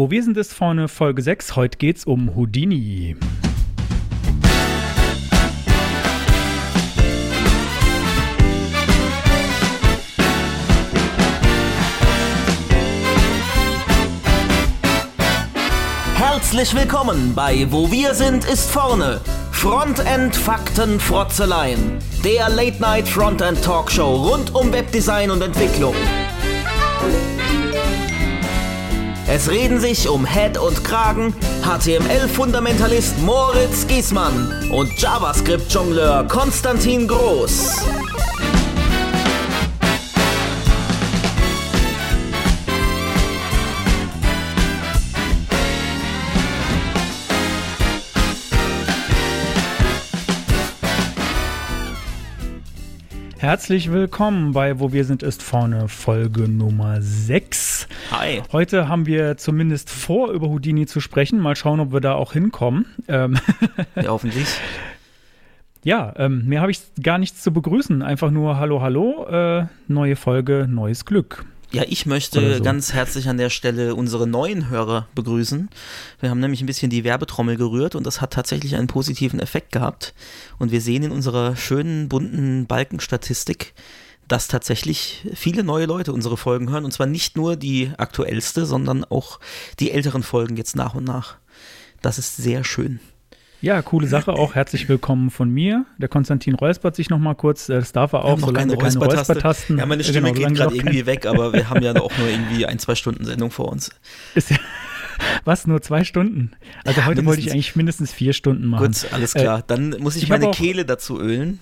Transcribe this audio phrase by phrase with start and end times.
[0.00, 1.56] Wo wir sind, ist vorne Folge 6.
[1.56, 3.16] Heute geht's um Houdini.
[16.14, 19.20] Herzlich willkommen bei Wo wir sind ist vorne.
[19.52, 21.98] Frontend Fakten Frotzeleien.
[22.24, 25.94] Der Late Night Frontend Talkshow rund um Webdesign und Entwicklung.
[29.32, 31.32] Es reden sich um Head und Kragen
[31.62, 37.76] HTML-Fundamentalist Moritz Giesmann und JavaScript-Jongleur Konstantin Groß.
[53.38, 57.86] Herzlich willkommen bei Wo wir sind ist vorne Folge Nummer 6.
[58.20, 58.42] Hi.
[58.52, 61.40] Heute haben wir zumindest vor, über Houdini zu sprechen.
[61.40, 62.84] Mal schauen, ob wir da auch hinkommen.
[63.08, 63.38] Ähm
[63.96, 64.46] ja, hoffentlich.
[65.82, 68.02] Ja, ähm, mehr habe ich gar nichts zu begrüßen.
[68.02, 71.46] Einfach nur Hallo, Hallo, äh, neue Folge, neues Glück.
[71.72, 72.62] Ja, ich möchte so.
[72.62, 75.70] ganz herzlich an der Stelle unsere neuen Hörer begrüßen.
[76.20, 79.72] Wir haben nämlich ein bisschen die Werbetrommel gerührt und das hat tatsächlich einen positiven Effekt
[79.72, 80.12] gehabt.
[80.58, 83.72] Und wir sehen in unserer schönen, bunten Balkenstatistik,
[84.30, 86.84] dass tatsächlich viele neue Leute unsere Folgen hören.
[86.84, 89.40] Und zwar nicht nur die aktuellste, sondern auch
[89.80, 91.36] die älteren Folgen jetzt nach und nach.
[92.00, 93.00] Das ist sehr schön.
[93.60, 94.54] Ja, coole Sache auch.
[94.54, 95.84] Herzlich willkommen von mir.
[95.98, 97.66] Der Konstantin räuspert sich noch mal kurz.
[97.66, 99.78] Das darf er auch, solange keine wir keine Räuspertasten.
[99.78, 102.64] Ja, meine Stimme genau, geht gerade irgendwie weg, aber wir haben ja auch nur irgendwie
[102.64, 103.90] ein, zwei Stunden Sendung vor uns.
[104.36, 104.56] Ist ja
[105.44, 106.52] was, nur zwei Stunden?
[106.84, 108.86] Also ja, heute wollte ich eigentlich mindestens vier Stunden machen.
[108.86, 109.58] Gut, alles klar.
[109.58, 111.58] Äh, Dann muss ich, ich meine Kehle dazu ölen.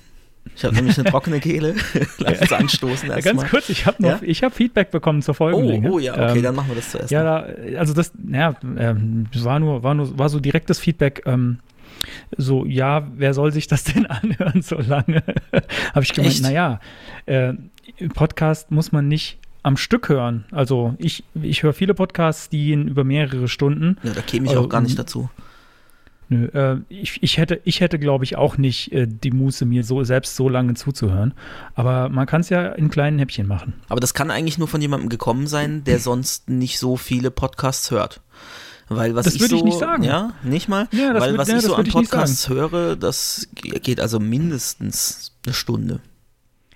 [0.56, 1.74] Ich habe nämlich eine trockene Kehle.
[2.18, 3.22] Lass uns anstoßen erstmal.
[3.22, 4.28] Ganz kurz, ich habe noch, ja?
[4.28, 5.90] ich habe Feedback bekommen zur Folgenlänge.
[5.90, 7.10] Oh, oh ja, okay, ähm, dann machen wir das zuerst.
[7.10, 7.46] Ja, da,
[7.78, 11.22] also das, naja, ähm, war nur, war nur, war so direktes Feedback.
[11.26, 11.58] Ähm,
[12.36, 15.22] so, ja, wer soll sich das denn anhören so lange?
[15.94, 16.80] Habe ich gemeint, naja,
[17.26, 17.54] äh,
[18.14, 20.44] Podcast muss man nicht am Stück hören.
[20.50, 23.98] Also ich, ich höre viele Podcasts, die gehen über mehrere Stunden.
[24.02, 25.30] Ja, da käme ich auch gar nicht ähm, dazu.
[26.30, 29.82] Nö, äh, ich, ich hätte, ich hätte glaube ich, auch nicht äh, die Muße, mir
[29.82, 31.34] so selbst so lange zuzuhören.
[31.74, 33.74] Aber man kann es ja in kleinen Häppchen machen.
[33.88, 37.90] Aber das kann eigentlich nur von jemandem gekommen sein, der sonst nicht so viele Podcasts
[37.90, 38.20] hört.
[38.88, 40.02] Weil was das ich würde so, ich nicht sagen.
[40.02, 40.88] Ja, nicht mal?
[40.92, 45.54] Ja, Weil würd, was ja, ich so an Podcasts höre, das geht also mindestens eine
[45.54, 46.00] Stunde.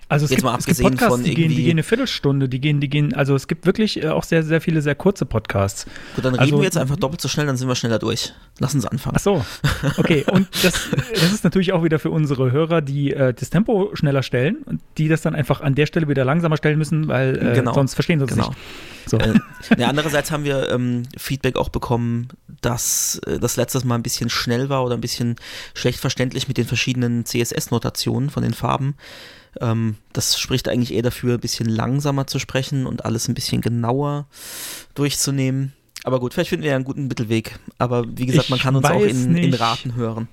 [0.09, 1.83] Also es Jetzt gibt, mal abgesehen es gibt Podcasts, von die gehen, die gehen eine
[1.83, 4.95] Viertelstunde, die gehen, die gehen, also es gibt wirklich äh, auch sehr, sehr viele sehr
[4.95, 5.85] kurze Podcasts.
[6.15, 8.33] Gut, dann reden also, wir jetzt einfach doppelt so schnell, dann sind wir schneller durch.
[8.59, 9.15] Lass uns anfangen.
[9.17, 9.45] Ach so,
[9.97, 10.25] okay.
[10.31, 14.23] Und das, das ist natürlich auch wieder für unsere Hörer, die äh, das Tempo schneller
[14.23, 17.55] stellen und die das dann einfach an der Stelle wieder langsamer stellen müssen, weil äh,
[17.55, 17.73] genau.
[17.73, 18.49] sonst verstehen sie es genau.
[18.49, 18.59] nicht.
[19.05, 19.17] So.
[19.17, 19.33] Äh,
[19.77, 22.27] ja, andererseits haben wir ähm, Feedback auch bekommen,
[22.61, 25.35] dass äh, das letztes Mal ein bisschen schnell war oder ein bisschen
[25.73, 28.95] schlecht verständlich mit den verschiedenen CSS-Notationen von den Farben.
[29.59, 33.61] Ähm, das spricht eigentlich eher dafür, ein bisschen langsamer zu sprechen und alles ein bisschen
[33.61, 34.27] genauer
[34.95, 35.73] durchzunehmen.
[36.03, 37.59] Aber gut, vielleicht finden wir ja einen guten Mittelweg.
[37.77, 40.27] Aber wie gesagt, man kann uns auch in, in Raten hören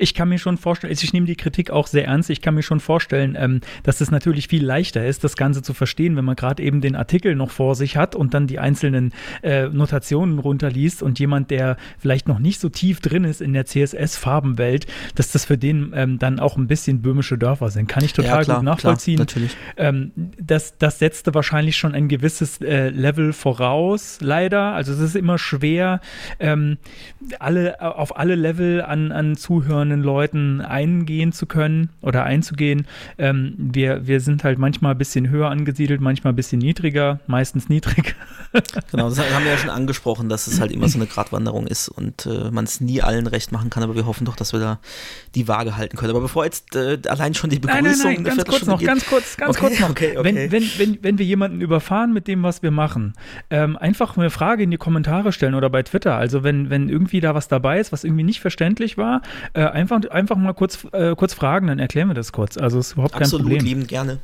[0.00, 2.62] ich kann mir schon vorstellen, ich nehme die Kritik auch sehr ernst, ich kann mir
[2.62, 6.36] schon vorstellen, ähm, dass es natürlich viel leichter ist, das Ganze zu verstehen, wenn man
[6.36, 9.12] gerade eben den Artikel noch vor sich hat und dann die einzelnen
[9.42, 13.66] äh, Notationen runterliest und jemand, der vielleicht noch nicht so tief drin ist in der
[13.66, 17.86] CSS-Farbenwelt, dass das für den ähm, dann auch ein bisschen böhmische Dörfer sind.
[17.86, 19.16] Kann ich total ja, klar, gut nachvollziehen.
[19.16, 19.56] Klar, natürlich.
[19.76, 24.72] Ähm, das, das setzte wahrscheinlich schon ein gewisses äh, Level voraus, leider.
[24.72, 26.00] Also es ist immer schwer,
[26.38, 26.78] ähm,
[27.38, 32.86] alle, auf alle Level an, an Zuhörern den Leuten eingehen zu können oder einzugehen.
[33.18, 37.68] Ähm, wir, wir sind halt manchmal ein bisschen höher angesiedelt, manchmal ein bisschen niedriger, meistens
[37.68, 38.14] niedrig.
[38.90, 41.88] genau, das haben wir ja schon angesprochen, dass es halt immer so eine Gratwanderung ist
[41.88, 44.60] und äh, man es nie allen recht machen kann, aber wir hoffen doch, dass wir
[44.60, 44.80] da
[45.34, 46.10] die Waage halten können.
[46.10, 48.88] Aber bevor jetzt äh, allein schon die Begrüßung nein, nein, nein, ganz kurz noch, geht.
[48.88, 49.90] ganz kurz, ganz okay, kurz noch.
[49.90, 50.24] Okay, okay.
[50.24, 53.14] Wenn, wenn, wenn, wenn wir jemanden überfahren mit dem, was wir machen,
[53.50, 56.16] ähm, einfach eine Frage in die Kommentare stellen oder bei Twitter.
[56.16, 59.22] Also wenn, wenn irgendwie da was dabei ist, was irgendwie nicht verständlich war,
[59.54, 62.56] äh, einfach, einfach mal kurz, äh, kurz fragen, dann erklären wir das kurz.
[62.56, 63.58] Also ist überhaupt kein Absolut, Problem.
[63.58, 64.18] Absolut, liebend gerne.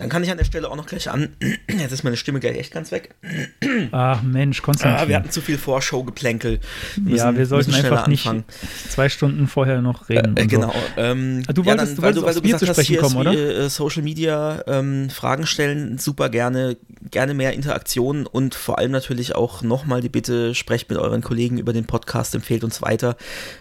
[0.00, 1.36] Dann kann ich an der Stelle auch noch gleich an.
[1.68, 3.14] Jetzt ist meine Stimme gleich echt ganz weg.
[3.92, 5.04] Ach Mensch, Konstantin.
[5.04, 6.60] Ah, wir hatten zu viel Vorschau-Geplänkel.
[7.06, 8.44] Ja, wir sollten einfach nicht anfangen.
[8.88, 10.38] zwei Stunden vorher noch reden.
[10.38, 10.72] Äh, genau.
[10.96, 11.02] So.
[11.02, 13.16] Ähm, ah, du wolltest, ja, dann, du weil du, weil du gesagt hast, hier kommen,
[13.16, 13.32] oder?
[13.32, 16.78] Äh, Social Media ähm, Fragen stellen, super gerne.
[17.10, 21.58] Gerne mehr Interaktion und vor allem natürlich auch nochmal die Bitte, sprecht mit euren Kollegen
[21.58, 23.16] über den Podcast, empfehlt uns weiter.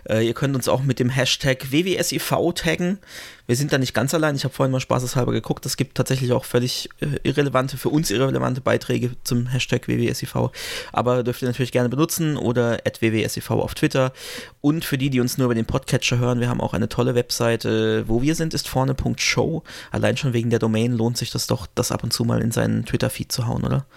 [0.10, 3.00] Äh, ihr könnt uns auch mit dem Hashtag WWSIV taggen
[3.50, 4.36] wir sind da nicht ganz allein.
[4.36, 5.66] Ich habe vorhin mal spaßeshalber geguckt.
[5.66, 10.52] Es gibt tatsächlich auch völlig äh, irrelevante, für uns irrelevante Beiträge zum Hashtag WWSIV.
[10.94, 14.14] Aber dürft ihr natürlich gerne benutzen oder at WWSIV auf Twitter.
[14.62, 17.16] Und für die, die uns nur über den Podcatcher hören, wir haben auch eine tolle
[17.16, 18.08] Webseite.
[18.08, 19.64] Wo wir sind, ist vorne.show.
[19.90, 22.52] Allein schon wegen der Domain lohnt sich das doch, das ab und zu mal in
[22.52, 23.88] seinen Twitter-Feed zu hauen, oder?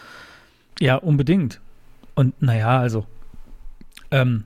[0.81, 1.61] Ja, unbedingt.
[2.15, 3.05] Und naja, also
[4.11, 4.45] ähm,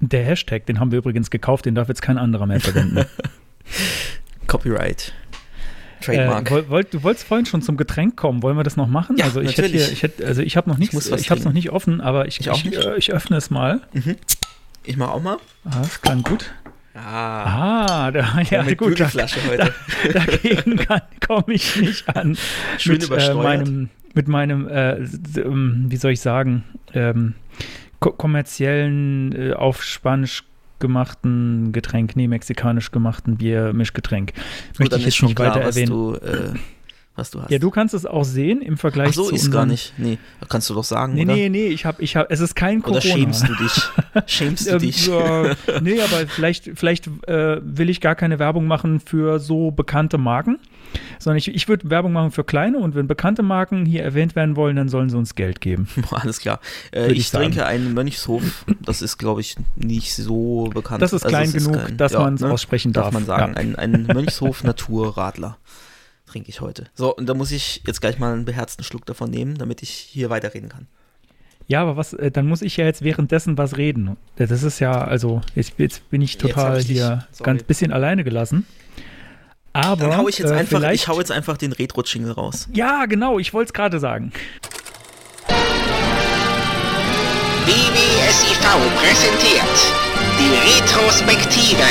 [0.00, 3.04] der Hashtag, den haben wir übrigens gekauft, den darf jetzt kein anderer mehr verwenden.
[4.46, 5.12] Copyright.
[6.00, 6.50] Trademark.
[6.50, 8.42] Äh, wollt, du wolltest vorhin schon zum Getränk kommen.
[8.42, 9.16] Wollen wir das noch machen?
[9.16, 9.72] Ja, also ich natürlich.
[9.74, 11.70] hätte, hier, ich hätte, also ich habe noch nichts, ich, ich habe es noch nicht
[11.70, 12.76] offen, aber ich, Ich ich, nicht.
[12.84, 13.80] äh, ich öffne es mal.
[13.92, 14.16] Mhm.
[14.84, 15.38] Ich mache auch mal.
[15.64, 16.52] Ah, das klang gut.
[16.94, 18.98] Ah, Ah, da, ja mit gut.
[19.00, 19.74] Da, heute.
[20.12, 20.80] dagegen
[21.26, 22.36] komme ich nicht an.
[22.78, 23.42] Schön mit, äh, übersteuert.
[23.42, 24.96] meinem, mit meinem, äh,
[25.40, 26.64] ähm, wie soll ich sagen,
[26.94, 27.34] ähm,
[28.00, 30.44] ko kommerziellen, äh, auf Spanisch
[30.78, 34.32] gemachten Getränk, nee, mexikanisch gemachten Bier-Mischgetränk.
[34.78, 35.90] Möchte ich jetzt schon nicht klar, weiter erwähnen.
[35.90, 36.52] du, äh,
[37.14, 37.50] was du hast.
[37.50, 39.94] Ja, du kannst es auch sehen im Vergleich Ach so, zu ist gar nicht.
[39.96, 40.18] Nee,
[40.48, 41.34] kannst du doch sagen, Nee, oder?
[41.34, 43.00] nee, nee, ich habe, ich hab, es ist kein Corona.
[43.00, 43.82] Oder schämst du dich?
[44.26, 45.06] Schämst du Ähm, dich?
[45.06, 50.18] ja, nee, aber vielleicht, vielleicht äh, will ich gar keine Werbung machen für so bekannte
[50.18, 50.58] Marken,
[51.18, 54.56] sondern ich, ich würde Werbung machen für kleine und wenn bekannte Marken hier erwähnt werden
[54.56, 55.88] wollen, dann sollen sie uns Geld geben.
[56.10, 56.60] Alles klar.
[56.92, 58.64] Äh, ich, ich trinke einen Mönchshof.
[58.84, 61.02] Das ist, glaube ich, nicht so bekannt.
[61.02, 62.50] Das ist Also klein genug, kein- dass ja, man es ne?
[62.50, 63.06] aussprechen darf.
[63.06, 63.52] Darf man sagen.
[63.54, 63.58] Ja.
[63.58, 65.56] Ein, ein Mönchshof Naturradler
[66.26, 66.84] trinke ich heute.
[66.94, 69.90] So, und da muss ich jetzt gleich mal einen beherzten Schluck davon nehmen, damit ich
[69.90, 70.86] hier weiterreden kann.
[71.68, 74.16] Ja, aber was, äh, dann muss ich ja jetzt währenddessen was reden.
[74.36, 76.96] Das ist ja, also jetzt, jetzt bin ich total ich dich.
[76.98, 77.44] hier Sorry.
[77.50, 78.64] ganz bisschen alleine gelassen.
[79.76, 82.66] Aber Dann hau ich jetzt äh, einfach, ich hau jetzt einfach den Retro-Jingle raus.
[82.72, 84.32] Ja, genau, ich wollte es gerade sagen.
[87.66, 88.58] BBSIV
[88.96, 89.92] präsentiert
[90.38, 91.82] die Retrospektive.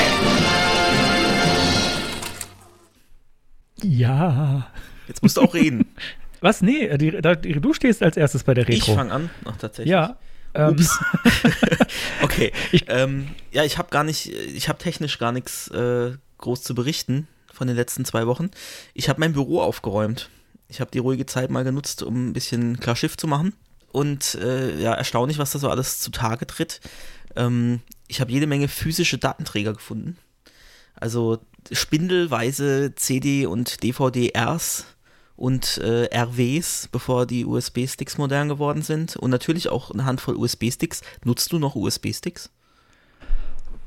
[3.83, 4.67] Ja.
[5.07, 5.85] Jetzt musst du auch reden.
[6.41, 6.61] Was?
[6.63, 8.95] Nee, die, da, die, du stehst als erstes bei der ich Retro.
[8.95, 9.29] fange an.
[9.45, 9.91] Ach, tatsächlich.
[9.91, 10.17] ja.
[10.55, 10.97] Ähm, Ups.
[12.23, 12.51] okay.
[12.71, 16.73] Ich- ähm, ja, ich habe gar nicht, ich habe technisch gar nichts äh, groß zu
[16.73, 18.52] berichten von den letzten zwei Wochen.
[18.94, 20.30] Ich habe mein Büro aufgeräumt.
[20.68, 23.54] Ich habe die ruhige Zeit mal genutzt, um ein bisschen klar Schiff zu machen.
[23.92, 26.81] Und äh, ja, erstaunlich, was da so alles zutage tritt.
[27.36, 30.18] Ähm, ich habe jede Menge physische Datenträger gefunden.
[30.96, 31.40] Also
[31.72, 34.86] spindelweise CD- und DVD-Rs
[35.36, 39.16] und äh, RWs, bevor die USB-Sticks modern geworden sind.
[39.16, 41.02] Und natürlich auch eine Handvoll USB-Sticks.
[41.24, 42.50] Nutzt du noch USB-Sticks?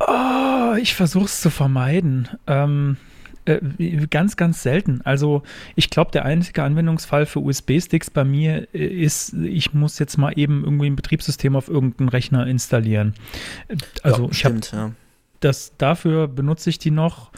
[0.00, 2.28] Oh, ich versuche es zu vermeiden.
[2.46, 2.98] Ähm,
[3.48, 5.00] äh, ganz, ganz selten.
[5.04, 5.42] Also
[5.74, 10.32] ich glaube, der einzige Anwendungsfall für USB-Sticks bei mir äh, ist, ich muss jetzt mal
[10.36, 13.14] eben irgendwie ein Betriebssystem auf irgendeinen Rechner installieren.
[13.68, 14.92] Äh, Also ja, ich habe ja.
[15.40, 17.30] das dafür benutze ich die noch.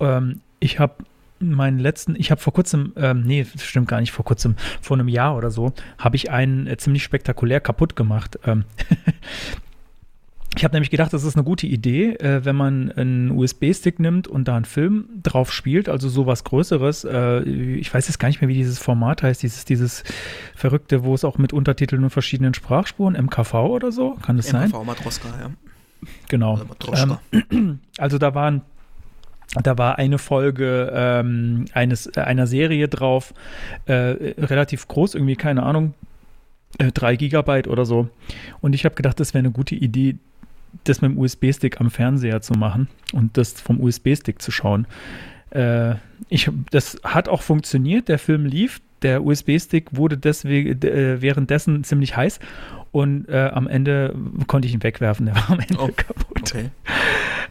[0.00, 1.04] Ähm, ich habe
[1.38, 4.96] meinen letzten, ich habe vor kurzem, ähm, nee, das stimmt gar nicht, vor kurzem, vor
[4.96, 8.38] einem Jahr oder so, habe ich einen äh, ziemlich spektakulär kaputt gemacht.
[8.46, 8.64] Ähm,
[10.56, 14.28] ich habe nämlich gedacht, das ist eine gute Idee, äh, wenn man einen USB-Stick nimmt
[14.28, 17.04] und da einen Film drauf spielt, also sowas Größeres.
[17.04, 20.04] Äh, ich weiß jetzt gar nicht mehr, wie dieses Format heißt, dieses, dieses
[20.54, 24.68] Verrückte, wo es auch mit Untertiteln und verschiedenen Sprachspuren, MKV oder so, kann das sein?
[24.68, 25.50] MKV Matroska, ja.
[26.28, 26.56] Genau.
[26.56, 27.20] Matroschka.
[27.98, 28.62] Also da waren,
[29.62, 33.32] da war eine Folge ähm, eines, äh, einer Serie drauf,
[33.86, 33.94] äh,
[34.38, 35.94] relativ groß, irgendwie, keine Ahnung,
[36.78, 38.08] äh, drei Gigabyte oder so.
[38.60, 40.16] Und ich habe gedacht, das wäre eine gute Idee,
[40.84, 44.86] das mit dem USB-Stick am Fernseher zu machen und das vom USB-Stick zu schauen.
[45.50, 45.96] Äh,
[46.28, 52.16] ich, das hat auch funktioniert, der Film lief, der USB-Stick wurde deswegen äh, währenddessen ziemlich
[52.16, 52.38] heiß
[52.92, 54.14] und äh, am Ende
[54.46, 56.40] konnte ich ihn wegwerfen, der war am Ende Oh, kaputt.
[56.40, 56.70] Okay.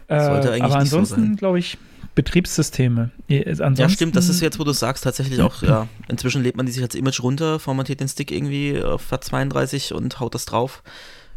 [0.07, 1.35] Äh, Sollte eigentlich aber so ansonsten, sein.
[1.35, 1.77] glaube ich,
[2.15, 3.11] Betriebssysteme.
[3.27, 6.57] Ist Ansonsten, Ja, stimmt, das ist jetzt, wo du sagst, tatsächlich auch, ja, inzwischen lädt
[6.57, 10.45] man die sich als Image runter, formatiert den Stick irgendwie auf FAT32 und haut das
[10.45, 10.83] drauf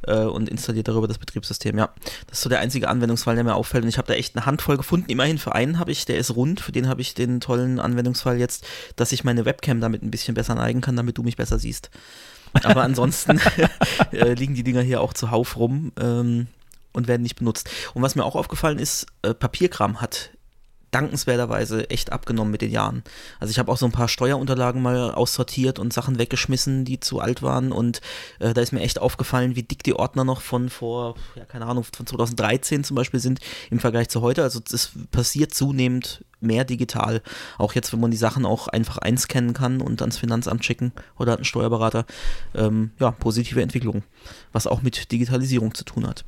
[0.07, 1.91] äh, und installiert darüber das Betriebssystem, ja.
[2.27, 4.47] Das ist so der einzige Anwendungsfall, der mir auffällt und ich habe da echt eine
[4.47, 7.41] Handvoll gefunden, immerhin für einen habe ich, der ist rund, für den habe ich den
[7.41, 11.23] tollen Anwendungsfall jetzt, dass ich meine Webcam damit ein bisschen besser neigen kann, damit du
[11.23, 11.91] mich besser siehst.
[12.63, 13.41] Aber ansonsten
[14.13, 16.47] äh, liegen die Dinger hier auch zuhauf rum ähm,
[16.93, 17.69] und werden nicht benutzt.
[17.95, 20.31] Und was mir auch aufgefallen ist, äh, Papierkram hat
[20.95, 23.03] dankenswerterweise echt abgenommen mit den Jahren.
[23.41, 27.21] Also ich habe auch so ein paar Steuerunterlagen mal aussortiert und Sachen weggeschmissen, die zu
[27.21, 28.01] alt waren und
[28.39, 31.67] äh, da ist mir echt aufgefallen, wie dick die Ordner noch von vor, ja keine
[31.67, 34.43] Ahnung, von 2013 zum Beispiel sind im Vergleich zu heute.
[34.43, 37.23] Also es passiert zunehmend mehr digital.
[37.59, 41.33] Auch jetzt, wenn man die Sachen auch einfach einscannen kann und ans Finanzamt schicken oder
[41.33, 42.05] an einen Steuerberater.
[42.55, 44.05] Ähm, ja, positive Entwicklung,
[44.53, 46.25] was auch mit Digitalisierung zu tun hat.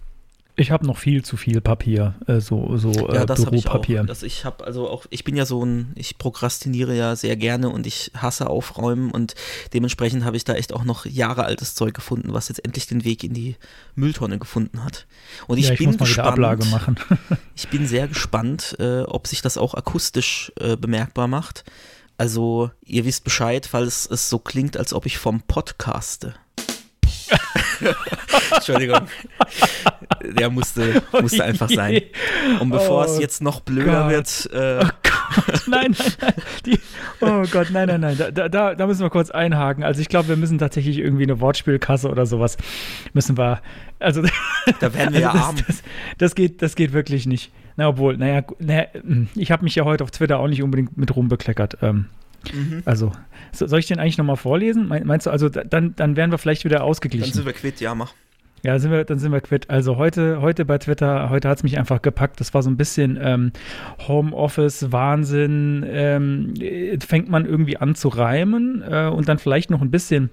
[0.59, 3.65] Ich habe noch viel zu viel Papier, äh, so, so Ja, äh, das habe ich
[3.65, 4.03] Büropapier.
[4.03, 4.07] auch.
[4.07, 7.69] Das ich habe also auch, ich bin ja so ein, ich prokrastiniere ja sehr gerne
[7.69, 9.35] und ich hasse aufräumen und
[9.75, 13.05] dementsprechend habe ich da echt auch noch Jahre altes Zeug gefunden, was jetzt endlich den
[13.05, 13.57] Weg in die
[13.95, 15.07] Mülltonne gefunden hat.
[15.47, 16.29] Und ich, ja, ich bin muss mal wieder gespannt.
[16.33, 16.97] Ablage machen.
[17.55, 21.65] Ich bin sehr gespannt, äh, ob sich das auch akustisch äh, bemerkbar macht.
[22.19, 26.35] Also, ihr wisst Bescheid, falls es so klingt, als ob ich vom Podcaste.
[28.55, 29.01] Entschuldigung.
[30.23, 32.03] Der musste, musste einfach sein.
[32.61, 34.11] Und bevor Oh es jetzt noch blöder Gott.
[34.11, 34.85] wird, äh,
[35.67, 36.35] nein, nein, nein.
[36.65, 36.81] Die,
[37.21, 38.17] oh Gott, nein, nein, nein.
[38.17, 39.85] Da, da, da müssen wir kurz einhaken.
[39.85, 42.57] Also ich glaube, wir müssen tatsächlich irgendwie eine Wortspielkasse oder sowas
[43.13, 43.61] müssen wir.
[43.99, 44.23] Also,
[44.81, 45.57] da werden wir ja also arm.
[45.67, 45.83] das,
[46.19, 47.53] das, geht, das geht wirklich nicht.
[47.77, 48.87] Na, obwohl, naja, naja
[49.35, 51.79] ich habe mich ja heute auf Twitter auch nicht unbedingt mit rumbekleckert.
[51.83, 52.07] Ähm,
[52.55, 52.83] Mhm.
[52.85, 53.13] also,
[53.53, 54.89] so, soll ich den eigentlich nochmal vorlesen?
[54.89, 57.33] Mein- Meinst du, also da- dann, dann wären wir vielleicht wieder Dann ausgeglichen.
[57.33, 58.13] sind wir quitt, ja, mach.
[58.63, 59.71] Ja, sind wir, dann sind wir quitt.
[59.71, 62.41] Also heute, heute bei Twitter, heute hat es mich einfach gepackt.
[62.41, 63.53] Das war so ein bisschen ähm,
[64.09, 65.85] Homeoffice, Wahnsinn.
[65.89, 70.31] Ähm, äh, fängt man irgendwie an zu reimen äh, und dann vielleicht noch ein bisschen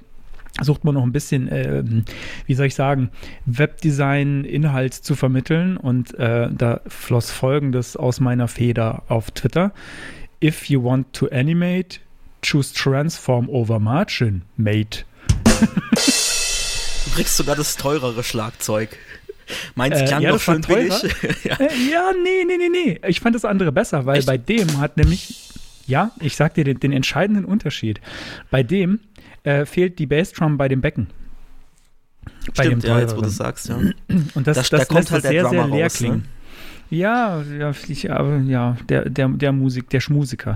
[0.61, 2.05] sucht man noch ein bisschen, ähm,
[2.45, 3.09] wie soll ich sagen,
[3.47, 5.77] Webdesign-Inhalt zu vermitteln.
[5.77, 9.71] Und äh, da floss folgendes aus meiner Feder auf Twitter.
[10.43, 11.99] If you want to animate,
[12.41, 15.05] choose transform over margin, mate.
[17.05, 18.97] Du kriegst sogar das teurere Schlagzeug.
[19.75, 20.93] Meins Äh, klang ja, doch das schon billig.
[21.43, 21.55] ja.
[21.59, 22.99] Äh, ja, nee, nee, nee, nee.
[23.07, 24.27] Ich fand das andere besser, weil Echt?
[24.27, 25.49] bei dem hat nämlich,
[25.85, 27.99] ja, ich sag dir den, den entscheidenden Unterschied.
[28.51, 28.99] Bei dem
[29.43, 31.07] äh, fehlt die Bassdrum bei dem Becken.
[32.55, 33.29] Bei Stimmt, dem ja, jetzt wo du teureren.
[33.35, 33.75] sagst, ja.
[34.33, 36.21] Und das, Da- das, da kommt halt sehr, sehr leer raus, ne?
[36.93, 40.55] Ja, ja, ich, ja, der, der, der Musik, der Schmusiker.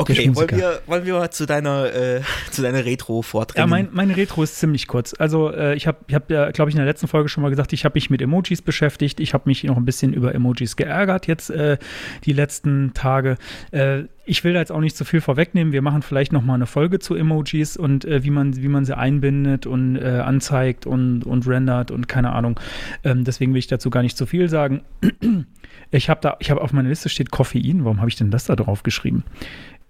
[0.00, 3.62] Okay, wollen wir, wollen wir mal zu deiner, äh, zu deiner Retro vordringen?
[3.62, 5.14] Ja, mein, mein Retro ist ziemlich kurz.
[5.18, 7.50] Also äh, ich habe ich hab ja, glaube ich, in der letzten Folge schon mal
[7.50, 9.20] gesagt, ich habe mich mit Emojis beschäftigt.
[9.20, 11.78] Ich habe mich noch ein bisschen über Emojis geärgert jetzt äh,
[12.24, 13.36] die letzten Tage.
[13.70, 15.72] Äh, ich will da jetzt auch nicht zu viel vorwegnehmen.
[15.72, 18.84] Wir machen vielleicht noch mal eine Folge zu Emojis und äh, wie, man, wie man
[18.84, 22.60] sie einbindet und äh, anzeigt und, und rendert und keine Ahnung.
[23.02, 24.82] Ähm, deswegen will ich dazu gar nicht zu viel sagen.
[25.92, 27.84] Ich habe da, ich habe auf meiner Liste steht Koffein.
[27.84, 29.24] Warum habe ich denn das da drauf geschrieben?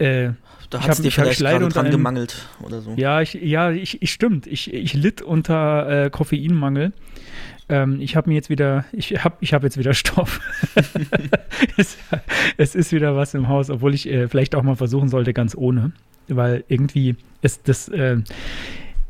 [0.00, 0.32] Äh,
[0.70, 2.94] da hat es dir vielleicht leide gerade unter dran einem- gemangelt oder so.
[2.96, 4.46] ja, ich, ja, ich, ich stimmt.
[4.46, 6.92] Ich, ich litt unter äh, Koffeinmangel.
[7.68, 10.40] Ähm, ich habe mir jetzt wieder, ich habe ich hab jetzt wieder Stoff.
[11.76, 11.96] es,
[12.56, 15.54] es ist wieder was im Haus, obwohl ich äh, vielleicht auch mal versuchen sollte, ganz
[15.56, 15.92] ohne.
[16.28, 18.18] Weil irgendwie ist das, äh,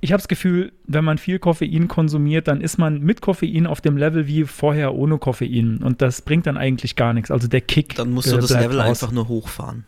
[0.01, 3.83] ich habe das Gefühl, wenn man viel Koffein konsumiert, dann ist man mit Koffein auf
[3.83, 5.79] dem Level wie vorher ohne Koffein.
[5.83, 7.31] Und das bringt dann eigentlich gar nichts.
[7.31, 7.95] Also der Kick.
[7.97, 9.03] Dann musst äh, du das bleibt Level raus.
[9.03, 9.85] einfach nur hochfahren.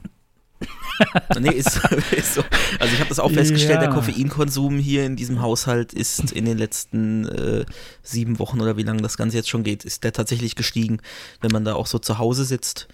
[1.40, 1.76] Nee, ist,
[2.12, 2.44] ist so.
[2.78, 3.94] Also ich habe das auch festgestellt, der Ja.
[3.94, 7.64] Koffeinkonsum hier in diesem Haushalt ist in den letzten äh,
[8.02, 11.00] sieben Wochen oder wie lange das Ganze jetzt schon geht, ist der tatsächlich gestiegen.
[11.40, 12.88] Wenn man da auch so zu Hause sitzt,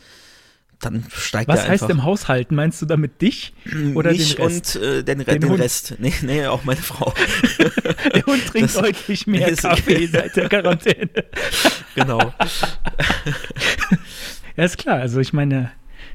[0.81, 2.55] dann steigt Was der heißt im Haushalten?
[2.55, 3.53] Meinst du damit dich
[3.97, 4.77] oder Mich den Rest?
[4.77, 5.53] und äh, den, Den den.
[5.55, 5.95] Rest.
[5.99, 7.13] Nee, nee, auch meine Frau.
[8.15, 11.09] Der Hund trinkt Das- deutlich mehr ist- Kaffee seit der Quarantäne.
[11.97, 12.33] genau.
[14.57, 14.99] Ja, ist klar.
[15.01, 15.73] Also ich meine,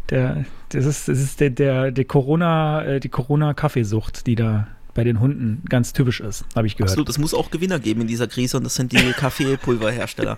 [0.10, 5.04] der, das ist, das ist der, der, der Corona, äh, die Corona-Kaffeesucht, die da bei
[5.04, 6.92] den Hunden ganz typisch ist, habe ich gehört.
[6.92, 10.38] Absolut, es muss auch Gewinner geben in dieser Krise und das sind die Kaffeepulverhersteller.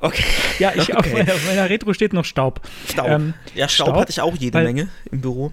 [0.00, 0.24] Okay.
[0.58, 1.12] Ja, ich, auf, Okay.
[1.14, 2.60] meiner, auf meiner Retro steht noch Staub.
[2.90, 3.08] Staub.
[3.08, 5.52] Ähm, ja, Staub, Staub, hatte ich auch jede weil- Menge im Büro.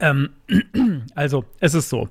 [0.00, 0.30] Ähm,
[1.14, 2.08] also, es ist so.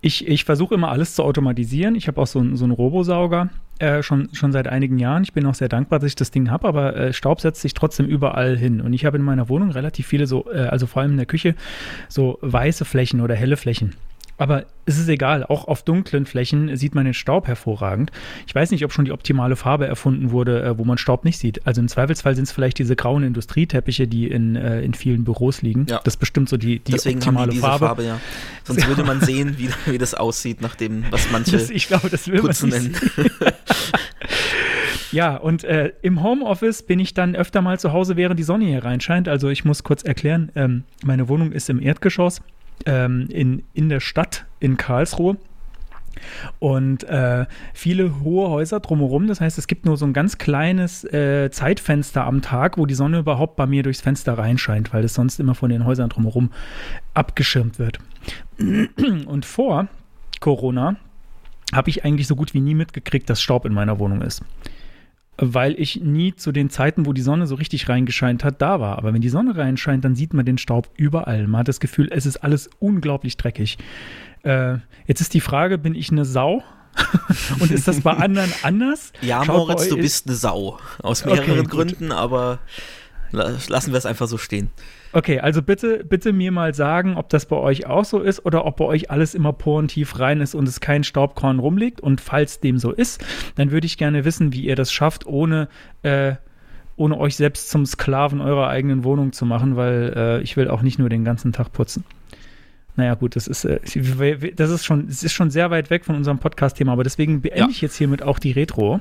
[0.00, 1.94] Ich, ich versuche immer alles zu automatisieren.
[1.94, 3.48] Ich habe auch so, einen- so einen Robosauger
[3.80, 5.22] äh, schon, schon seit einigen Jahren.
[5.22, 7.74] Ich bin auch sehr dankbar, dass ich das Ding habe, aber äh, Staub setzt sich
[7.74, 8.80] trotzdem überall hin.
[8.80, 11.26] Und ich habe in meiner Wohnung relativ viele so, äh, also vor allem in der
[11.26, 11.54] Küche,
[12.08, 13.94] so weiße Flächen oder helle Flächen.
[14.40, 18.10] Aber es ist egal, auch auf dunklen Flächen sieht man den Staub hervorragend.
[18.46, 21.36] Ich weiß nicht, ob schon die optimale Farbe erfunden wurde, äh, wo man Staub nicht
[21.36, 21.66] sieht.
[21.66, 25.60] Also im Zweifelsfall sind es vielleicht diese grauen Industrieteppiche, die in, äh, in vielen Büros
[25.60, 25.84] liegen.
[25.90, 26.00] Ja.
[26.04, 27.86] Das ist bestimmt so die, die Deswegen haben optimale die diese Farbe.
[27.86, 28.04] Farbe.
[28.04, 28.18] ja.
[28.64, 32.08] Sonst würde man sehen, wie, wie das aussieht, nach dem, was manche Das, ich glaube,
[32.08, 33.30] das will man Putzen nicht nennen.
[35.12, 38.66] Ja, und äh, im Homeoffice bin ich dann öfter mal zu Hause, während die Sonne
[38.66, 39.26] hier reinscheint.
[39.26, 42.40] Also ich muss kurz erklären, ähm, meine Wohnung ist im Erdgeschoss
[42.86, 45.36] ähm, in, in der Stadt in Karlsruhe.
[46.58, 49.26] Und äh, viele hohe Häuser drumherum.
[49.26, 52.94] Das heißt, es gibt nur so ein ganz kleines äh, Zeitfenster am Tag, wo die
[52.94, 56.50] Sonne überhaupt bei mir durchs Fenster reinscheint, weil es sonst immer von den Häusern drumherum
[57.14, 57.98] abgeschirmt wird.
[59.26, 59.88] Und vor
[60.40, 60.96] Corona
[61.72, 64.42] habe ich eigentlich so gut wie nie mitgekriegt, dass Staub in meiner Wohnung ist.
[65.42, 68.98] Weil ich nie zu den Zeiten, wo die Sonne so richtig reingescheint hat, da war.
[68.98, 71.46] Aber wenn die Sonne reinscheint, dann sieht man den Staub überall.
[71.46, 73.78] Man hat das Gefühl, es ist alles unglaublich dreckig.
[74.42, 76.62] Äh, jetzt ist die Frage, bin ich eine Sau
[77.60, 79.12] Und ist das bei anderen anders?
[79.22, 80.78] Ja, Schaut Moritz, du bist eine Sau.
[81.02, 81.68] Aus mehreren Okay.
[81.68, 82.58] Gründen, aber
[83.30, 84.70] la- lassen wir es einfach so stehen.
[85.12, 88.64] Okay, also bitte, bitte mir mal sagen, ob das bei euch auch so ist oder
[88.64, 92.00] ob bei euch alles immer porentief rein ist und es kein Staubkorn rumliegt.
[92.00, 93.24] Und falls dem so ist,
[93.56, 95.68] dann würde ich gerne wissen, wie ihr das schafft, ohne,
[96.02, 96.34] äh,
[96.96, 100.82] ohne euch selbst zum Sklaven eurer eigenen Wohnung zu machen, weil äh, ich will auch
[100.82, 102.04] nicht nur den ganzen Tag putzen.
[102.94, 103.80] Naja, gut, das ist, äh,
[104.54, 107.58] das ist schon, es ist schon sehr weit weg von unserem Podcast-Thema, aber deswegen beende
[107.60, 107.68] Ja.
[107.68, 109.00] ich jetzt hiermit auch die Retro.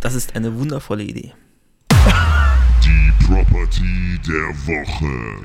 [0.00, 1.32] Das ist eine wundervolle Idee.
[3.24, 5.44] Die Property der Woche.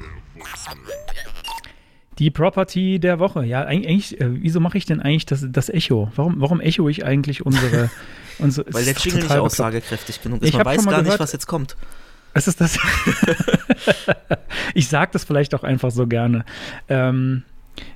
[2.17, 3.45] Die Property der Woche.
[3.45, 6.11] Ja, eig- eigentlich, äh, wieso mache ich denn eigentlich das, das Echo?
[6.15, 7.89] Warum, warum echo ich eigentlich unsere.
[8.39, 10.49] unsere Weil der Jingle nicht aussagekräftig genug ist.
[10.49, 11.77] Ich Man weiß mal gar nicht, gehört- was jetzt kommt.
[12.33, 12.77] Es ist das.
[14.73, 16.45] ich sage das vielleicht auch einfach so gerne.
[16.89, 17.43] Ähm,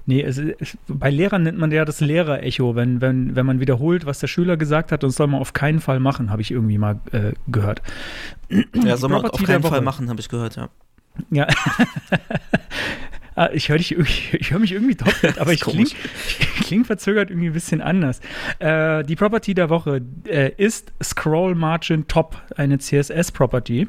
[0.06, 4.06] nee, es, es, bei Lehrern nennt man ja das Lehrer-Echo, wenn, wenn, wenn man wiederholt,
[4.06, 6.52] was der Schüler gesagt hat, und das soll man auf keinen Fall machen, habe ich
[6.52, 7.82] irgendwie mal äh, gehört.
[8.84, 10.70] Ja, soll man auf keinen Fall machen, habe ich gehört, ja.
[11.30, 11.48] Ja.
[13.36, 15.90] Ah, ich höre höre mich irgendwie doppelt, aber ich klinge
[16.62, 18.20] kling verzögert irgendwie ein bisschen anders.
[18.60, 23.88] Äh, die Property der Woche äh, ist Scroll Margin Top, eine CSS-Property.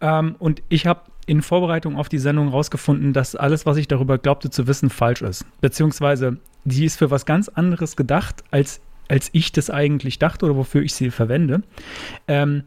[0.00, 4.18] Ähm, und ich habe in Vorbereitung auf die Sendung rausgefunden, dass alles, was ich darüber
[4.18, 5.44] glaubte zu wissen, falsch ist.
[5.60, 10.56] Beziehungsweise, die ist für was ganz anderes gedacht, als, als ich das eigentlich dachte oder
[10.56, 11.62] wofür ich sie verwende.
[12.26, 12.64] Ähm,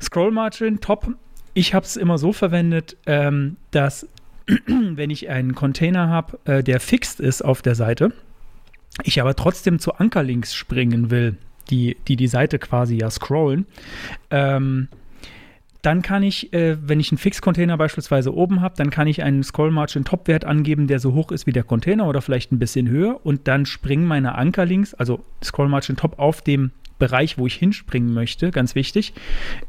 [0.00, 1.08] Scroll Margin Top.
[1.54, 4.06] Ich habe es immer so verwendet, ähm, dass
[4.66, 8.12] wenn ich einen Container habe, äh, der fixt ist auf der Seite,
[9.04, 11.36] ich aber trotzdem zu Ankerlinks springen will,
[11.70, 13.66] die die, die Seite quasi ja scrollen,
[14.30, 14.88] ähm,
[15.82, 19.42] dann kann ich, äh, wenn ich einen Fix-Container beispielsweise oben habe, dann kann ich einen
[19.42, 23.48] Scroll-Margin-Top-Wert angeben, der so hoch ist wie der Container oder vielleicht ein bisschen höher und
[23.48, 29.14] dann springen meine Ankerlinks, also Scroll-Margin-Top auf dem Bereich, wo ich hinspringen möchte, ganz wichtig.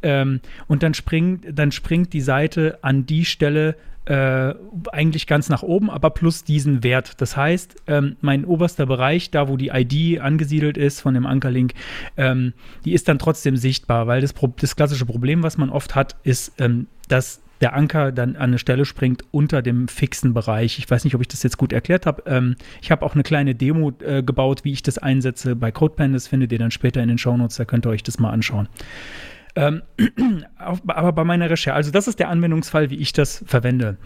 [0.01, 4.53] Ähm, und dann springt, dann springt die Seite an die Stelle äh,
[4.91, 7.21] eigentlich ganz nach oben, aber plus diesen Wert.
[7.21, 11.73] Das heißt, ähm, mein oberster Bereich, da wo die ID angesiedelt ist von dem Ankerlink,
[12.17, 12.53] ähm,
[12.83, 16.15] die ist dann trotzdem sichtbar, weil das, Pro das klassische Problem, was man oft hat,
[16.23, 20.79] ist, ähm, dass der Anker dann an eine Stelle springt unter dem fixen Bereich.
[20.79, 22.23] Ich weiß nicht, ob ich das jetzt gut erklärt habe.
[22.25, 26.13] Ähm, ich habe auch eine kleine Demo äh, gebaut, wie ich das einsetze bei CodePen.
[26.13, 28.67] Das findet ihr dann später in den Shownotes, da könnt ihr euch das mal anschauen.
[29.55, 29.81] Ähm,
[30.57, 33.97] aber bei meiner Recherche, also das ist der Anwendungsfall, wie ich das verwende.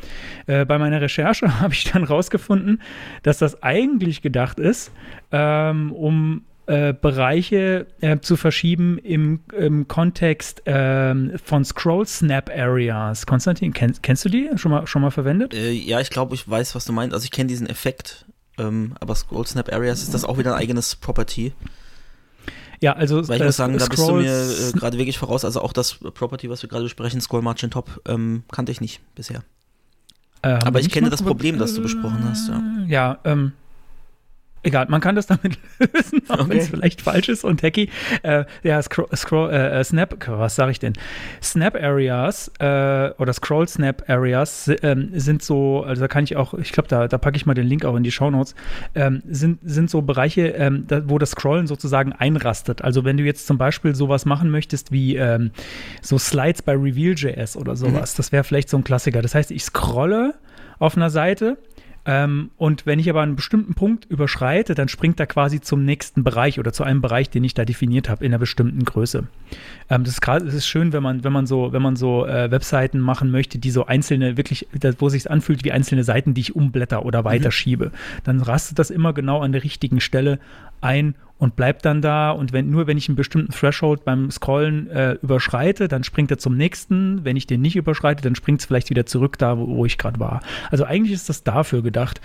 [0.47, 2.81] Äh, bei meiner Recherche habe ich dann rausgefunden,
[3.23, 4.91] dass das eigentlich gedacht ist,
[5.31, 13.27] ähm, um äh, Bereiche äh, zu verschieben im, im Kontext ähm, von Scroll Snap Areas.
[13.27, 15.53] Konstantin, kenn, kennst du die schon mal, schon mal verwendet?
[15.53, 17.13] Äh, ja, ich glaube, ich weiß, was du meinst.
[17.13, 18.25] Also ich kenne diesen Effekt.
[18.57, 21.53] Ähm, aber Scroll Snap Areas ist das auch wieder ein eigenes Property.
[22.81, 25.45] Ja, also Weil ich äh, muss sagen, da bist du mir äh, gerade wirklich voraus.
[25.45, 29.01] Also auch das Property, was wir gerade besprechen, Scroll Margin Top, ähm, kannte ich nicht
[29.15, 29.43] bisher.
[30.41, 32.61] Äh, haben Aber ich kenne das Problem, das du besprochen hast, ja.
[32.87, 33.53] Ja, ähm,
[34.65, 36.75] egal, man kann das damit lösen, auch wenn es Okay.
[36.77, 37.89] vielleicht falsch ist und hacky.
[38.23, 40.93] Äh, ja, Scroll, Scroll äh, äh, Snap, was sage ich denn?
[41.41, 46.53] Snap Areas äh, oder Scroll Snap Areas ähm, sind so, also da kann ich auch,
[46.55, 48.55] ich glaube, da, da packe ich mal den Link auch in die Shownotes,
[48.95, 52.81] ähm, sind, sind so Bereiche, ähm, da, wo das Scrollen sozusagen einrastet.
[52.81, 55.51] Also wenn du jetzt zum Beispiel sowas machen möchtest wie ähm,
[56.01, 59.21] so Slides bei Reveal.js oder sowas, das wäre vielleicht so ein Klassiker.
[59.21, 60.33] Das heißt, ich scrolle
[60.79, 61.57] auf einer Seite
[62.05, 66.23] ähm, und wenn ich aber einen bestimmten Punkt überschreite, dann springt er quasi zum nächsten
[66.23, 69.23] Bereich oder zu einem Bereich, den ich da definiert habe, in einer bestimmten Größe.
[69.89, 72.25] Ähm, das ist gerade, es ist schön, wenn man, wenn man so, wenn man so
[72.25, 76.33] äh, Webseiten machen möchte, die so einzelne, wirklich, das- wo sich anfühlt wie einzelne Seiten,
[76.33, 77.91] die ich umblätter oder weiterschiebe.
[78.23, 80.39] Dann rastet das immer genau an der richtigen Stelle
[80.85, 82.31] ein und bleibt dann da.
[82.31, 86.37] Und wenn, nur wenn ich einen bestimmten Threshold beim Scrollen äh, überschreite, dann springt er
[86.37, 87.25] zum nächsten.
[87.25, 89.97] Wenn ich den nicht überschreite, dann springt es vielleicht wieder zurück da, wo, wo ich
[89.97, 90.41] gerade war.
[90.71, 92.21] Also eigentlich ist das dafür gedacht.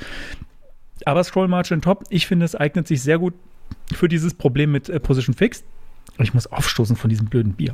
[1.07, 3.35] Aber Scroll Margin Top, ich finde, es eignet sich sehr gut
[3.92, 5.64] für dieses Problem mit äh, Position Fixed.
[6.18, 7.73] Ich muss aufstoßen von diesem blöden Bier.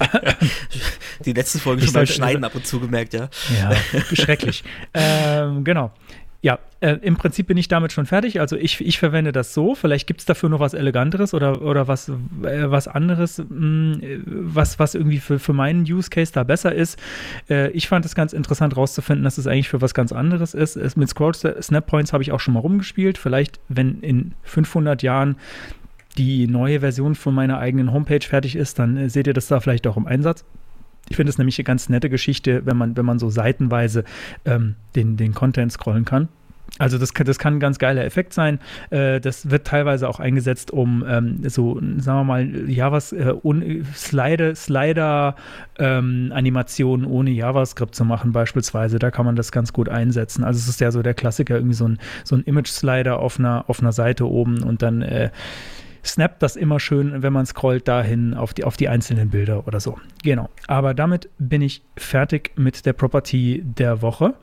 [1.24, 3.28] Die letzten Folgen schon beim Schneiden ab und zu gemerkt, ja.
[3.60, 3.76] Ja,
[4.12, 4.64] schrecklich.
[4.94, 5.92] ähm, genau.
[6.46, 8.38] Ja, äh, im Prinzip bin ich damit schon fertig.
[8.38, 9.74] Also ich, ich verwende das so.
[9.74, 14.20] Vielleicht gibt es dafür noch was Eleganteres oder, oder was, äh, was anderes, mh, äh,
[14.24, 17.00] was, was irgendwie für, für meinen Use Case da besser ist.
[17.50, 20.76] Äh, ich fand es ganz interessant rauszufinden, dass es eigentlich für was ganz anderes ist.
[20.76, 23.18] Es, mit Scroll Snap Points habe ich auch schon mal rumgespielt.
[23.18, 25.34] Vielleicht, wenn in 500 Jahren
[26.16, 29.58] die neue Version von meiner eigenen Homepage fertig ist, dann äh, seht ihr das da
[29.58, 30.44] vielleicht auch im Einsatz.
[31.08, 34.04] Ich finde es nämlich eine ganz nette Geschichte, wenn man, wenn man so seitenweise
[34.44, 36.28] ähm, den, den Content scrollen kann.
[36.78, 38.58] Also das das kann ein ganz geiler Effekt sein.
[38.90, 43.34] Äh, das wird teilweise auch eingesetzt, um ähm, so, sagen wir mal, Javas, äh,
[43.94, 45.36] Slider, Slider
[45.78, 48.98] ähm, Animationen ohne JavaScript zu machen beispielsweise.
[48.98, 50.44] Da kann man das ganz gut einsetzen.
[50.44, 53.64] Also es ist ja so der Klassiker, irgendwie so ein, so ein Image-Slider auf einer,
[53.68, 55.30] auf einer Seite oben und dann äh,
[56.06, 59.80] snappt das immer schön, wenn man scrollt dahin auf die, auf die einzelnen Bilder oder
[59.80, 59.98] so.
[60.22, 60.48] Genau.
[60.66, 64.34] Aber damit bin ich fertig mit der Property der Woche.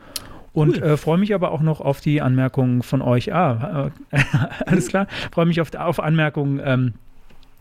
[0.54, 0.84] Und cool.
[0.84, 3.34] äh, freue mich aber auch noch auf die Anmerkungen von euch.
[3.34, 4.20] Ah, äh,
[4.66, 5.08] alles klar.
[5.32, 6.94] Freue mich auf, auf Anmerkungen ähm,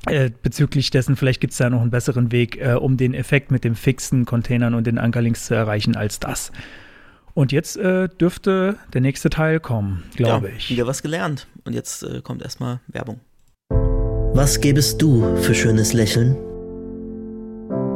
[0.07, 1.17] äh, bezüglich dessen.
[1.17, 4.27] Vielleicht gibt es da noch einen besseren Weg, äh, um den Effekt mit dem fixen
[4.27, 6.53] Containern und den Ankerlinks zu erreichen als das.
[7.35, 10.69] Und jetzt äh, dürfte der nächste Teil kommen, glaube ja, ich.
[10.69, 11.47] Wieder was gelernt.
[11.65, 13.21] Und jetzt äh, kommt erstmal Werbung.
[14.35, 16.39] Was gäbest du für schönes Lächeln?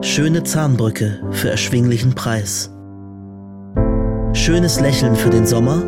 [0.02, 2.70] Schöne Zahnbrücke für erschwinglichen Preis.
[4.34, 5.82] Schönes Lächeln für den Sommer.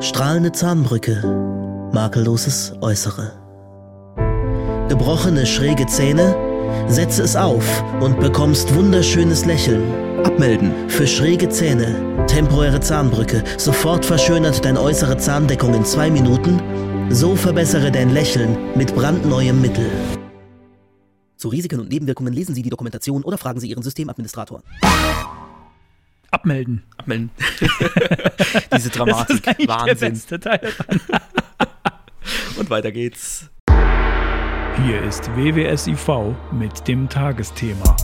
[0.00, 1.22] Strahlende Zahnbrücke.
[1.92, 3.30] Makelloses Äußere.
[4.88, 6.34] Gebrochene schräge Zähne.
[6.88, 9.84] Setze es auf und bekommst wunderschönes Lächeln.
[10.24, 10.72] Abmelden.
[10.88, 12.26] Für schräge Zähne.
[12.26, 13.44] Temporäre Zahnbrücke.
[13.58, 16.60] Sofort verschönert dein äußere Zahndeckung in zwei Minuten.
[17.10, 19.90] So verbessere dein Lächeln mit brandneuem Mittel.
[21.36, 24.62] Zu Risiken und Nebenwirkungen lesen Sie die Dokumentation oder fragen Sie Ihren Systemadministrator.
[26.30, 26.82] Abmelden.
[26.96, 27.30] Abmelden.
[28.76, 29.42] Diese Dramatik.
[29.42, 29.98] Das ist Wahnsinn.
[29.98, 30.60] Der beste Teil
[32.56, 33.50] Und weiter geht's.
[34.84, 37.96] Hier ist WWSIV mit dem Tagesthema.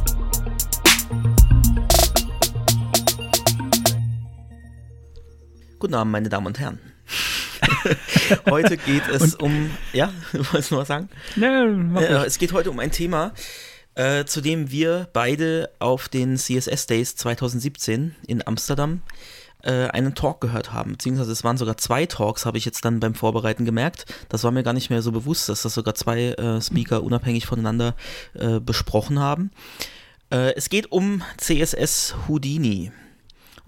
[5.78, 6.78] Guten Abend, meine Damen und Herren.
[8.50, 11.08] heute geht es und, um, ja, wolltest du was sagen?
[11.36, 13.32] Nee, äh, es geht heute um ein Thema,
[13.94, 19.02] äh, zu dem wir beide auf den CSS Days 2017 in Amsterdam
[19.62, 20.92] äh, einen Talk gehört haben.
[20.92, 24.06] Beziehungsweise es waren sogar zwei Talks, habe ich jetzt dann beim Vorbereiten gemerkt.
[24.28, 27.46] Das war mir gar nicht mehr so bewusst, dass das sogar zwei äh, Speaker unabhängig
[27.46, 27.94] voneinander
[28.34, 29.50] äh, besprochen haben.
[30.32, 32.92] Es geht um CSS Houdini.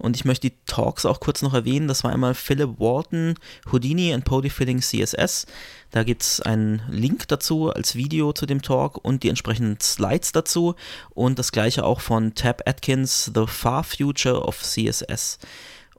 [0.03, 1.87] Und ich möchte die Talks auch kurz noch erwähnen.
[1.87, 3.35] Das war einmal Philip Walton,
[3.71, 5.45] Houdini and Polyfilling CSS.
[5.91, 10.33] Da gibt es einen Link dazu als Video zu dem Talk und die entsprechenden Slides
[10.33, 10.75] dazu.
[11.11, 15.39] Und das gleiche auch von Tab Atkins, The Far Future of CSS.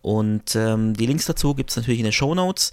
[0.02, 2.72] Und ähm, die Links dazu gibt es natürlich in den Show Notes.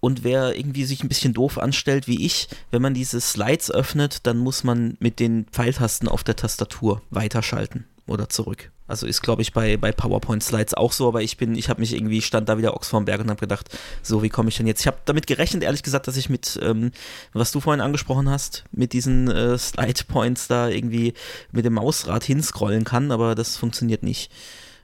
[0.00, 4.26] Und wer irgendwie sich ein bisschen doof anstellt wie ich, wenn man diese Slides öffnet,
[4.26, 8.70] dann muss man mit den Pfeiltasten auf der Tastatur weiterschalten oder zurück.
[8.86, 11.94] Also ist, glaube ich, bei, bei PowerPoint-Slides auch so, aber ich bin, ich habe mich
[11.94, 13.70] irgendwie, stand da wieder Ochs vorm Berg und habe gedacht,
[14.02, 14.80] so, wie komme ich denn jetzt?
[14.80, 16.90] Ich habe damit gerechnet, ehrlich gesagt, dass ich mit, ähm,
[17.32, 21.14] was du vorhin angesprochen hast, mit diesen äh, Slide-Points da irgendwie
[21.50, 24.30] mit dem Mausrad hinscrollen kann, aber das funktioniert nicht.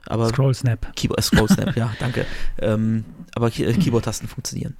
[0.07, 0.95] Aber Scroll Snap.
[0.95, 2.25] Keyboard, äh, Scroll Snap, ja, danke.
[2.59, 3.05] Ähm,
[3.35, 4.75] aber Key Keyboard-Tasten funktionieren.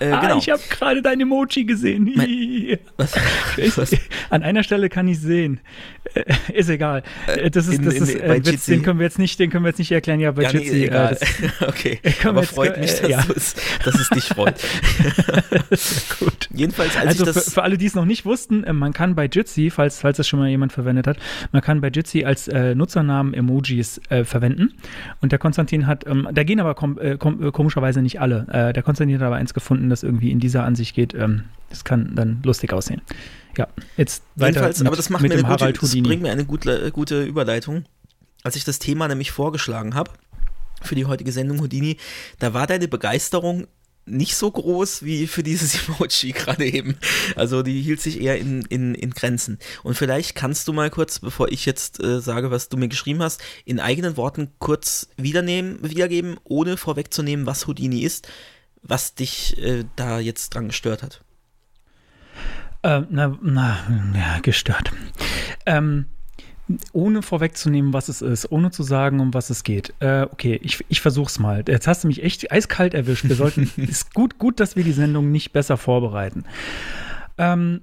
[0.00, 0.38] Äh, ah, genau.
[0.38, 2.06] ich habe gerade dein Emoji gesehen.
[2.96, 3.14] was?
[3.76, 3.96] was?
[4.30, 5.60] An einer Stelle kann ich sehen.
[6.14, 7.02] Äh, ist egal.
[7.26, 9.50] Äh, das ist, das in, ist, in, äh, Witz, den können wir jetzt nicht, den
[9.50, 10.20] können wir jetzt nicht erklären.
[10.20, 10.72] Ja, bei ja, Jitsi.
[10.72, 11.18] Nee, egal.
[11.20, 12.00] Äh, okay.
[12.24, 13.24] Aber jetzt, freut mich, dass, ja.
[13.34, 14.60] es, dass es dich freut.
[16.18, 16.48] gut.
[16.52, 19.26] Jedenfalls, als also das für, für, alle, die es noch nicht wussten, man kann bei
[19.26, 21.18] Jitsi, falls, falls das schon mal jemand verwendet hat,
[21.52, 24.74] man kann bei Jitsi als äh, Nutzernamen Emojis äh, verwenden.
[25.20, 28.46] Und der Konstantin hat, ähm, da gehen aber kom kom komischerweise nicht alle.
[28.50, 31.14] Äh, der Konstantin hat aber eins gefunden, das irgendwie in dieser Ansicht geht.
[31.14, 33.02] Ähm, das kann dann lustig aussehen.
[33.56, 36.44] Ja, jetzt weiter Jedenfalls, mit, aber das macht mir eine gute, das bringt mir eine
[36.44, 37.84] gute, gute Überleitung.
[38.42, 40.12] Als ich das Thema nämlich vorgeschlagen habe
[40.82, 41.96] für die heutige Sendung Houdini,
[42.38, 43.66] da war deine Begeisterung
[44.10, 46.96] nicht so groß wie für dieses Emoji gerade eben.
[47.36, 49.58] Also die hielt sich eher in, in, in Grenzen.
[49.82, 53.22] Und vielleicht kannst du mal kurz, bevor ich jetzt äh, sage, was du mir geschrieben
[53.22, 58.28] hast, in eigenen Worten kurz wiedernehmen, wiedergeben, ohne vorwegzunehmen, was Houdini ist,
[58.88, 61.22] was dich äh, da jetzt dran gestört hat.
[62.82, 63.78] Äh, na, na,
[64.14, 64.90] ja, gestört.
[65.66, 66.06] Ähm,
[66.92, 69.94] ohne vorwegzunehmen, was es ist, ohne zu sagen, um was es geht.
[70.00, 71.64] Äh, okay, ich, ich versuch's mal.
[71.66, 73.28] Jetzt hast du mich echt eiskalt erwischt.
[73.28, 76.44] Wir sollten, ist gut, gut, dass wir die Sendung nicht besser vorbereiten.
[77.38, 77.82] Ähm,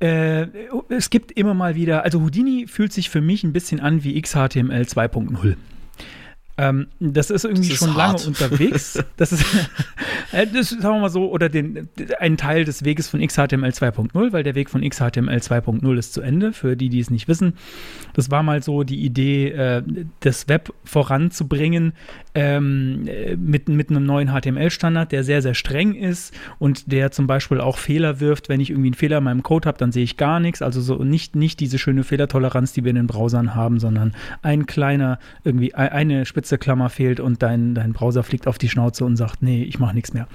[0.00, 0.46] äh,
[0.88, 4.20] es gibt immer mal wieder, also Houdini fühlt sich für mich ein bisschen an wie
[4.20, 5.56] XHTML 2.0.
[6.56, 8.20] Ähm, das ist irgendwie das ist schon hart.
[8.20, 9.02] lange unterwegs.
[9.16, 9.44] Das ist,
[10.32, 11.88] äh, das, sagen wir mal so, oder den,
[12.18, 16.20] ein Teil des Weges von XHTML 2.0, weil der Weg von XHTML 2.0 ist zu
[16.20, 17.54] Ende, für die, die es nicht wissen.
[18.14, 19.82] Das war mal so die Idee, äh,
[20.20, 21.92] das Web voranzubringen
[22.34, 27.60] ähm, mit, mit einem neuen HTML-Standard, der sehr, sehr streng ist und der zum Beispiel
[27.60, 28.48] auch Fehler wirft.
[28.48, 30.60] Wenn ich irgendwie einen Fehler in meinem Code habe, dann sehe ich gar nichts.
[30.60, 34.66] Also so nicht, nicht diese schöne Fehlertoleranz, die wir in den Browsern haben, sondern ein
[34.66, 39.16] kleiner, irgendwie eine spezielle Klammer fehlt und dein, dein Browser fliegt auf die Schnauze und
[39.16, 40.26] sagt, nee, ich mache nichts mehr.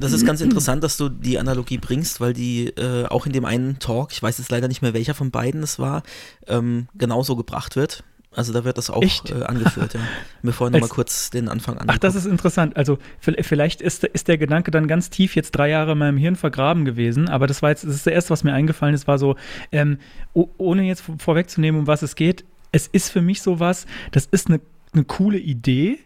[0.00, 3.44] Das ist ganz interessant, dass du die Analogie bringst, weil die äh, auch in dem
[3.44, 6.02] einen Talk, ich weiß jetzt leider nicht mehr welcher von beiden es war,
[6.46, 8.04] ähm, genauso gebracht wird.
[8.36, 10.00] Also da wird das auch äh, angeführt, ja.
[10.42, 11.86] Mir vorhin nochmal kurz den Anfang an.
[11.88, 12.76] Ach, das ist interessant.
[12.76, 16.36] Also vielleicht ist, ist der Gedanke dann ganz tief jetzt drei Jahre in meinem Hirn
[16.36, 19.18] vergraben gewesen, aber das war jetzt, das ist das erste, was mir eingefallen ist, war
[19.18, 19.36] so,
[19.72, 19.98] ähm,
[20.34, 24.60] ohne jetzt vorwegzunehmen, um was es geht, es ist für mich sowas, das ist eine,
[24.92, 25.98] eine coole Idee.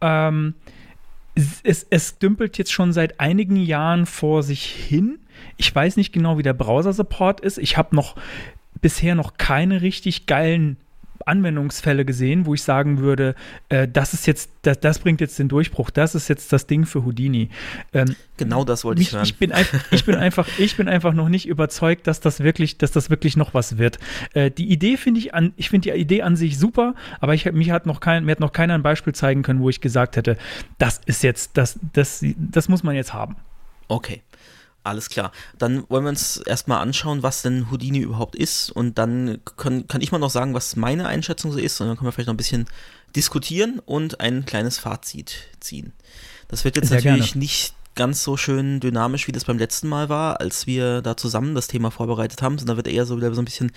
[0.00, 0.54] Ähm,
[1.62, 5.20] es, es dümpelt jetzt schon seit einigen Jahren vor sich hin.
[5.56, 7.58] Ich weiß nicht genau, wie der Browser-Support ist.
[7.58, 8.16] Ich habe noch
[8.80, 10.76] bisher noch keine richtig geilen
[11.28, 13.34] Anwendungsfälle gesehen, wo ich sagen würde,
[13.68, 16.86] äh, das ist jetzt, das, das, bringt jetzt den Durchbruch, das ist jetzt das Ding
[16.86, 17.50] für Houdini.
[17.92, 19.24] Ähm, genau das wollte mich, ich hören.
[19.24, 19.52] Ich bin,
[19.90, 23.36] ich, bin einfach, ich bin einfach noch nicht überzeugt, dass das wirklich, dass das wirklich
[23.36, 23.98] noch was wird.
[24.34, 27.50] Äh, die Idee finde ich an, ich finde die Idee an sich super, aber ich,
[27.52, 30.16] mich hat noch kein, mir hat noch keiner ein Beispiel zeigen können, wo ich gesagt
[30.16, 30.36] hätte,
[30.78, 33.36] das ist jetzt, das, das, das muss man jetzt haben.
[33.88, 34.22] Okay.
[34.88, 35.32] Alles klar.
[35.58, 38.70] Dann wollen wir uns erstmal anschauen, was denn Houdini überhaupt ist.
[38.70, 41.78] Und dann können, kann ich mal noch sagen, was meine Einschätzung so ist.
[41.80, 42.66] Und dann können wir vielleicht noch ein bisschen
[43.14, 45.92] diskutieren und ein kleines Fazit ziehen.
[46.48, 47.38] Das wird jetzt Sehr natürlich gerne.
[47.40, 51.56] nicht ganz so schön dynamisch, wie das beim letzten Mal war, als wir da zusammen
[51.56, 53.72] das Thema vorbereitet haben, sondern wird eher so wieder so ein bisschen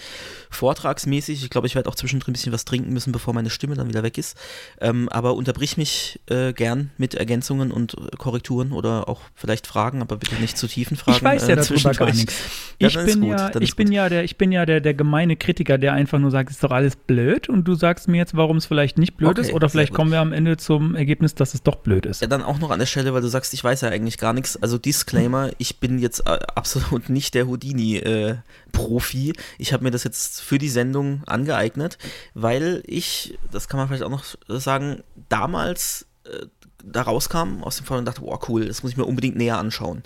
[0.52, 1.44] vortragsmäßig.
[1.44, 3.90] Ich glaube, ich werde auch zwischendrin ein bisschen was trinken müssen, bevor meine Stimme dann
[3.90, 4.38] wieder weg ist.
[4.80, 10.18] Ähm, aber unterbrich mich äh, gern mit Ergänzungen und Korrekturen oder auch vielleicht Fragen, aber
[10.18, 11.18] bitte nicht zu tiefen Fragen.
[11.18, 12.36] Ich weiß ja äh, darüber gar nichts.
[12.82, 15.78] Ja, ich bin, ja, ich bin ja der, ich bin ja der, der gemeine Kritiker,
[15.78, 18.58] der einfach nur sagt, es ist doch alles blöd und du sagst mir jetzt, warum
[18.58, 21.54] es vielleicht nicht blöd okay, ist oder vielleicht kommen wir am Ende zum Ergebnis, dass
[21.54, 22.22] es doch blöd ist.
[22.22, 24.18] Ja, dann auch noch an der Stelle, weil du sagst, ich weiß ja eigentlich eigentlich
[24.18, 24.62] gar nichts.
[24.62, 29.30] Also Disclaimer, ich bin jetzt äh, absolut nicht der Houdini-Profi.
[29.30, 31.98] Äh, ich habe mir das jetzt für die Sendung angeeignet,
[32.34, 36.46] weil ich, das kann man vielleicht auch noch sagen, damals äh,
[36.84, 39.58] da rauskam aus dem Fall und dachte, boah, cool, das muss ich mir unbedingt näher
[39.58, 40.04] anschauen.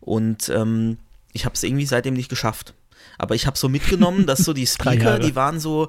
[0.00, 0.98] Und ähm,
[1.32, 2.74] ich habe es irgendwie seitdem nicht geschafft.
[3.18, 5.88] Aber ich habe so mitgenommen, dass so die Speaker, die waren so,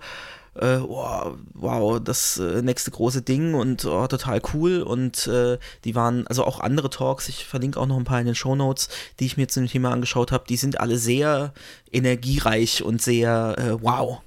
[0.60, 4.82] äh, oh, wow, das äh, nächste große Ding und oh, total cool.
[4.82, 8.26] Und äh, die waren, also auch andere Talks, ich verlinke auch noch ein paar in
[8.26, 8.90] den Show Notes,
[9.20, 11.54] die ich mir zu dem Thema angeschaut habe, die sind alle sehr
[11.92, 14.22] energiereich und sehr, äh, wow,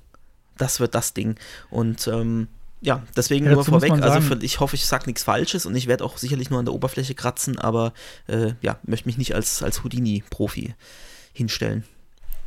[0.57, 1.37] das wird das Ding.
[1.71, 2.49] Und ähm,
[2.81, 5.87] ja, deswegen ja, nur vorweg, also für, ich hoffe, ich sage nichts Falsches und ich
[5.87, 7.93] werde auch sicherlich nur an der Oberfläche kratzen, aber
[8.29, 10.75] äh, ja, möchte mich nicht als, als Houdini-Profi
[11.33, 11.85] hinstellen.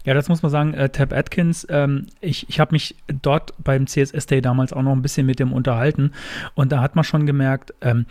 [0.05, 3.87] Ja, das muss man sagen, äh, Tab Atkins, ähm, ich, ich habe mich dort beim
[3.87, 6.11] CSS Day damals auch noch ein bisschen mit dem unterhalten
[6.55, 8.05] und da hat man schon gemerkt, ähm,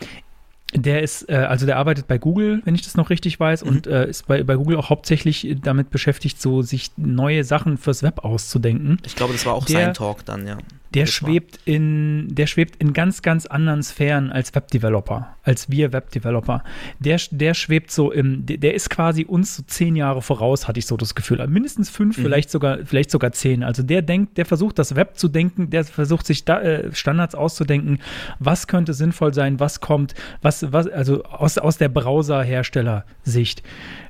[0.72, 3.70] der ist, äh, also der arbeitet bei Google, wenn ich das noch richtig weiß, mhm.
[3.70, 8.02] und äh, ist bei, bei Google auch hauptsächlich damit beschäftigt, so sich neue Sachen fürs
[8.02, 8.98] Web auszudenken.
[9.04, 10.58] Ich glaube, das war auch der, sein Talk dann, ja.
[10.94, 16.62] Der schwebt in, der schwebt in ganz, ganz anderen Sphären als Webdeveloper, als wir Webdeveloper.
[16.98, 20.86] Der, der schwebt so im, der ist quasi uns so zehn Jahre voraus, hatte ich
[20.86, 21.44] so das Gefühl.
[21.48, 22.22] Mindestens fünf, mhm.
[22.22, 23.62] vielleicht sogar, vielleicht sogar zehn.
[23.62, 27.34] Also der denkt, der versucht das Web zu denken, der versucht sich da, äh, Standards
[27.34, 27.98] auszudenken,
[28.38, 33.62] was könnte sinnvoll sein, was kommt, was, was, also aus, aus der Browser-Hersteller-Sicht.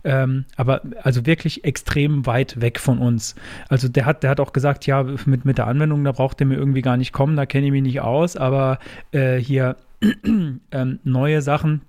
[0.03, 3.35] Ähm, aber also wirklich extrem weit weg von uns.
[3.69, 6.47] Also der hat, der hat auch gesagt, ja, mit, mit der Anwendung, da braucht er
[6.47, 8.79] mir irgendwie irgendwie gar nicht kommen, da kenne ich mich nicht aus, aber
[9.13, 9.77] äh, hier
[10.71, 11.83] ähm, neue Sachen.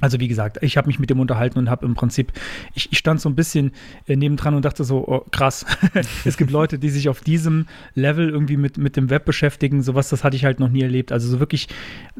[0.00, 2.32] Also wie gesagt, ich habe mich mit dem unterhalten und habe im Prinzip,
[2.74, 3.70] ich, ich, stand so ein bisschen
[4.08, 5.64] äh, nebendran und dachte so, oh, krass,
[6.24, 10.08] es gibt Leute, die sich auf diesem Level irgendwie mit, mit dem Web beschäftigen, sowas,
[10.08, 11.12] das hatte ich halt noch nie erlebt.
[11.12, 11.68] Also so wirklich,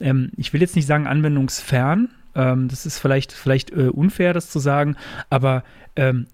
[0.00, 4.50] ähm, ich will jetzt nicht sagen anwendungsfern, ähm, das ist vielleicht, vielleicht äh, unfair, das
[4.50, 4.96] zu sagen,
[5.28, 5.64] aber
[5.96, 6.26] ähm,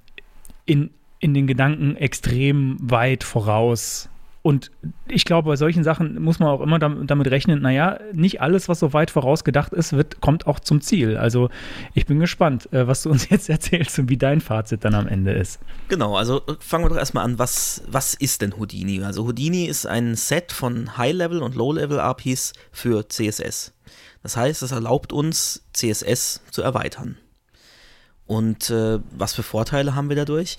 [0.67, 4.10] in, in den Gedanken extrem weit voraus
[4.43, 4.71] und
[5.07, 8.79] ich glaube, bei solchen Sachen muss man auch immer damit rechnen, naja, nicht alles, was
[8.79, 11.19] so weit vorausgedacht ist, wird, kommt auch zum Ziel.
[11.19, 11.51] Also
[11.93, 15.07] ich bin gespannt, äh, was du uns jetzt erzählst und wie dein Fazit dann am
[15.07, 15.61] Ende ist.
[15.89, 19.03] Genau, also äh, fangen wir doch erstmal an, was, was ist denn Houdini?
[19.03, 23.75] Also Houdini ist ein Set von High-Level und Low-Level-APIs für CSS.
[24.23, 27.19] Das heißt, es erlaubt uns, CSS zu erweitern.
[28.27, 30.57] Und äh, was für Vorteile haben wir dadurch?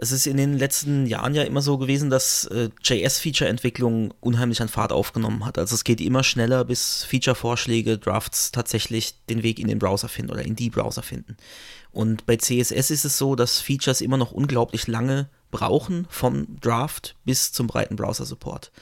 [0.00, 4.68] Es ist in den letzten Jahren ja immer so gewesen, dass äh, JS-Feature-Entwicklung unheimlich an
[4.68, 5.58] Fahrt aufgenommen hat.
[5.58, 10.32] Also es geht immer schneller, bis Feature-Vorschläge, Drafts tatsächlich den Weg in den Browser finden
[10.32, 11.36] oder in die Browser finden.
[11.92, 17.16] Und bei CSS ist es so, dass Features immer noch unglaublich lange brauchen vom Draft
[17.24, 18.72] bis zum breiten Browser-Support.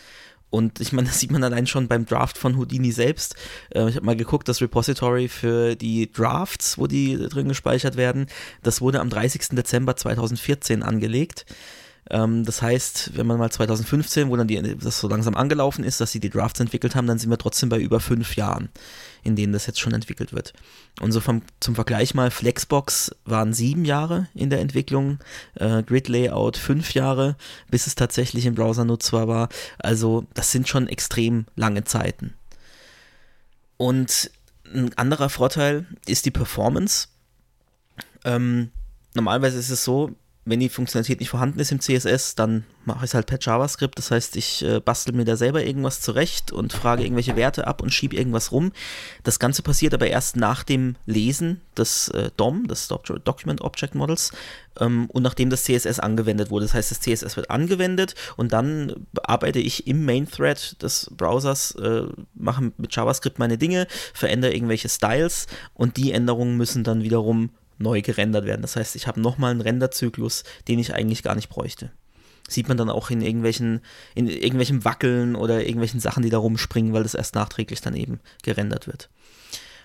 [0.51, 3.35] Und ich meine, das sieht man allein schon beim Draft von Houdini selbst.
[3.71, 8.27] Äh, ich habe mal geguckt, das Repository für die Drafts, wo die drin gespeichert werden,
[8.63, 9.49] das wurde am 30.
[9.51, 11.47] Dezember 2014 angelegt.
[12.11, 16.01] Ähm, das heißt, wenn man mal 2015, wo dann die, das so langsam angelaufen ist,
[16.01, 18.71] dass sie die Drafts entwickelt haben, dann sind wir trotzdem bei über fünf Jahren,
[19.23, 20.53] in denen das jetzt schon entwickelt wird.
[21.01, 25.19] Und so vom, zum Vergleich mal, Flexbox waren sieben Jahre in der Entwicklung,
[25.55, 27.37] äh, Grid Layout fünf Jahre,
[27.71, 29.49] bis es tatsächlich im Browser nutzbar war.
[29.79, 32.35] Also das sind schon extrem lange Zeiten.
[33.77, 34.31] Und
[34.75, 37.09] ein anderer Vorteil ist die Performance.
[38.25, 38.71] Ähm,
[39.15, 40.17] normalerweise ist es so,
[40.49, 43.99] wenn die Funktionalität nicht vorhanden ist im CSS, dann mache ich es halt per JavaScript.
[43.99, 47.83] Das heißt, ich äh, bastel mir da selber irgendwas zurecht und frage irgendwelche Werte ab
[47.83, 48.73] und schiebe irgendwas rum.
[49.25, 54.33] Das Ganze passiert aber erst nach dem Lesen des äh, DOM, des Document Object Models,
[54.81, 56.65] ähm, und nachdem das CSS angewendet wurde.
[56.65, 61.73] Das heißt, das CSS wird angewendet und dann arbeite ich im Main Thread des Browsers,
[61.73, 67.51] äh, mache mit JavaScript meine Dinge, verändere irgendwelche Styles und die Änderungen müssen dann wiederum
[67.79, 68.63] neu gerendert werden.
[68.63, 71.91] Das heißt, ich habe nochmal einen Renderzyklus, den ich eigentlich gar nicht bräuchte.
[72.49, 73.81] Sieht man dann auch in irgendwelchen,
[74.15, 78.21] in irgendwelchen Wackeln oder irgendwelchen Sachen, die da rumspringen, weil das erst nachträglich dann eben
[78.43, 79.11] gerendert wird.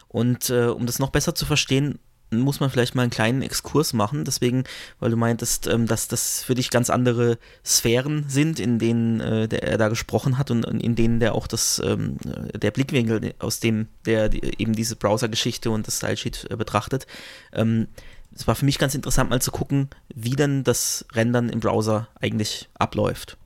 [0.07, 1.99] Und äh, um das noch besser zu verstehen,
[2.31, 4.25] muss man vielleicht mal einen kleinen Exkurs machen.
[4.25, 4.63] Deswegen,
[4.99, 9.47] weil du meintest, ähm, dass das für dich ganz andere Sphären sind, in denen äh,
[9.47, 12.17] der, er da gesprochen hat und, in denen der auch das, ähm,
[12.55, 17.07] der Blickwinkel, aus dem der eben diese Browser-Geschichte und das Stylesheet äh, betrachtet.
[17.51, 17.87] Ähm,
[18.35, 22.07] es war für mich ganz interessant mal zu gucken, wie denn das Rendern im Browser
[22.19, 23.37] eigentlich abläuft.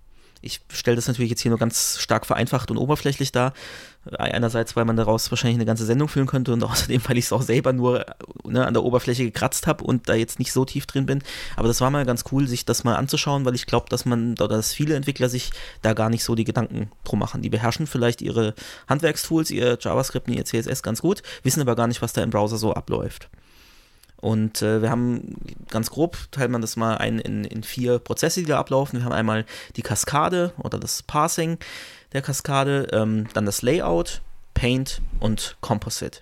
[0.41, 3.53] Ich stelle das natürlich jetzt hier nur ganz stark vereinfacht und oberflächlich dar.
[4.17, 7.33] Einerseits, weil man daraus wahrscheinlich eine ganze Sendung füllen könnte und außerdem, weil ich es
[7.33, 8.05] auch selber nur
[8.45, 11.23] ne, an der Oberfläche gekratzt habe und da jetzt nicht so tief drin bin.
[11.55, 14.35] Aber das war mal ganz cool, sich das mal anzuschauen, weil ich glaube, dass man
[14.35, 17.41] dass viele Entwickler sich da gar nicht so die Gedanken drum machen.
[17.41, 18.53] Die beherrschen vielleicht ihre
[18.87, 22.29] Handwerkstools, ihr JavaScript und ihr CSS ganz gut, wissen aber gar nicht, was da im
[22.29, 23.29] Browser so abläuft.
[24.19, 25.35] Und äh, wir haben
[25.69, 28.99] ganz grob, teilt man das mal ein in, in vier Prozesse, die da ablaufen.
[28.99, 31.59] Wir haben einmal die Kaskade oder das Parsing
[32.13, 34.21] der Kaskade, ähm, dann das Layout,
[34.53, 36.21] Paint und Composite.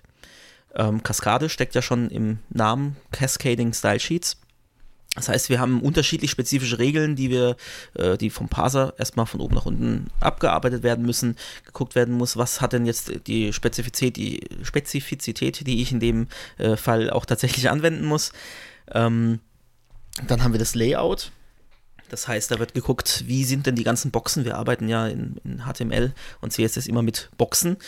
[0.74, 4.36] Ähm, Kaskade steckt ja schon im Namen Cascading Style Sheets.
[5.14, 7.56] Das heißt, wir haben unterschiedlich spezifische Regeln, die wir,
[7.94, 12.36] äh, die vom Parser erstmal von oben nach unten abgearbeitet werden müssen, geguckt werden muss,
[12.36, 17.24] was hat denn jetzt die Spezifizität, die Spezifizität, die ich in dem äh, Fall auch
[17.24, 18.32] tatsächlich anwenden muss.
[18.92, 19.40] Ähm,
[20.26, 21.32] dann haben wir das Layout.
[22.08, 24.44] Das heißt, da wird geguckt, wie sind denn die ganzen Boxen?
[24.44, 27.78] Wir arbeiten ja in, in HTML und CSS immer mit Boxen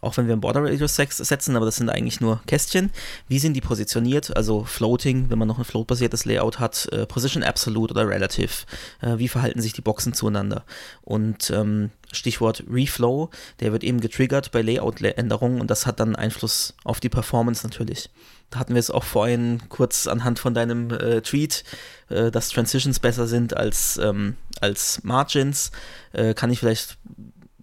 [0.00, 2.90] auch wenn wir einen Border Radius setzen, aber das sind eigentlich nur Kästchen.
[3.28, 4.36] Wie sind die positioniert?
[4.36, 8.64] Also Floating, wenn man noch ein Float-basiertes Layout hat, äh, Position Absolute oder Relative.
[9.00, 10.64] Äh, wie verhalten sich die Boxen zueinander?
[11.02, 13.30] Und ähm, Stichwort Reflow,
[13.60, 18.10] der wird eben getriggert bei Layout-Änderungen und das hat dann Einfluss auf die Performance natürlich.
[18.50, 21.64] Da hatten wir es auch vorhin kurz anhand von deinem äh, Tweet,
[22.08, 25.70] äh, dass Transitions besser sind als, ähm, als Margins.
[26.12, 26.98] Äh, kann ich vielleicht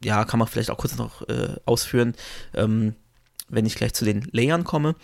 [0.03, 2.13] ja, kann man vielleicht auch kurz noch äh, ausführen,
[2.53, 2.95] ähm,
[3.49, 4.95] wenn ich gleich zu den Layern komme.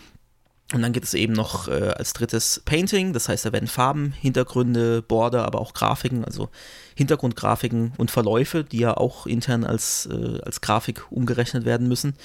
[0.74, 4.12] Und dann gibt es eben noch äh, als drittes Painting, das heißt, da werden Farben,
[4.12, 6.50] Hintergründe, Border, aber auch Grafiken, also
[6.96, 12.15] Hintergrundgrafiken und Verläufe, die ja auch intern als, äh, als Grafik umgerechnet werden müssen,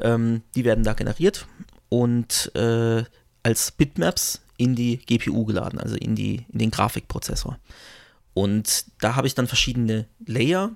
[0.00, 1.46] ähm, die werden da generiert
[1.94, 3.04] und äh,
[3.44, 7.58] als Bitmaps in die GPU geladen, also in, die, in den Grafikprozessor.
[8.32, 10.72] Und da habe ich dann verschiedene Layer,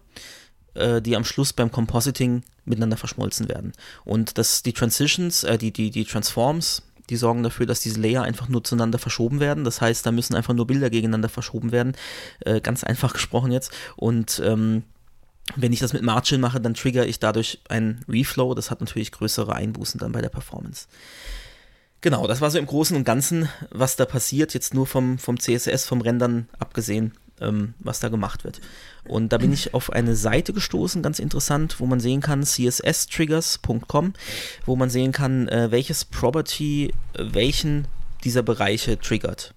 [0.74, 3.72] äh, die am Schluss beim Compositing miteinander verschmolzen werden.
[4.04, 8.22] Und dass die Transitions, äh, die, die, die Transforms, die sorgen dafür, dass diese Layer
[8.22, 9.64] einfach nur zueinander verschoben werden.
[9.64, 11.96] Das heißt, da müssen einfach nur Bilder gegeneinander verschoben werden.
[12.40, 13.72] Äh, ganz einfach gesprochen jetzt.
[13.96, 14.84] Und ähm,
[15.56, 18.54] wenn ich das mit Margin mache, dann trigger ich dadurch einen Reflow.
[18.54, 20.86] Das hat natürlich größere Einbußen dann bei der Performance.
[22.00, 25.40] Genau, das war so im Großen und Ganzen, was da passiert, jetzt nur vom, vom
[25.40, 28.60] CSS, vom Rendern abgesehen, ähm, was da gemacht wird.
[29.04, 34.12] Und da bin ich auf eine Seite gestoßen, ganz interessant, wo man sehen kann, csstriggers.com,
[34.64, 37.88] wo man sehen kann, äh, welches Property äh, welchen
[38.22, 39.54] dieser Bereiche triggert.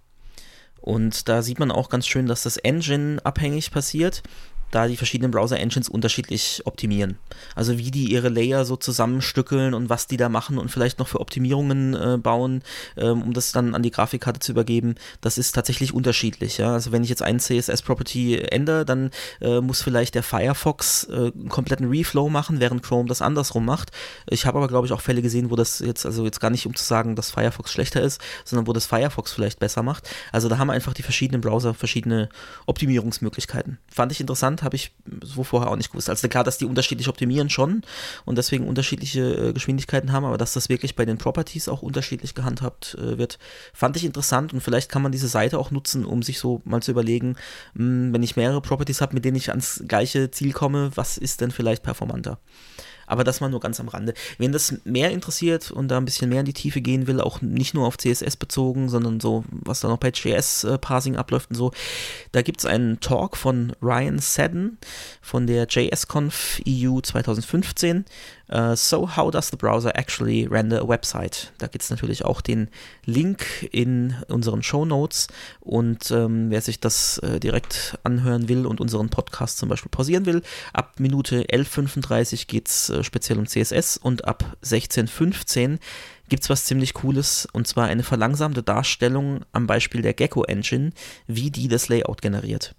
[0.79, 4.23] Und da sieht man auch ganz schön, dass das Engine abhängig passiert
[4.71, 7.17] da die verschiedenen Browser-Engines unterschiedlich optimieren.
[7.55, 11.07] Also wie die ihre Layer so zusammenstückeln und was die da machen und vielleicht noch
[11.07, 12.63] für Optimierungen äh, bauen,
[12.97, 16.57] ähm, um das dann an die Grafikkarte zu übergeben, das ist tatsächlich unterschiedlich.
[16.57, 16.73] Ja?
[16.73, 21.49] Also wenn ich jetzt ein CSS-Property ändere, dann äh, muss vielleicht der Firefox äh, einen
[21.49, 23.91] kompletten Reflow machen, während Chrome das andersrum macht.
[24.29, 26.65] Ich habe aber, glaube ich, auch Fälle gesehen, wo das jetzt, also jetzt gar nicht
[26.65, 30.09] um zu sagen, dass Firefox schlechter ist, sondern wo das Firefox vielleicht besser macht.
[30.31, 32.29] Also da haben einfach die verschiedenen Browser verschiedene
[32.65, 33.77] Optimierungsmöglichkeiten.
[33.91, 34.93] Fand ich interessant habe ich
[35.23, 36.09] so vorher auch nicht gewusst.
[36.09, 37.81] Also klar, dass die unterschiedlich optimieren schon
[38.25, 42.35] und deswegen unterschiedliche äh, Geschwindigkeiten haben, aber dass das wirklich bei den Properties auch unterschiedlich
[42.35, 43.39] gehandhabt äh, wird,
[43.73, 46.81] fand ich interessant und vielleicht kann man diese Seite auch nutzen, um sich so mal
[46.81, 47.35] zu überlegen,
[47.73, 51.17] mh, hm, wenn ich mehrere Properties habe, mit denen ich ans gleiche Ziel komme, was
[51.17, 52.39] ist denn vielleicht performanter?
[53.11, 54.13] Aber das mal nur ganz am Rande.
[54.37, 57.41] Wen das mehr interessiert und da ein bisschen mehr in die Tiefe gehen will, auch
[57.41, 61.57] nicht nur auf CSS bezogen, sondern so, was da noch bei JS-Parsing äh, abläuft und
[61.57, 61.71] so,
[62.31, 64.77] da gibt es einen Talk von Ryan Seddon
[65.21, 68.05] von der JSConf EU 2015
[68.53, 71.53] Uh, so, how does the browser actually render a website?
[71.57, 72.67] Da gibt es natürlich auch den
[73.05, 75.27] Link in unseren Show Notes
[75.61, 80.25] und ähm, wer sich das äh, direkt anhören will und unseren Podcast zum Beispiel pausieren
[80.25, 80.41] will,
[80.73, 85.79] ab Minute 11.35 geht es äh, speziell um CSS und ab 16.15
[86.27, 90.91] gibt es was ziemlich Cooles und zwar eine verlangsamte Darstellung am Beispiel der Gecko Engine,
[91.27, 92.75] wie die das Layout generiert.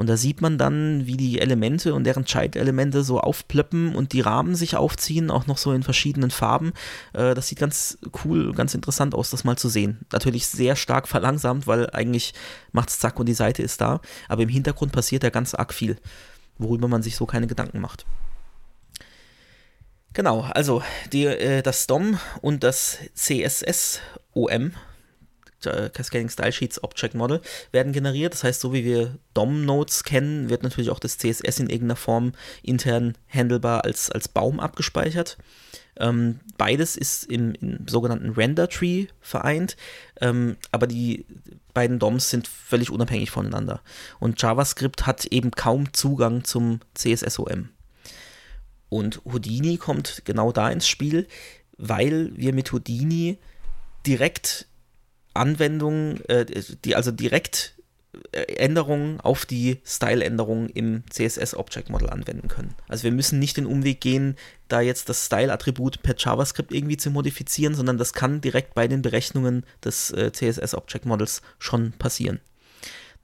[0.00, 4.22] Und da sieht man dann, wie die Elemente und deren Child-Elemente so aufplöppen und die
[4.22, 6.72] Rahmen sich aufziehen, auch noch so in verschiedenen Farben.
[7.12, 9.98] Äh, das sieht ganz cool, ganz interessant aus, das mal zu sehen.
[10.10, 12.32] Natürlich sehr stark verlangsamt, weil eigentlich
[12.72, 14.00] macht es zack und die Seite ist da.
[14.26, 15.98] Aber im Hintergrund passiert ja ganz arg viel,
[16.56, 18.06] worüber man sich so keine Gedanken macht.
[20.14, 20.82] Genau, also
[21.12, 24.72] die, äh, das DOM und das CSS-OM
[25.66, 27.40] äh, Cascading Style Sheets Object Model
[27.72, 28.34] werden generiert.
[28.34, 32.32] Das heißt, so wie wir DOM-Nodes kennen, wird natürlich auch das CSS in irgendeiner Form
[32.62, 35.38] intern handelbar als, als Baum abgespeichert.
[35.96, 39.76] Ähm, beides ist im, im, sogenannten Render Tree vereint,
[40.20, 41.26] ähm, aber die
[41.74, 43.82] beiden DOMs sind völlig unabhängig voneinander.
[44.18, 47.68] Und JavaScript hat eben kaum Zugang zum CSSOM.
[48.88, 51.26] Und Houdini kommt genau da ins Spiel,
[51.76, 53.38] weil wir mit Houdini
[54.06, 54.66] direkt
[55.40, 56.44] Anwendungen, äh,
[56.84, 57.74] die also direkt
[58.32, 62.74] äh, Änderungen auf die Style-Änderungen im CSS Object Model anwenden können.
[62.88, 64.36] Also wir müssen nicht den Umweg gehen,
[64.68, 69.02] da jetzt das Style-Attribut per JavaScript irgendwie zu modifizieren, sondern das kann direkt bei den
[69.02, 72.40] Berechnungen des äh, CSS Object Models schon passieren.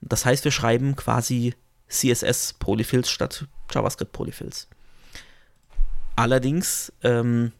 [0.01, 1.53] Das heißt, wir schreiben quasi
[1.89, 4.67] CSS Polyfills statt JavaScript Polyfills.
[6.15, 7.51] Allerdings ähm,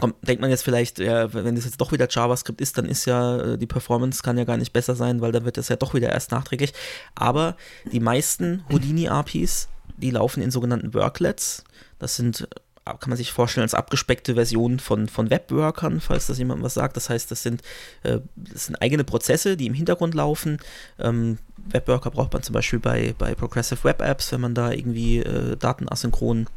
[0.00, 3.04] Kommt, denkt man jetzt vielleicht, ja, wenn das jetzt doch wieder JavaScript ist, dann ist
[3.04, 5.76] ja äh, die Performance kann ja gar nicht besser sein, weil dann wird das ja
[5.76, 6.72] doch wieder erst nachträglich.
[7.14, 7.56] Aber
[7.90, 11.64] die meisten Houdini-APIs, die laufen in sogenannten Worklets.
[11.98, 12.48] Das sind,
[12.84, 16.74] äh, kann man sich vorstellen, als abgespeckte Versionen von, von Webworkern, falls das jemand was
[16.74, 16.96] sagt.
[16.96, 17.62] Das heißt, das sind,
[18.02, 20.58] äh, das sind eigene Prozesse, die im Hintergrund laufen.
[20.98, 25.22] Ähm, Webworker braucht man zum Beispiel bei, bei Progressive Web Apps, wenn man da irgendwie
[25.60, 26.48] Daten asynchron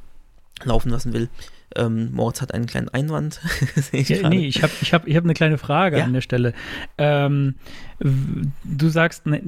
[0.64, 1.30] laufen lassen will.
[1.76, 3.42] Ähm, Moritz hat einen kleinen Einwand.
[3.92, 6.06] ich ja, nee, ich habe ich hab, ich hab eine kleine Frage ja?
[6.06, 6.54] an der Stelle.
[6.98, 7.56] Ähm,
[8.00, 9.42] du sagst, ne,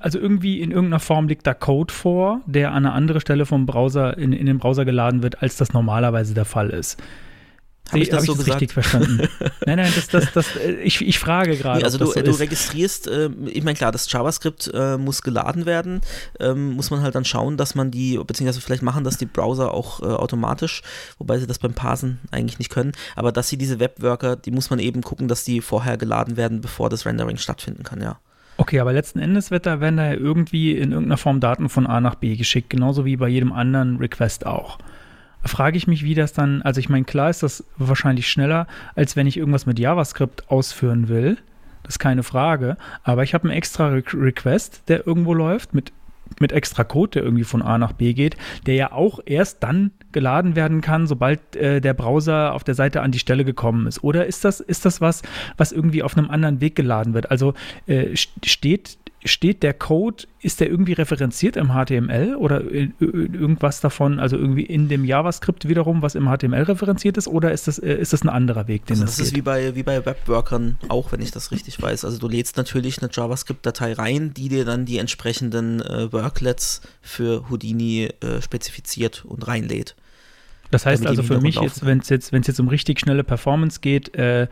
[0.00, 3.66] also irgendwie in irgendeiner Form liegt da Code vor, der an einer anderen Stelle vom
[3.66, 7.02] Browser in, in den Browser geladen wird, als das normalerweise der Fall ist.
[7.90, 9.28] Habe ich das hab so ich das richtig verstanden?
[9.66, 11.78] nein, nein, das, das, das, äh, ich, ich frage gerade.
[11.78, 15.66] Nee, also du, so du registrierst, äh, ich meine klar, das JavaScript äh, muss geladen
[15.66, 16.00] werden,
[16.40, 19.72] ähm, muss man halt dann schauen, dass man die, beziehungsweise vielleicht machen das die Browser
[19.72, 20.82] auch äh, automatisch,
[21.18, 24.70] wobei sie das beim Parsen eigentlich nicht können, aber dass sie diese Webworker, die muss
[24.70, 28.18] man eben gucken, dass die vorher geladen werden, bevor das Rendering stattfinden kann, ja.
[28.58, 32.00] Okay, aber letzten Endes wird da, werden da irgendwie in irgendeiner Form Daten von A
[32.00, 34.78] nach B geschickt, genauso wie bei jedem anderen Request auch
[35.46, 39.16] frage ich mich, wie das dann, also ich meine, klar ist das wahrscheinlich schneller, als
[39.16, 41.38] wenn ich irgendwas mit JavaScript ausführen will.
[41.82, 42.76] Das ist keine Frage.
[43.04, 45.92] Aber ich habe einen extra Re Request, der irgendwo läuft, mit,
[46.40, 48.36] mit extra Code, der irgendwie von A nach B geht,
[48.66, 53.02] der ja auch erst dann geladen werden kann, sobald äh, der Browser auf der Seite
[53.02, 54.02] an die Stelle gekommen ist.
[54.02, 55.22] Oder ist das, ist das was,
[55.56, 57.30] was irgendwie auf einem anderen Weg geladen wird?
[57.30, 57.54] Also
[57.86, 64.36] äh, steht steht der Code, ist der irgendwie referenziert im HTML oder irgendwas davon, also
[64.36, 68.12] irgendwie in dem JavaScript wiederum, was im HTML referenziert ist, oder ist das, äh, ist
[68.12, 71.12] das ein anderer Weg, den also das, das ist wie bei, wie bei Webworkern auch,
[71.12, 72.04] wenn ich das richtig weiß.
[72.04, 77.48] Also du lädst natürlich eine JavaScript-Datei rein, die dir dann die entsprechenden äh, Worklets für
[77.50, 79.96] Houdini äh, spezifiziert und reinlädt.
[80.70, 84.14] Das heißt also für mich jetzt, wenn es jetzt, jetzt um richtig schnelle Performance geht,
[84.16, 84.48] äh,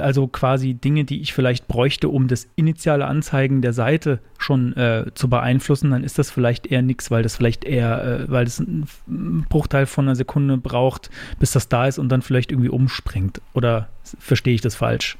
[0.00, 5.06] also quasi Dinge, die ich vielleicht bräuchte, um das initiale Anzeigen der Seite schon äh,
[5.14, 8.60] zu beeinflussen, dann ist das vielleicht eher nichts, weil das vielleicht eher, äh, weil das
[8.60, 13.40] einen Bruchteil von einer Sekunde braucht, bis das da ist und dann vielleicht irgendwie umspringt.
[13.54, 13.88] Oder
[14.18, 15.16] verstehe ich das falsch?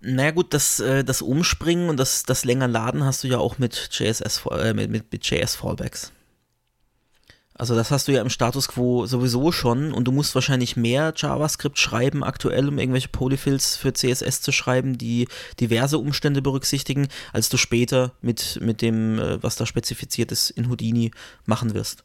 [0.00, 3.58] Naja gut, das, äh, das Umspringen und das, das länger Laden hast du ja auch
[3.58, 6.12] mit JSS, äh, mit, mit, mit JS Fallbacks.
[7.56, 11.14] Also das hast du ja im Status quo sowieso schon und du musst wahrscheinlich mehr
[11.16, 15.28] JavaScript schreiben aktuell, um irgendwelche Polyfills für CSS zu schreiben, die
[15.60, 20.68] diverse Umstände berücksichtigen, als du später mit, mit dem, äh, was da spezifiziert ist, in
[20.68, 21.12] Houdini
[21.46, 22.02] machen wirst.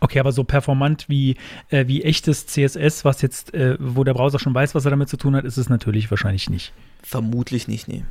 [0.00, 1.36] Okay, aber so performant wie,
[1.70, 5.08] äh, wie echtes CSS, was jetzt, äh, wo der Browser schon weiß, was er damit
[5.08, 6.74] zu tun hat, ist es natürlich wahrscheinlich nicht.
[7.02, 8.04] Vermutlich nicht, nee.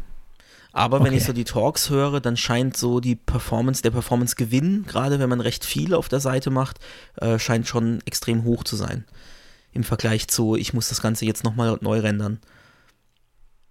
[0.77, 1.17] Aber wenn Okay.
[1.17, 5.41] ich so die Talks höre, dann scheint so die Performance, der Performance-Gewinn, gerade wenn man
[5.41, 6.77] recht viel auf der Seite macht,
[7.15, 9.03] äh, scheint schon extrem hoch zu sein.
[9.71, 12.39] Im Vergleich zu, ich muss das Ganze jetzt nochmal neu rendern.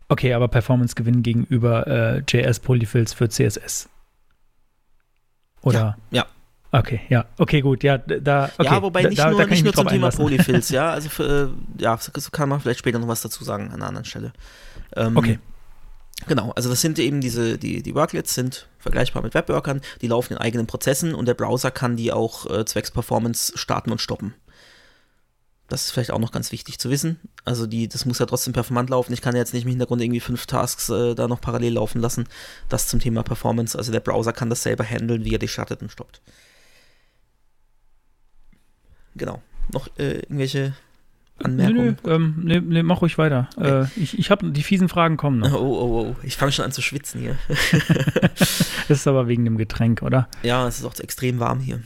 [0.09, 3.89] Okay, aber Performance-Gewinn gegenüber äh, JS-Polyfills für CSS.
[5.63, 5.97] Oder?
[6.11, 6.27] Ja.
[6.73, 7.27] Okay, ja.
[7.39, 7.85] Okay, gut.
[7.85, 8.65] Ja, da, okay.
[8.65, 10.11] ja, wobei nicht da, nur, da nicht ich nur zum Thema.
[10.11, 13.69] Polyfills, ja, also für, äh, ja, so kann man vielleicht später noch was dazu sagen
[13.69, 14.33] an einer anderen Stelle.
[14.97, 15.39] Ähm, Okay.
[16.27, 20.33] Genau, also das sind eben diese, die, die Worklets sind vergleichbar mit Webworkern, die laufen
[20.33, 24.35] in eigenen Prozessen und der Browser kann die auch äh, zwecks Performance starten und stoppen.
[25.69, 27.19] Das ist vielleicht auch noch ganz wichtig zu wissen.
[27.45, 29.13] Also die, das muss ja trotzdem performant laufen.
[29.13, 32.01] Ich kann ja jetzt nicht im Hintergrund irgendwie fünf Tasks äh, da noch parallel laufen
[32.01, 32.29] lassen.
[32.69, 33.77] Das zum Thema Performance.
[33.77, 36.21] Also der Browser kann das selber handeln, wie er die startet und stoppt.
[39.17, 39.43] Genau.
[39.73, 40.77] Noch äh, irgendwelche
[41.39, 41.97] Nö, Anmerkungen?
[42.05, 43.49] nö, ähm, nee, nee, mach ruhig weiter.
[43.57, 43.83] Okay.
[43.83, 45.61] Äh, ich ich habe die fiesen Fragen kommen Oh, noch.
[45.61, 46.17] oh, oh.
[46.23, 47.37] Ich fange schon an zu schwitzen hier.
[48.89, 50.29] Das ist aber wegen dem Getränk, oder?
[50.45, 51.81] Ja, es ist auch extrem warm hier.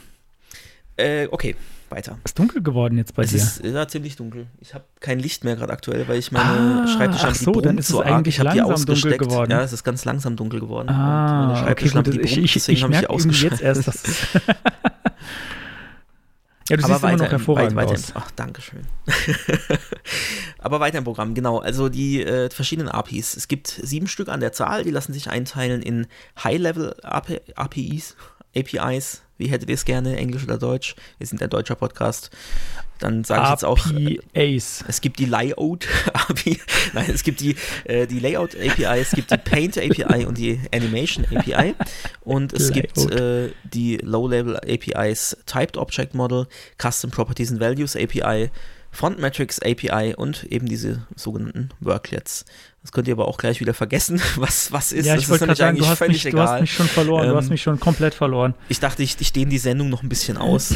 [0.99, 1.57] Äh, okay,
[1.89, 2.19] weiter.
[2.25, 3.37] Ist dunkel geworden jetzt bei es dir.
[3.39, 4.47] ist ja, ziemlich dunkel.
[4.61, 7.63] Ich habe kein Licht mehr gerade aktuell, weil ich meine Ah, Schreibtischlampe ach so, die
[7.63, 8.09] dann ist es so arg.
[8.13, 9.51] eigentlich Ich die langsam dunkel geworden.
[9.51, 10.89] Ja, es ist ganz langsam dunkel geworden.
[10.89, 11.65] Und Ah, meine okay, gut.
[11.65, 13.87] Schreibtischlampe, die Ich, brummt, ich, deswegen ich habe ich die merke irgendwie jetzt ausgeschaltet.
[13.87, 14.27] erst, dass es
[16.71, 18.11] Ja, du Aber siehst immer noch im- hervorragend weit, aus.
[18.11, 18.87] Im, ach, danke schön.
[20.59, 21.59] Aber weiter im Programm, genau.
[21.59, 23.37] Also die äh, verschiedenen APIs.
[23.37, 26.07] Es gibt sieben Stück an der Zahl, die lassen sich einteilen in
[26.43, 28.17] High-Level-APIs,
[28.57, 29.23] APIs.
[29.39, 30.95] Wie hättet ihr es gerne, Englisch oder Deutsch?
[31.19, 32.31] Wir sind ein deutscher Podcast.
[33.01, 33.79] Dann sage ich jetzt auch.
[33.93, 34.85] äh, APAs.
[34.87, 36.59] Es gibt die Layout API,
[36.93, 40.61] nein, es gibt die, äh, die Layout API, es gibt die Paint API und die
[40.75, 41.75] Animation API
[42.21, 43.11] und es gibt Layout.
[43.49, 46.47] äh, die Low-Level APIs Typed Object Model,
[46.81, 48.51] Custom Properties and Values API,
[48.93, 52.45] Font Metrics API und eben diese sogenannten Worklets.
[52.83, 55.07] Das könnt ihr aber auch gleich wieder vergessen, was, was ist.
[55.07, 57.27] Ja, das ich wollte gerade sagen, du hast, völlig mich, du hast mich schon verloren.
[57.27, 58.55] du Ähm, hast mich schon komplett verloren.
[58.69, 60.75] Ich dachte, ich, ich dehne die Sendung noch ein bisschen aus.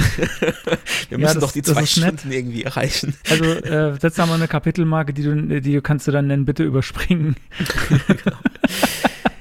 [1.08, 1.88] Wir müssen das- doch die zwei nett.
[1.88, 3.14] Stunden irgendwie erreichen.
[3.28, 6.44] Also äh, setz da mal eine Kapitelmarke, die du, die du kannst du dann nennen,
[6.44, 7.36] bitte überspringen.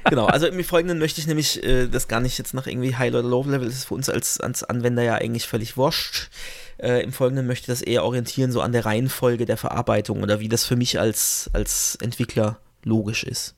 [0.10, 3.14] Genau, also im Folgenden möchte ich nämlich äh, das gar nicht jetzt nach irgendwie High-
[3.14, 6.30] oder Low-Level, das ist für uns als, als Anwender ja eigentlich völlig wurscht.
[6.78, 10.40] Äh, Im Folgenden möchte ich das eher orientieren, so an der Reihenfolge der Verarbeitung oder
[10.40, 13.56] wie das für mich als, als Entwickler logisch ist.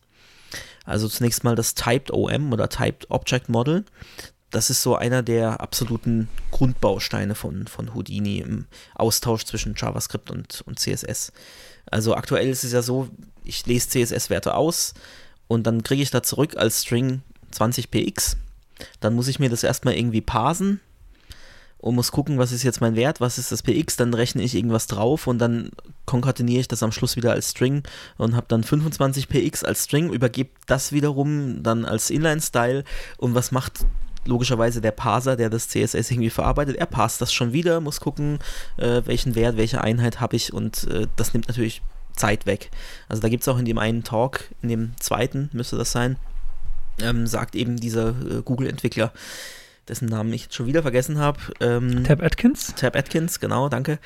[0.85, 3.85] Also zunächst mal das Typed OM oder Typed Object Model.
[4.51, 10.61] Das ist so einer der absoluten Grundbausteine von, von Houdini im Austausch zwischen JavaScript und,
[10.65, 11.33] und CSS.
[11.89, 13.09] Also aktuell ist es ja so,
[13.43, 14.93] ich lese CSS-Werte aus
[15.47, 17.21] und dann kriege ich da zurück als String
[17.53, 18.37] 20px.
[18.99, 20.79] Dann muss ich mir das erstmal irgendwie parsen
[21.85, 24.55] und muss gucken, was ist jetzt mein Wert, was ist das px, dann rechne ich
[24.55, 25.69] irgendwas drauf und dann
[26.07, 27.83] konkateniere ich das am Schluss wieder als String
[28.17, 32.85] und habe dann 25px als String, übergebe das wiederum dann als Inline-Style
[33.17, 33.85] und was macht
[34.25, 38.39] logischerweise der Parser, der das CSS irgendwie verarbeitet, er parst das schon wieder, muss gucken,
[38.77, 41.83] äh, welchen Wert, welche Einheit habe ich und äh, das nimmt natürlich
[42.15, 42.71] Zeit weg.
[43.09, 46.17] Also da gibt es auch in dem einen Talk, in dem zweiten müsste das sein,
[46.99, 49.13] ähm, sagt eben dieser äh, Google-Entwickler,
[49.87, 52.73] dessen Namen ich jetzt schon wieder vergessen habe, ähm, Tab Atkins?
[52.75, 53.99] Tab Atkins, genau, danke,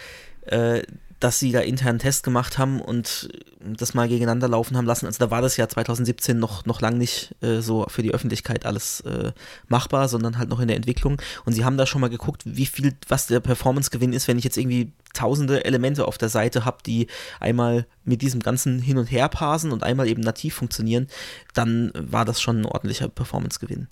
[0.46, 0.82] äh,
[1.20, 5.06] dass sie da intern einen Test gemacht haben und das mal gegeneinander laufen haben lassen.
[5.06, 8.66] Also da war das ja 2017 noch, noch lang nicht äh, so für die Öffentlichkeit
[8.66, 9.34] alles äh,
[9.68, 11.22] machbar, sondern halt noch in der Entwicklung.
[11.44, 14.46] Und sie haben da schon mal geguckt, wie viel, was der Performance-Gewinn ist, wenn ich
[14.46, 17.08] jetzt irgendwie tausende Elemente auf der Seite habe, die
[17.42, 21.08] einmal mit diesem ganzen Hin- und Her parsen und einmal eben nativ funktionieren,
[21.54, 23.90] dann war das schon ein ordentlicher Performance-Gewinn.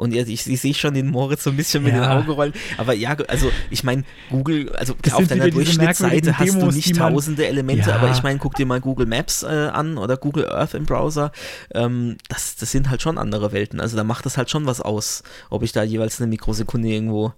[0.00, 2.00] Und ja, ich, ich sehe schon den Moritz so ein bisschen mit Ja.
[2.00, 2.52] den Augen rollen.
[2.78, 6.88] Aber ja, also ich meine, Google, also Das auf deiner Durchschnittsseite hast du Demos, nicht
[6.88, 7.96] die man- tausende Elemente, Ja.
[7.96, 11.32] aber ich meine, guck dir mal Google Maps äh, an oder Google Earth im Browser.
[11.74, 13.78] Ähm, das, das sind halt schon andere Welten.
[13.78, 17.34] Also da macht das halt schon was aus, ob ich da jeweils eine Mikrosekunde irgendwo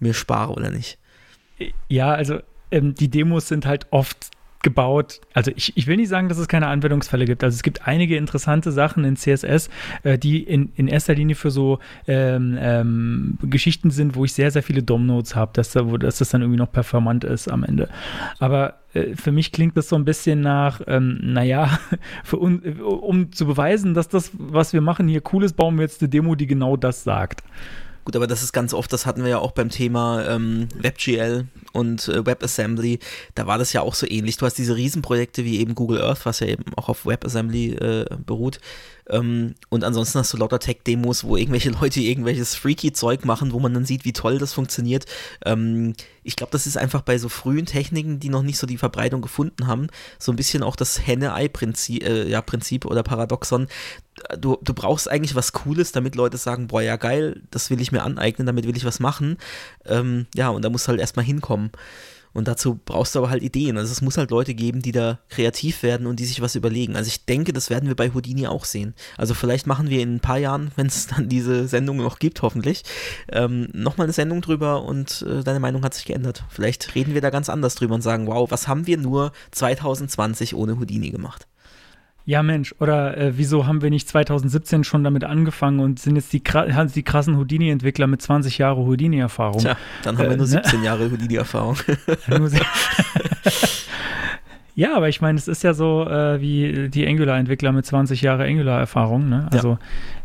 [0.00, 0.98] mir spare oder nicht.
[1.88, 2.40] Ja, also
[2.70, 4.30] ähm, die Demos sind halt oft
[4.66, 5.20] gebaut.
[5.32, 7.44] Also ich, ich will nicht sagen, dass es keine Anwendungsfälle gibt.
[7.44, 9.70] Also es gibt einige interessante Sachen in CSS,
[10.02, 14.50] äh, die in, in erster Linie für so ähm, ähm, Geschichten sind, wo ich sehr,
[14.50, 17.88] sehr viele DOM-Nodes habe, dass, da, dass das dann irgendwie noch performant ist am Ende.
[18.40, 21.78] Aber äh, für mich klingt das so ein bisschen nach, ähm, naja,
[22.32, 25.82] un, äh, um zu beweisen, dass das, was wir machen, hier cool ist, bauen wir
[25.82, 27.44] jetzt eine Demo, die genau das sagt.
[28.06, 31.48] Gut, aber das ist ganz oft, das hatten wir ja auch beim Thema ähm, WebGL
[31.72, 33.00] und äh, WebAssembly.
[33.34, 34.36] Da war das ja auch so ähnlich.
[34.36, 38.06] Du hast diese Riesenprojekte wie eben Google Earth, was ja eben auch auf WebAssembly äh,
[38.24, 38.60] beruht.
[39.08, 43.58] Ähm, und ansonsten hast du lauter Tech-Demos, wo irgendwelche Leute irgendwelches freaky Zeug machen, wo
[43.58, 45.06] man dann sieht, wie toll das funktioniert.
[45.44, 48.78] Ähm, ich glaube, das ist einfach bei so frühen Techniken, die noch nicht so die
[48.78, 49.88] Verbreitung gefunden haben,
[50.20, 53.66] so ein bisschen auch das Henne-Ei-Prinzip äh, ja, Prinzip oder Paradoxon.
[54.38, 57.92] Du, du brauchst eigentlich was Cooles, damit Leute sagen, boah, ja geil, das will ich
[57.92, 59.36] mir aneignen, damit will ich was machen.
[59.84, 61.70] Ähm, ja, und da musst du halt erstmal hinkommen.
[62.36, 63.78] Und dazu brauchst du aber halt Ideen.
[63.78, 66.94] Also es muss halt Leute geben, die da kreativ werden und die sich was überlegen.
[66.94, 68.92] Also ich denke, das werden wir bei Houdini auch sehen.
[69.16, 72.42] Also vielleicht machen wir in ein paar Jahren, wenn es dann diese Sendung noch gibt,
[72.42, 72.82] hoffentlich,
[73.32, 76.44] ähm, nochmal eine Sendung drüber und äh, deine Meinung hat sich geändert.
[76.50, 80.54] Vielleicht reden wir da ganz anders drüber und sagen, wow, was haben wir nur 2020
[80.54, 81.46] ohne Houdini gemacht?
[82.28, 86.32] Ja, Mensch, oder äh, wieso haben wir nicht 2017 schon damit angefangen und sind jetzt
[86.32, 89.60] die, die krassen Houdini-Entwickler mit 20 Jahren Houdini-Erfahrung?
[89.60, 90.86] Tja, dann haben wir nur 17 ne?
[90.86, 91.76] Jahre Houdini-Erfahrung.
[94.74, 98.40] ja, aber ich meine, es ist ja so äh, wie die Angular-Entwickler mit 20 Jahren
[98.40, 99.28] Angular-Erfahrung.
[99.28, 99.46] Ne?
[99.52, 99.78] Also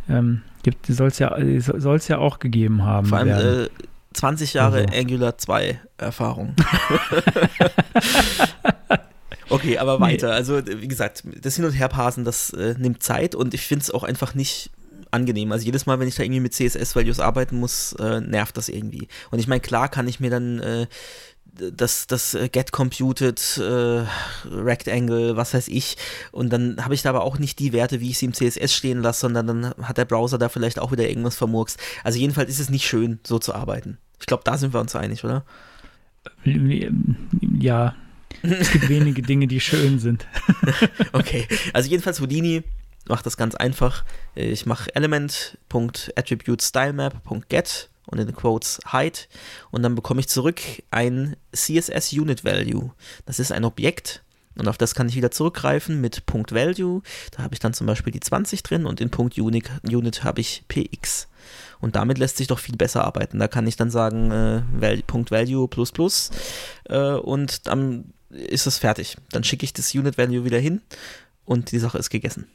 [0.07, 0.17] ja.
[0.17, 0.41] ähm,
[0.87, 3.05] soll es ja, soll's ja auch gegeben haben.
[3.05, 3.69] Vor allem äh,
[4.13, 4.97] 20 Jahre also.
[4.97, 6.55] Angular 2 Erfahrung.
[9.51, 10.27] Okay, aber weiter.
[10.27, 10.33] Nee.
[10.33, 13.91] Also, wie gesagt, das Hin- und Herparsen, das äh, nimmt Zeit und ich finde es
[13.91, 14.71] auch einfach nicht
[15.11, 15.51] angenehm.
[15.51, 19.07] Also jedes Mal, wenn ich da irgendwie mit CSS-Values arbeiten muss, äh, nervt das irgendwie.
[19.29, 20.87] Und ich meine, klar kann ich mir dann äh,
[21.53, 24.05] das, das äh, Get Computed, äh,
[24.49, 25.97] Rectangle, was weiß ich.
[26.31, 28.73] Und dann habe ich da aber auch nicht die Werte, wie ich sie im CSS
[28.73, 31.77] stehen lasse, sondern dann hat der Browser da vielleicht auch wieder irgendwas vermurkst.
[32.03, 33.97] Also jedenfalls ist es nicht schön, so zu arbeiten.
[34.19, 35.43] Ich glaube, da sind wir uns einig, oder?
[37.59, 37.95] Ja,
[38.41, 40.25] es gibt wenige Dinge, die schön sind.
[41.13, 42.63] okay, also jedenfalls Houdini
[43.07, 44.03] macht das ganz einfach.
[44.35, 49.29] Ich mache element.attributestylemap.get und in Quotes height
[49.71, 50.59] und dann bekomme ich zurück
[50.91, 52.91] ein CSS Unit Value.
[53.25, 54.23] Das ist ein Objekt
[54.55, 57.01] und auf das kann ich wieder zurückgreifen mit Value.
[57.31, 60.63] Da habe ich dann zum Beispiel die 20 drin und in Unit, Unit habe ich
[60.67, 61.27] px.
[61.79, 63.39] Und damit lässt sich doch viel besser arbeiten.
[63.39, 66.29] Da kann ich dann sagen, äh, Punkt Value plus plus
[66.89, 69.17] äh, und dann ist es fertig.
[69.31, 70.81] Dann schicke ich das Unit Value wieder hin
[71.45, 72.47] und die Sache ist gegessen.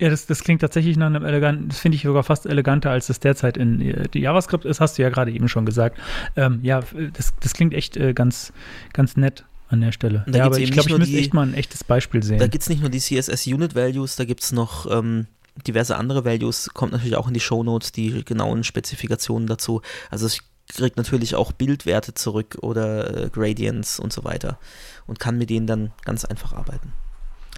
[0.00, 3.08] Ja, das, das klingt tatsächlich nach einem eleganten, das finde ich sogar fast eleganter, als
[3.08, 5.98] das derzeit in äh, die JavaScript ist, hast du ja gerade eben schon gesagt.
[6.36, 6.80] Ähm, ja,
[7.12, 8.54] das, das klingt echt äh, ganz,
[8.94, 10.24] ganz nett an der Stelle.
[10.26, 12.38] Da ja, aber ich glaube, ich müsste echt mal ein echtes Beispiel sehen.
[12.38, 15.26] Da gibt es nicht nur die CSS-Unit-Values, da gibt es noch ähm,
[15.66, 19.82] diverse andere Values, kommt natürlich auch in die Show Notes die genauen Spezifikationen dazu.
[20.10, 20.40] Also ich
[20.74, 24.58] kriege natürlich auch Bildwerte zurück oder äh, Gradients und so weiter
[25.06, 26.92] und kann mit denen dann ganz einfach arbeiten.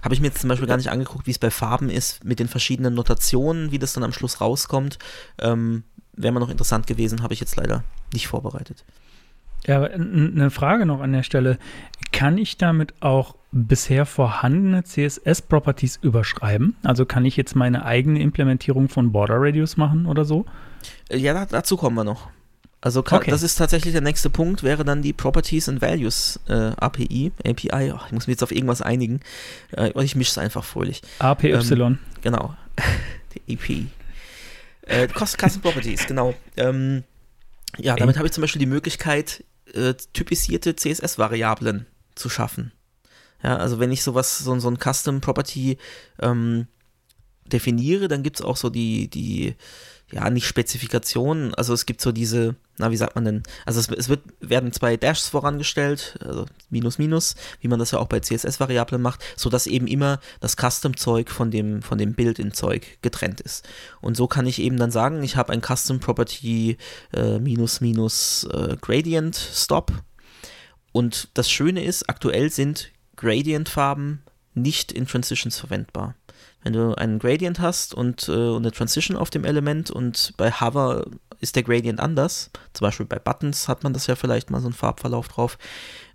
[0.03, 2.39] Habe ich mir jetzt zum Beispiel gar nicht angeguckt, wie es bei Farben ist, mit
[2.39, 4.99] den verschiedenen Notationen, wie das dann am Schluss rauskommt.
[5.39, 5.83] Ähm,
[6.15, 7.83] Wäre mal noch interessant gewesen, habe ich jetzt leider
[8.13, 8.83] nicht vorbereitet.
[9.65, 11.57] Ja, eine Frage noch an der Stelle.
[12.11, 16.75] Kann ich damit auch bisher vorhandene CSS-Properties überschreiben?
[16.83, 20.45] Also kann ich jetzt meine eigene Implementierung von Border Radius machen oder so?
[21.09, 22.29] Äh, ja, dazu kommen wir noch.
[22.83, 23.31] Also kann, okay.
[23.31, 27.31] das ist tatsächlich der nächste Punkt, wäre dann die Properties and Values äh, API.
[27.45, 29.21] API, oh, ich muss mich jetzt auf irgendwas einigen.
[29.71, 31.01] Äh, ich mische es einfach fröhlich.
[31.19, 31.53] APY.
[31.53, 32.53] Ähm, genau.
[33.47, 33.87] die API.
[34.81, 36.33] Äh, Custom Properties, genau.
[36.57, 37.05] Ähm,
[37.77, 42.73] ja, damit habe ich zum Beispiel die Möglichkeit, äh, typisierte CSS-Variablen zu schaffen.
[43.43, 45.77] Ja, also wenn ich sowas, so, so ein Custom Property
[46.19, 46.67] ähm,
[47.45, 49.55] definiere, dann gibt es auch so die, die
[50.13, 53.89] ja, nicht Spezifikationen, also es gibt so diese, na, wie sagt man denn, also es,
[53.89, 58.19] es wird, werden zwei Dashs vorangestellt, also Minus, Minus, wie man das ja auch bei
[58.19, 63.67] CSS-Variablen macht, sodass eben immer das Custom-Zeug von dem, von dem Build-in-Zeug getrennt ist.
[64.01, 66.77] Und so kann ich eben dann sagen, ich habe ein Custom-Property
[67.13, 69.91] äh, Minus, Minus äh, Gradient-Stop.
[70.91, 74.21] Und das Schöne ist, aktuell sind Gradient-Farben
[74.53, 76.15] nicht in Transitions verwendbar
[76.63, 81.05] wenn du einen Gradient hast und, äh, eine Transition auf dem Element und bei Hover
[81.39, 84.67] ist der Gradient anders, zum Beispiel bei Buttons hat man das ja vielleicht mal so
[84.67, 85.57] einen Farbverlauf drauf,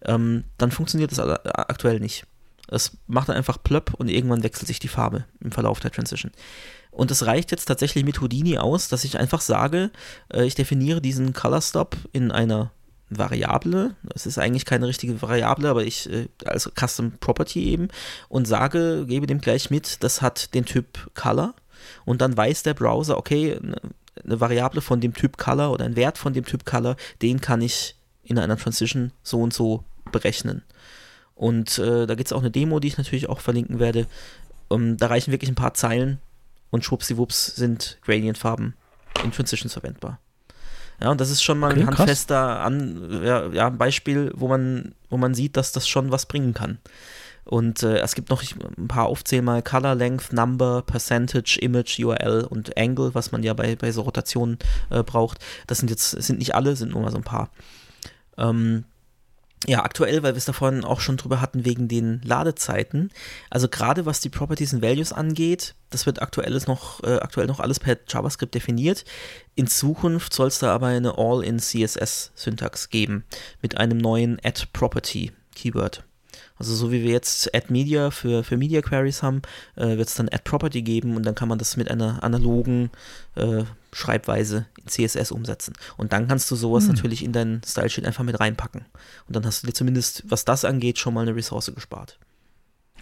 [0.04, 2.24] ähm, dann funktioniert das aktuell nicht.
[2.70, 6.32] Es macht dann einfach plöpp und irgendwann wechselt sich die Farbe im Verlauf der Transition.
[6.90, 9.90] Und es reicht jetzt tatsächlich mit Houdini aus, dass ich einfach sage,
[10.32, 12.72] äh, ich definiere diesen Color Stop in einer
[13.10, 17.88] Variable, es ist eigentlich keine richtige Variable, aber ich äh, als Custom Property eben
[18.28, 21.54] und sage, gebe dem gleich mit, das hat den Typ Color
[22.04, 23.58] und dann weiß der Browser, okay,
[24.24, 27.62] eine Variable von dem Typ Color oder ein Wert von dem Typ Color, den kann
[27.62, 30.62] ich in einer Transition so und so berechnen.
[31.34, 34.06] Und äh, da gibt es auch eine Demo, die ich natürlich auch verlinken werde.
[34.68, 36.18] Um, da reichen wirklich ein paar Zeilen
[36.70, 38.74] und schwuppsiwupps sind Gradient-Farben
[39.24, 40.18] in Transitions verwendbar.
[41.00, 44.94] Ja, und das ist schon mal Okay, ein handfester an, ja, ja, Beispiel, wo man,
[45.10, 46.78] wo man sieht, dass das schon was bringen kann.
[47.44, 48.42] Und äh, es gibt noch
[48.76, 53.54] ein paar aufzählen mal Color, Length, Number, Percentage, Image, URL und Angle, was man ja
[53.54, 54.58] bei, bei so Rotationen
[54.90, 55.38] äh, braucht.
[55.66, 57.50] Das sind jetzt, sind nicht alle, sind nur mal so ein paar.
[58.36, 58.84] Ähm,
[59.66, 63.10] ja, aktuell, weil wir es da vorhin auch schon drüber hatten, wegen den Ladezeiten.
[63.50, 67.46] Also gerade was die Properties und Values angeht, das wird aktuell ist noch, äh, aktuell
[67.46, 69.04] noch alles per JavaScript definiert.
[69.54, 73.24] In Zukunft soll es da aber eine All-in-CSS-Syntax geben
[73.60, 76.04] mit einem neuen Add-Property-Keyword.
[76.58, 79.42] Also so wie wir jetzt Add Media für, für Media Queries haben,
[79.76, 82.90] äh, wird es dann Add Property geben und dann kann man das mit einer analogen
[83.36, 85.74] äh, Schreibweise in CSS umsetzen.
[85.96, 88.84] Und dann kannst du sowas natürlich in deinen Style Sheet einfach mit reinpacken.
[89.26, 92.18] Und dann hast du dir zumindest, was das angeht, schon mal eine Ressource gespart.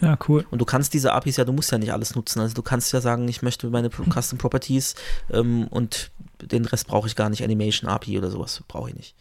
[0.01, 0.45] Ja, cool.
[0.51, 2.41] Und du kannst diese APIs ja, du musst ja nicht alles nutzen.
[2.41, 4.95] Also du kannst ja sagen, ich möchte meine Custom Properties
[5.31, 6.11] ähm, und
[6.43, 7.43] den Rest brauche ich gar nicht.
[7.43, 9.15] Animation API oder sowas brauche ich nicht.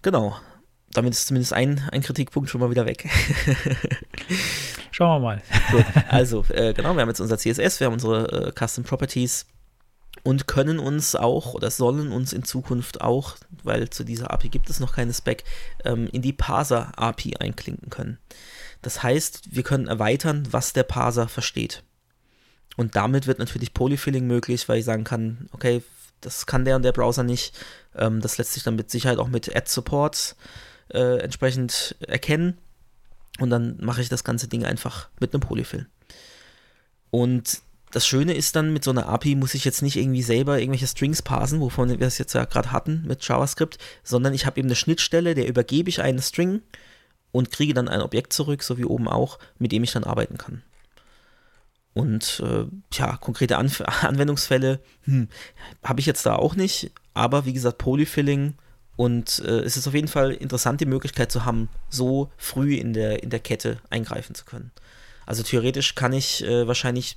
[0.00, 0.36] Genau.
[0.94, 3.08] Damit ist zumindest ein, ein Kritikpunkt schon mal wieder weg.
[4.90, 5.42] Schauen wir mal.
[5.70, 9.46] Gut, also, äh, genau, wir haben jetzt unser CSS, wir haben unsere äh, Custom Properties
[10.22, 14.68] und können uns auch oder sollen uns in Zukunft auch, weil zu dieser API gibt
[14.68, 15.44] es noch keine Spec,
[15.84, 18.18] ähm, in die Parser-API einklinken können.
[18.82, 21.82] Das heißt, wir können erweitern, was der Parser versteht.
[22.76, 25.82] Und damit wird natürlich Polyfilling möglich, weil ich sagen kann, okay,
[26.20, 27.54] das kann der und der Browser nicht.
[27.96, 30.36] Ähm, das lässt sich dann mit Sicherheit auch mit Ad-Supports
[30.92, 32.58] äh, entsprechend erkennen.
[33.38, 35.86] Und dann mache ich das ganze Ding einfach mit einem Polyfill.
[37.10, 37.62] Und
[37.92, 40.86] das Schöne ist dann, mit so einer API muss ich jetzt nicht irgendwie selber irgendwelche
[40.86, 44.68] Strings parsen, wovon wir es jetzt ja gerade hatten mit JavaScript, sondern ich habe eben
[44.68, 46.62] eine Schnittstelle, der übergebe ich einen String
[47.32, 50.38] und kriege dann ein Objekt zurück, so wie oben auch, mit dem ich dann arbeiten
[50.38, 50.62] kann.
[51.94, 52.64] Und äh,
[52.94, 55.28] ja, konkrete Anf Anwendungsfälle hm,
[55.84, 58.54] habe ich jetzt da auch nicht, aber wie gesagt, Polyfilling
[58.96, 62.92] und äh, es ist auf jeden Fall interessant, die Möglichkeit zu haben, so früh in
[62.92, 64.70] der, in der Kette eingreifen zu können.
[65.26, 67.16] Also theoretisch kann ich äh, wahrscheinlich,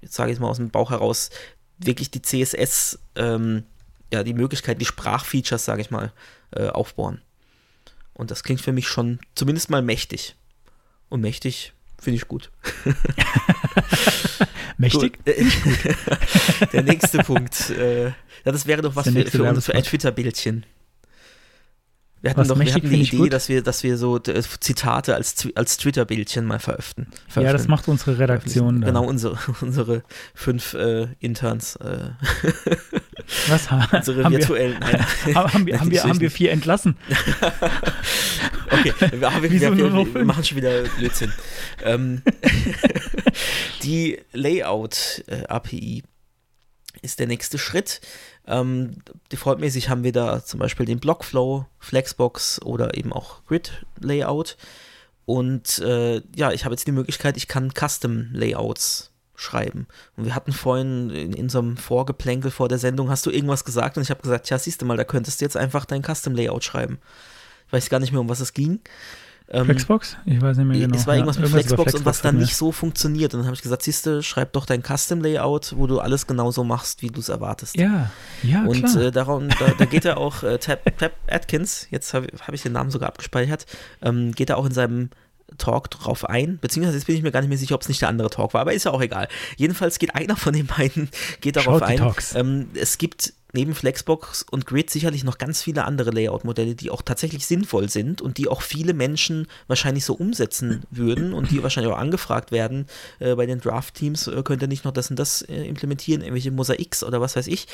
[0.00, 1.30] jetzt sage ich mal aus dem Bauch heraus,
[1.78, 3.64] wirklich die CSS, ähm,
[4.12, 6.12] ja, die Möglichkeit, die Sprachfeatures, sage ich mal,
[6.52, 7.20] äh, aufbauen.
[8.14, 10.36] Und das klingt für mich schon zumindest mal mächtig.
[11.08, 12.50] Und mächtig finde ich gut.
[14.76, 15.18] Mächtig?
[15.18, 15.26] Gut.
[15.26, 15.44] Äh,
[16.72, 17.70] Der nächste Punkt.
[17.70, 19.82] Äh, ja, das wäre doch was für, für, für ein.
[19.82, 20.66] Twitter-Bildchen.
[22.22, 23.32] Wir hatten Was doch wir hatten die Idee, gut.
[23.32, 27.10] dass wir, dass wir so äh, Zitate als, als Twitter-Bildchen mal veröffentlichen.
[27.34, 28.80] Ja, das macht unsere Redaktion.
[28.80, 28.86] da.
[28.86, 32.10] Genau, unsere, unsere fünf äh, Interns, äh,
[33.48, 34.78] Was unsere haben wir, virtuellen.
[34.78, 35.04] Nein,
[35.34, 36.96] haben, wir, Nein, haben, wir, haben wir vier entlassen?
[38.72, 41.30] Okay, wir, wir, Wieso wir, wir, wir machen schon wieder Blödsinn.
[41.84, 42.22] ähm,
[43.82, 46.04] die Layout-API
[47.02, 48.00] ist der nächste Schritt.
[48.46, 48.96] Ähm,
[49.30, 54.56] defaultmäßig haben wir da zum Beispiel den Blockflow, Flexbox oder eben auch Grid-Layout.
[55.24, 59.86] Und äh, ja, ich habe jetzt die Möglichkeit, ich kann Custom-Layouts schreiben.
[60.16, 63.96] Und wir hatten vorhin in, in so Vorgeplänkel vor der Sendung, hast du irgendwas gesagt
[63.96, 66.64] und ich habe gesagt, ja, siehst du mal, da könntest du jetzt einfach dein Custom-Layout
[66.64, 66.98] schreiben.
[67.66, 68.80] Ich weiß gar nicht mehr, um was es ging.
[69.52, 70.16] Ähm, Flexbox?
[70.24, 70.96] Ich weiß nicht mehr genau.
[70.96, 73.34] es war Ja, irgendwas mit über Flexbox, und was dann nicht so funktioniert.
[73.34, 76.64] Und dann habe ich gesagt, siehst du, schreib doch dein Custom-Layout, wo du alles genauso
[76.64, 77.76] machst, wie du es erwartest.
[77.76, 78.10] Ja,
[78.42, 78.96] ja, und klar.
[78.96, 82.62] äh, darum, da, da geht er auch, äh, Tab, Tab Atkins, jetzt habe hab ich
[82.62, 83.66] den Namen sogar abgespeichert,
[84.00, 85.10] ähm, geht er auch in seinem
[85.58, 88.00] Talk drauf ein, beziehungsweise jetzt bin ich mir gar nicht mehr sicher, ob es nicht
[88.00, 89.28] der andere Talk war, aber ist ja auch egal.
[89.56, 91.10] Jedenfalls geht einer von den beiden,
[91.42, 92.00] geht darauf ein.
[92.34, 97.02] Ähm, es gibt neben Flexbox und Grid sicherlich noch ganz viele andere Layout-Modelle, die auch
[97.02, 101.92] tatsächlich sinnvoll sind und die auch viele Menschen wahrscheinlich so umsetzen würden und die wahrscheinlich
[101.92, 102.86] auch angefragt werden
[103.18, 106.50] äh, bei den Draft-Teams, äh, könnt ihr nicht noch das und das äh, implementieren, irgendwelche
[106.50, 107.66] Mosaiks oder was weiß ich.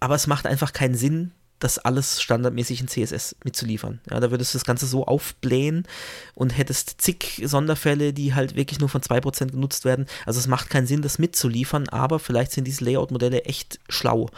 [0.00, 4.00] Aber es macht einfach keinen Sinn, das alles standardmäßig in CSS mitzuliefern.
[4.10, 5.86] Ja, da würdest du das Ganze so aufblähen
[6.34, 10.06] und hättest zig Sonderfälle, die halt wirklich nur von 2% genutzt werden.
[10.24, 14.30] Also es macht keinen Sinn, das mitzuliefern, aber vielleicht sind diese Layout-Modelle echt schlau.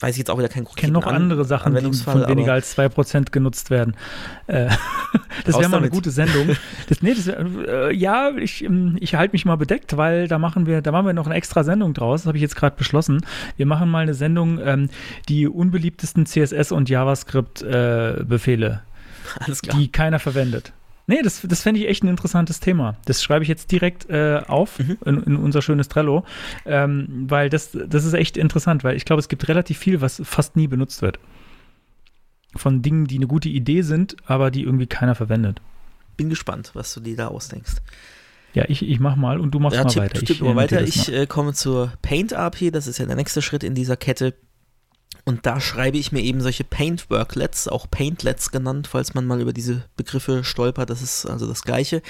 [0.00, 2.52] Weiß ich jetzt auch wieder keinen Ich kenne noch An- andere Sachen, die von weniger
[2.52, 3.96] als 2% genutzt werden.
[4.46, 4.68] Äh,
[5.44, 6.56] das wäre mal eine gute Sendung.
[6.88, 10.66] Das, nee, das, äh, ja, ich, ähm, ich halte mich mal bedeckt, weil da machen
[10.66, 12.22] wir, da machen wir noch eine extra Sendung draus.
[12.22, 13.26] Das habe ich jetzt gerade beschlossen.
[13.56, 14.88] Wir machen mal eine Sendung, ähm,
[15.28, 18.82] die unbeliebtesten CSS und JavaScript-Befehle,
[19.40, 19.76] Alles klar.
[19.76, 20.72] die keiner verwendet.
[21.08, 22.96] Nee, das, das fände ich echt ein interessantes Thema.
[23.06, 24.98] Das schreibe ich jetzt direkt äh, auf Mhm.
[25.04, 26.24] in, in unser schönes Trello,
[26.66, 30.20] ähm, weil das, das ist echt interessant, weil ich glaube, es gibt relativ viel, was
[30.24, 31.18] fast nie benutzt wird.
[32.56, 35.60] Von Dingen, die eine gute Idee sind, aber die irgendwie keiner verwendet.
[36.16, 37.76] Bin gespannt, was du dir da ausdenkst.
[38.54, 40.18] Ja, ich, ich mach mal und du machst Ja, mal tipp, weiter.
[40.20, 40.76] tipp ich, mal äh, weiter.
[40.80, 43.74] notiere das Ich äh, komme zur Paint API, das ist ja der nächste Schritt in
[43.74, 44.34] dieser Kette.
[45.28, 49.42] Und da schreibe ich mir eben solche Paint Worklets, auch Paintlets genannt, falls man mal
[49.42, 52.00] über diese Begriffe stolpert, das ist also das gleiche.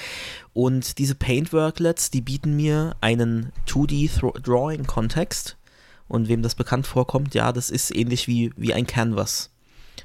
[0.53, 5.57] Und diese Paint Worklets, die bieten mir einen 2D Thro- Drawing Kontext.
[6.07, 9.49] Und wem das bekannt vorkommt, ja, das ist ähnlich wie, wie ein Canvas.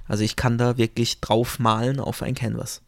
[0.09, 2.83] Also ich kann da wirklich drauf malen auf ein Canvas.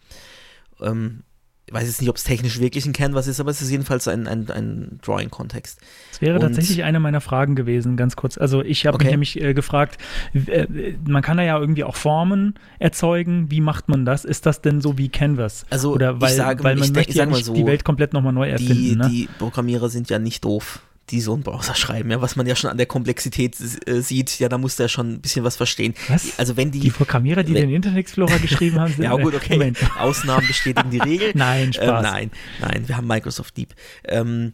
[0.81, 1.23] Ähm,
[1.69, 4.07] ich weiß jetzt nicht, ob es technisch wirklich ein Canvas ist, aber es ist jedenfalls
[4.07, 5.81] ein, ein, ein Drawing-Kontext.
[6.13, 8.39] Das wäre Und- tatsächlich eine meiner Fragen gewesen, ganz kurz.
[8.39, 9.05] Also ich habe Okay.
[9.17, 9.99] mich nämlich äh, gefragt,
[10.33, 10.67] äh,
[11.05, 13.51] man kann da ja irgendwie auch Formen erzeugen.
[13.51, 14.25] Wie macht man das?
[14.25, 15.67] Ist das denn so wie Canvas?
[15.69, 17.83] Also Oder weil, ich sage, weil man ich, möchte ich ja nicht so, die Welt
[17.85, 18.75] komplett nochmal neu erfinden.
[18.75, 19.09] die, ne?
[19.11, 22.57] die Programmierer sind ja nicht doof, die so einen Browser schreiben, ja, was man ja
[22.57, 25.95] schon an der Komplexität äh, sieht, ja, da muss der schon ein bisschen was verstehen.
[26.09, 26.39] Was?
[26.39, 29.35] Also wenn die, die Programmierer, die wenn- den Internet Explorer geschrieben haben, sind ja gut,
[29.35, 29.79] okay, Moment.
[29.99, 31.31] Ausnahmen bestätigen die Regel.
[31.35, 32.03] Nein, Ähm, Spaß.
[32.03, 32.31] nein,
[32.61, 33.75] nein, wir haben Microsoft Deep.
[34.05, 34.53] Ähm,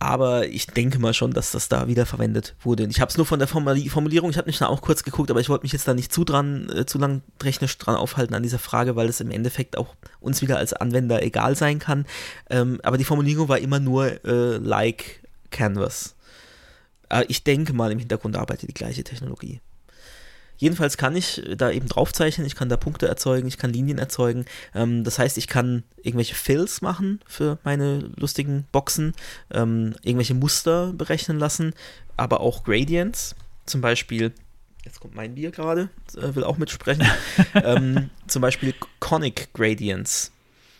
[0.00, 2.84] aber ich denke mal schon, dass das da wieder verwendet wurde.
[2.84, 5.02] Und Ich habe es nur von der Formuli- Formulierung, ich habe mich da auch kurz
[5.02, 7.94] geguckt, aber ich wollte mich jetzt da nicht zu dran, äh, zu lang technisch dran
[7.94, 11.78] aufhalten an dieser Frage, weil es im Endeffekt auch uns wieder als Anwender egal sein
[11.78, 12.04] kann.
[12.50, 15.22] Ähm, aber die Formulierung war immer nur äh, like
[15.54, 16.16] Canvas.
[17.08, 19.60] Äh, ich denke mal, im Hintergrund arbeitet die gleiche Technologie.
[20.56, 23.98] Jedenfalls kann ich äh, da eben draufzeichnen, ich kann da Punkte erzeugen, ich kann Linien
[23.98, 24.44] erzeugen.
[24.74, 29.14] Ähm, das heißt, ich kann irgendwelche Fills machen für meine lustigen Boxen,
[29.52, 31.72] ähm, irgendwelche Muster berechnen lassen,
[32.16, 33.36] aber auch Gradients.
[33.66, 34.32] Zum Beispiel,
[34.84, 37.06] jetzt kommt mein Bier gerade, äh, will auch mitsprechen.
[37.54, 40.32] ähm, zum Beispiel Conic Gradients,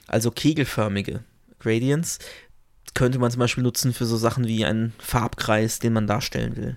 [0.08, 1.24] also kegelförmige
[1.58, 2.18] Gradients,
[2.94, 6.76] könnte man zum Beispiel nutzen für so Sachen wie einen Farbkreis, den man darstellen will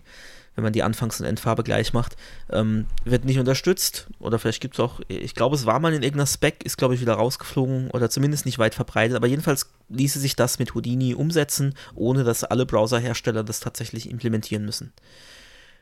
[0.57, 2.17] wenn man die Anfangs- und Endfarbe gleich macht.
[2.51, 6.01] Ähm, wird nicht unterstützt oder vielleicht gibt es auch, ich glaube, es war mal in
[6.01, 10.19] irgendeiner Spec, ist glaube ich wieder rausgeflogen oder zumindest nicht weit verbreitet, aber jedenfalls ließe
[10.19, 14.93] sich das mit Houdini umsetzen, ohne dass alle Browserhersteller das tatsächlich implementieren müssen.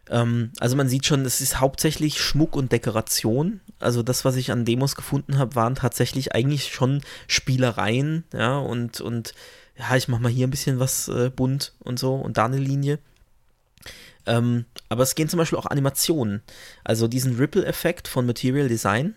[0.09, 3.61] Ähm, also man sieht schon, es ist hauptsächlich Schmuck und Dekoration.
[3.79, 8.99] Also das, was ich an Demos gefunden habe, waren tatsächlich eigentlich schon Spielereien, ja, und,
[8.99, 9.33] und
[9.77, 12.57] ja, ich mach mal hier ein bisschen was äh, bunt und so und da eine
[12.57, 12.99] Linie.
[14.25, 16.41] Ähm, aber es gehen zum Beispiel auch Animationen.
[16.83, 19.15] Also diesen Ripple-Effekt von Material Design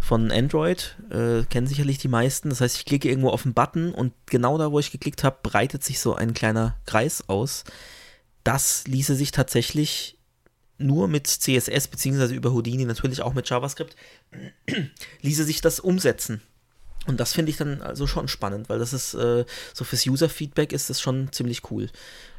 [0.00, 2.50] von Android äh, kennen sicherlich die meisten.
[2.50, 5.38] Das heißt, ich klicke irgendwo auf einen Button und genau da, wo ich geklickt habe,
[5.42, 7.64] breitet sich so ein kleiner Kreis aus.
[8.44, 10.18] Das ließe sich tatsächlich
[10.78, 13.94] nur mit CSS beziehungsweise über Houdini, natürlich auch mit JavaScript,
[15.22, 16.42] ließe sich das umsetzen.
[17.06, 19.44] Und das finde ich dann also schon spannend, weil das ist äh,
[19.74, 21.88] so fürs User-Feedback ist das schon ziemlich cool.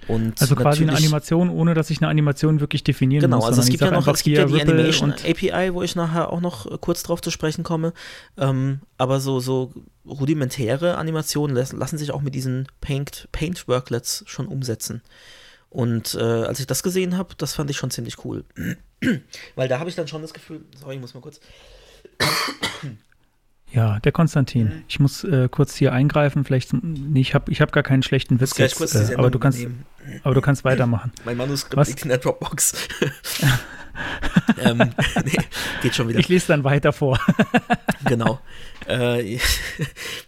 [0.08, 3.46] Und Also quasi eine Animation, ohne dass ich eine Animation wirklich definieren Genau, muss.
[3.46, 6.32] also es gibt ja noch es gibt ja die Ripple Animation API, wo ich nachher
[6.32, 7.94] auch noch äh, kurz drauf zu sprechen komme.
[8.38, 9.74] Ähm, aber so, so
[10.06, 15.02] rudimentäre Animationen lassen, lassen sich auch mit diesen Paint, Paint Worklets schon umsetzen.
[15.70, 18.46] Und äh, als ich das gesehen habe, das fand ich schon ziemlich cool.
[19.56, 21.40] Weil da habe ich dann schon das Gefühl, sorry, ich muss mal kurz.
[23.74, 24.68] Ja, der Konstantin.
[24.68, 24.84] Mhm.
[24.88, 26.46] Ich muss äh, kurz hier eingreifen.
[26.46, 29.40] Vielleicht, nee, ich habe ich hab gar keinen schlechten Witz jetzt, kurz äh, aber, du
[29.40, 29.66] kannst,
[30.22, 31.12] aber du kannst weitermachen.
[31.26, 31.88] Mein Manuskript Was?
[31.88, 32.74] liegt in der Dropbox.
[34.60, 34.92] ähm,
[35.26, 35.38] nee,
[35.82, 36.20] geht schon wieder.
[36.20, 37.20] Ich lese dann weiter vor.
[38.06, 38.40] genau.
[38.86, 39.40] Äh,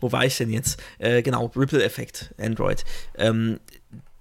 [0.02, 0.82] wo war ich denn jetzt?
[0.98, 2.84] Äh, genau, Ripple-Effekt, Android.
[3.16, 3.60] Ähm,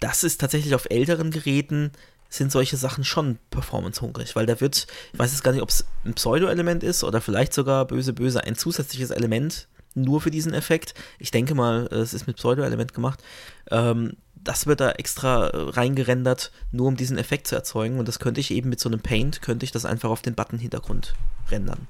[0.01, 1.93] das ist tatsächlich auf älteren Geräten
[2.37, 5.85] sind solche Sachen schon performance-hungrig, weil da wird, ich weiß jetzt gar nicht, ob es
[6.05, 10.95] ein Pseudo-Element ist oder vielleicht sogar böse, böse ein zusätzliches Element nur für diesen Effekt.
[11.19, 13.23] Ich denke mal, es ist mit Pseudo-Element gemacht.
[13.71, 17.99] Ähm, das wird da extra äh, reingerendert, nur um diesen Effekt zu erzeugen.
[17.99, 20.35] Und das könnte ich eben mit so einem Paint, könnte ich das einfach auf den
[20.35, 21.15] Button-Hintergrund
[21.51, 21.87] rendern.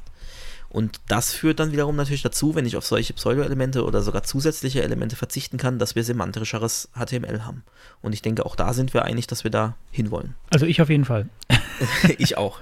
[0.74, 4.82] Und das führt dann wiederum natürlich dazu, wenn ich auf solche Pseudo-Elemente oder sogar zusätzliche
[4.82, 7.62] Elemente verzichten kann, dass wir semantrischeres HTML haben.
[8.02, 10.34] Und ich denke, auch da sind wir einig, dass wir da hinwollen.
[10.50, 11.28] Also ich auf jeden Fall.
[12.18, 12.58] ich auch.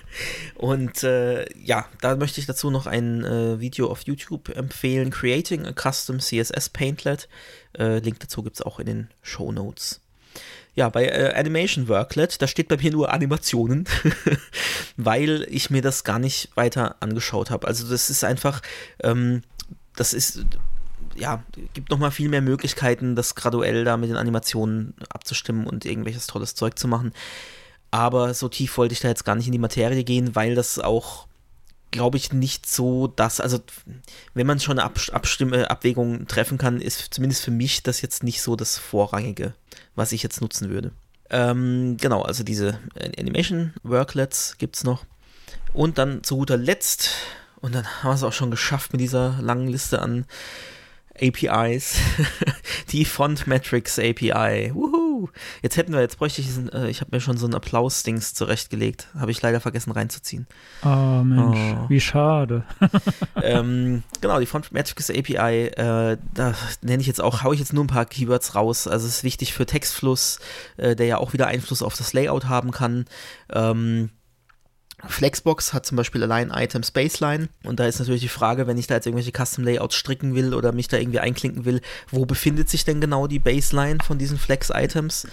[0.54, 5.66] Und äh, ja, da möchte ich dazu noch ein äh, Video auf YouTube empfehlen: Creating
[5.66, 7.28] a Custom CSS Paintlet.
[7.78, 10.00] Äh, Link dazu gibt es auch in den Show Notes.
[10.74, 13.86] Ja, bei äh, Animation Worklet, da steht bei mir nur Animationen,
[14.96, 17.66] weil ich mir das gar nicht weiter angeschaut habe.
[17.66, 18.62] Also das ist einfach,
[19.02, 19.42] ähm,
[19.96, 20.46] das ist,
[21.14, 21.42] ja,
[21.74, 26.54] gibt nochmal viel mehr Möglichkeiten, das graduell da mit den Animationen abzustimmen und irgendwelches tolles
[26.54, 27.12] Zeug zu machen.
[27.90, 30.78] Aber so tief wollte ich da jetzt gar nicht in die Materie gehen, weil das
[30.78, 31.26] auch,
[31.92, 33.60] glaube ich, nicht so das, also
[34.34, 38.24] wenn man schon eine Ab Abstimme, Abwägung treffen kann, ist zumindest für mich das jetzt
[38.24, 39.54] nicht so das Vorrangige,
[39.94, 40.90] was ich jetzt nutzen würde.
[41.30, 42.78] Ähm, genau, also diese
[43.16, 45.04] Animation Worklets gibt es noch.
[45.72, 47.10] Und dann zu guter Letzt,
[47.60, 50.26] und dann haben wir es auch schon geschafft mit dieser langen Liste an
[51.20, 51.96] APIs,
[52.90, 54.70] die Font Metrics API.
[54.74, 55.28] Wuhu.
[55.62, 58.34] Jetzt hätten wir, jetzt bräuchte ich diesen, äh, ich habe mir schon so einen Applaus-Dings
[58.34, 59.08] zurechtgelegt.
[59.18, 60.46] Habe ich leider vergessen reinzuziehen.
[60.84, 61.88] Oh Mensch, Oh.
[61.88, 62.64] wie schade.
[63.42, 67.72] ähm, genau, die Font Metrics API, äh, da nenne ich jetzt auch, haue ich jetzt
[67.72, 68.86] nur ein paar Keywords raus.
[68.86, 70.38] Also es ist wichtig für Textfluss,
[70.76, 73.04] äh, der ja auch wieder Einfluss auf das Layout haben kann.
[73.52, 74.10] Ähm,
[75.06, 78.94] Flexbox hat zum Beispiel Align-Items Baseline und da ist natürlich die Frage, wenn ich da
[78.94, 81.80] jetzt irgendwelche Custom-Layouts stricken will oder mich da irgendwie einklinken will,
[82.10, 85.26] wo befindet sich denn genau die Baseline von diesen Flex-Items?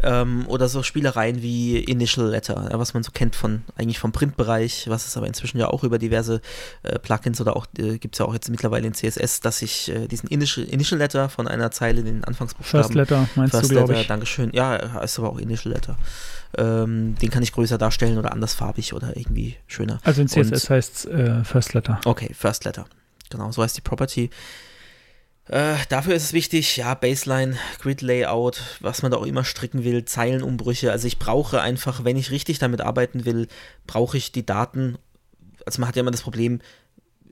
[0.00, 4.84] Ähm, oder so Spielereien wie Initial Letter, was man so kennt von eigentlich vom Printbereich,
[4.88, 6.40] was es aber inzwischen ja auch über diverse
[6.84, 9.88] äh, Plugins oder auch äh, gibt es ja auch jetzt mittlerweile in CSS, dass ich
[9.88, 13.70] äh, diesen Initial, Initial Letter von einer Zeile in den Anfangsbuchstaben First Letter meinst First
[13.70, 14.06] du, glaube ich.
[14.06, 14.52] Dankeschön.
[14.52, 15.96] Ja, ist aber auch Initial Letter.
[16.56, 19.98] Ähm, den kann ich größer darstellen oder andersfarbig oder irgendwie schöner.
[20.02, 22.00] Also in CSS heißt es äh, First Letter.
[22.04, 22.86] Okay, First Letter.
[23.30, 24.30] Genau, so heißt die Property.
[25.48, 29.82] Äh, dafür ist es wichtig, ja, Baseline, Grid Layout, was man da auch immer stricken
[29.82, 30.92] will, Zeilenumbrüche.
[30.92, 33.48] Also ich brauche einfach, wenn ich richtig damit arbeiten will,
[33.86, 34.98] brauche ich die Daten.
[35.64, 36.60] Also man hat ja immer das Problem,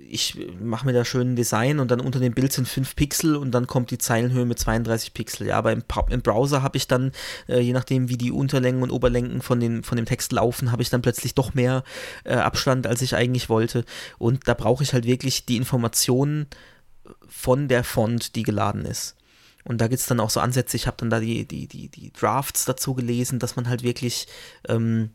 [0.09, 3.37] ich mache mir da schön ein Design und dann unter dem Bild sind 5 Pixel
[3.37, 5.47] und dann kommt die Zeilenhöhe mit 32 Pixel.
[5.47, 7.13] Ja, aber im, im Browser habe ich dann,
[7.49, 10.83] äh, je nachdem wie die Unterlängen und Oberlängen von, den, von dem Text laufen, habe
[10.83, 11.85] ich dann plötzlich doch mehr
[12.25, 13.85] äh, Abstand, als ich eigentlich wollte.
[14.19, 16.47] Und da brauche ich halt wirklich die Informationen
[17.29, 19.17] von der Font, die geladen ist.
[19.65, 21.89] Und da gibt es dann auch so Ansätze, ich habe dann da die, die, die,
[21.89, 24.29] die Drafts dazu gelesen, dass man halt wirklich
[24.69, 25.11] ähm,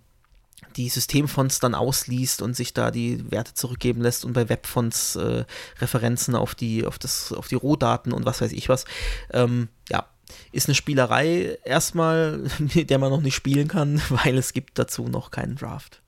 [0.77, 5.45] die Systemfonts dann ausliest und sich da die Werte zurückgeben lässt und bei Webfonts äh,
[5.79, 8.85] Referenzen auf die, auf, das, auf die Rohdaten und was weiß ich was.
[9.31, 10.07] Ähm, ja,
[10.51, 15.07] ist eine Spielerei erstmal, mit der man noch nicht spielen kann, weil es gibt dazu
[15.07, 16.01] noch keinen Draft.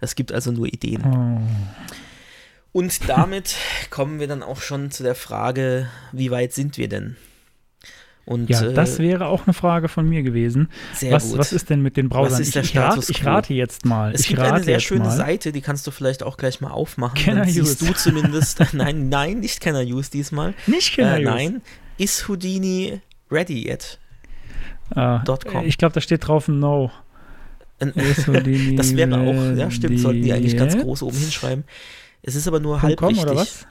[0.00, 1.04] Es gibt also nur Ideen.
[1.04, 1.88] Oh.
[2.72, 3.56] Und damit
[3.90, 7.16] kommen wir dann auch schon zu der Frage, wie weit sind wir denn?
[8.30, 10.68] Und, Ja, äh, das wäre auch eine Frage von mir gewesen.
[10.94, 11.38] sehr Was, gut.
[11.38, 12.34] was ist denn mit den Browsern?
[12.34, 14.12] Was ist der ich, ich, rate, Status ich rate jetzt mal.
[14.14, 15.10] es ich gibt eine sehr schöne mal.
[15.16, 17.16] Seite, die kannst du vielleicht auch gleich mal aufmachen.
[17.16, 17.86] Kenner Dann siehst Use.
[17.86, 20.54] du zumindest, nein, nein, nicht Kenner Use diesmal.
[20.68, 21.24] Nicht Kenner Äh, Use.
[21.28, 21.62] nein,
[21.98, 23.00] ist Houdini
[23.32, 23.98] ready yet?
[24.94, 25.24] Ah.
[25.64, 26.92] Ich glaube, da steht drauf No.
[27.80, 31.64] Das wäre auch, ja stimmt, sollten die eigentlich ganz groß oben hinschreiben.
[32.22, 33.26] Es ist aber nur halb .com richtig.
[33.26, 33.66] oder was?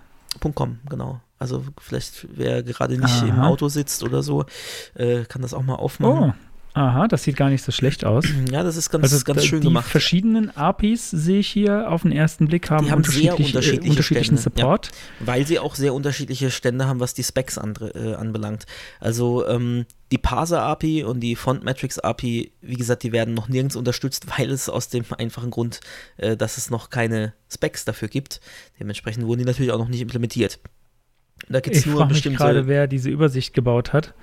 [0.54, 1.22] .com, genau.
[1.40, 3.48] Also vielleicht, wer gerade nicht im Aha.
[3.48, 4.46] Auto sitzt oder so,
[4.96, 6.34] äh, kann das auch mal aufmachen.
[6.76, 8.26] Oh, aha, das sieht gar nicht so schlecht aus.
[8.52, 9.88] Ja, das ist ganz, Also ganz d- schön die gemacht.
[9.90, 13.88] verschiedenen APIs sehe ich hier auf den ersten Blick haben, Die haben sehr unterschiedlich, unterschiedliche
[13.88, 14.64] äh, unterschiedlichen Stände, ja.
[14.66, 14.92] Support.
[15.20, 18.66] Weil sie auch sehr unterschiedliche Stände haben, was die Specs andre, äh, anbelangt.
[19.00, 24.50] Also ähm, die Parser-API und die Font-Metrics-API, wie gesagt, die werden noch nirgends unterstützt, weil
[24.52, 25.80] es aus dem einfachen Grund,
[26.18, 28.42] äh, dass es noch keine Specs dafür gibt.
[28.80, 30.60] Dementsprechend wurden die natürlich auch noch nicht implementiert.
[31.50, 34.14] Da gibt es Ich nur frage mich gerade, wer diese Übersicht gebaut hat.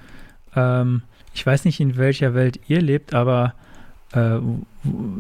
[0.55, 1.03] Ähm,
[1.35, 3.55] ich weiß nicht, in welcher Welt ihr lebt, aber
[4.15, 4.39] äh,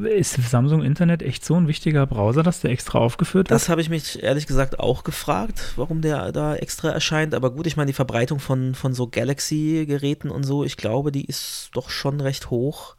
[0.09, 3.51] ist Samsung Internet echt so ein wichtiger Browser, dass der extra aufgeführt wird?
[3.51, 7.35] Das habe ich mich ehrlich gesagt auch gefragt, warum der da extra erscheint.
[7.35, 11.25] Aber gut, ich meine, die Verbreitung von, von so Galaxy-Geräten und so, ich glaube, die
[11.25, 12.95] ist doch schon recht hoch.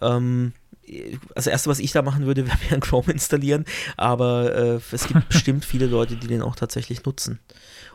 [0.00, 0.52] Ähm,
[0.86, 3.64] also, das erste, was ich da machen würde, wäre mir einen Chrome installieren.
[3.96, 7.38] Aber äh, es gibt bestimmt viele Leute, die den auch tatsächlich nutzen.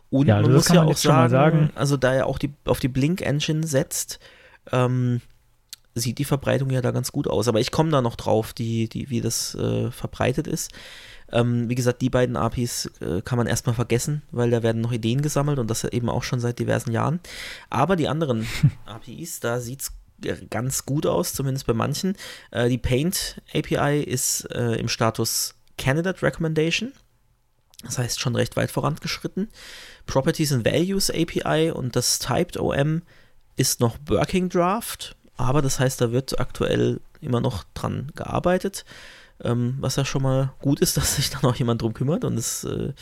[0.10, 1.70] Und Ja, man das muss kann ja man auch sagen, sagen.
[1.76, 4.20] also da er auch die, auf die Blink-Engine setzt,
[4.72, 5.22] ähm,
[5.96, 7.48] sieht die Verbreitung ja da ganz gut aus.
[7.48, 10.72] Aber ich komme da noch drauf, die, die, wie das äh, verbreitet ist.
[11.32, 14.92] Ähm, wie gesagt, die beiden APIs äh, kann man erstmal vergessen, weil da werden noch
[14.92, 17.20] Ideen gesammelt und das eben auch schon seit diversen Jahren.
[17.70, 18.48] Aber die anderen
[18.86, 19.92] APIs, da sieht es
[20.50, 22.16] ganz gut aus, zumindest bei manchen.
[22.52, 26.94] Äh, die Paint API ist äh, im Status Candidate Recommendation.
[27.84, 29.48] Das heißt schon recht weit vorangeschritten.
[30.10, 33.04] Properties and Values API und das Typed OM
[33.58, 38.86] ist noch Working Draft, aber das heißt, da wird aktuell immer noch dran gearbeitet,
[39.44, 42.40] ähm, was ja schon mal gut ist, dass sich da noch jemand drum kümmert und
[42.40, 42.94] es äh,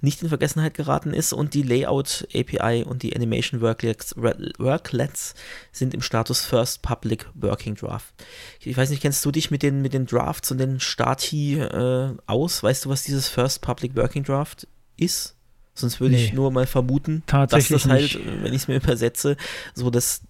[0.00, 1.32] nicht in Vergessenheit geraten ist.
[1.32, 5.34] Und die Layout API und die Animation Worklets, Worklets
[5.70, 8.14] sind im Status First Public Working Draft.
[8.60, 12.16] Ich weiß nicht, kennst du dich mit den, mit den Drafts und den Stati äh,
[12.26, 12.64] aus?
[12.64, 15.37] Weißt du, was dieses First Public Working Draft ist?
[15.78, 16.36] Sonst würde ich Nee.
[16.36, 18.20] nur mal vermuten, dass das halt, nicht.
[18.42, 19.36] wenn ich es mir übersetze,
[19.74, 20.22] so dass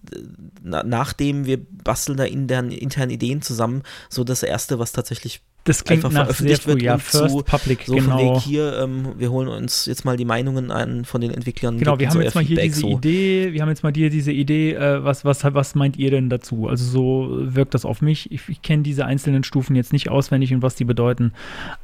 [0.61, 5.83] na, nachdem wir basteln da intern, intern Ideen zusammen, so das erste, was tatsächlich das
[5.83, 8.35] klingt einfach veröffentlicht wird Ja, zu- Public, so von genau.
[8.35, 11.77] Weg hier, ähm, wir holen uns jetzt mal die Meinungen ein von den Entwicklern.
[11.77, 12.89] Genau, wir haben jetzt mal hier diese so.
[12.97, 16.29] Idee, wir haben jetzt mal hier diese Idee, äh, was, was, was meint ihr denn
[16.29, 16.67] dazu?
[16.67, 18.31] Also so wirkt das auf mich.
[18.31, 21.33] Ich, ich kenne diese einzelnen Stufen jetzt nicht auswendig und was die bedeuten,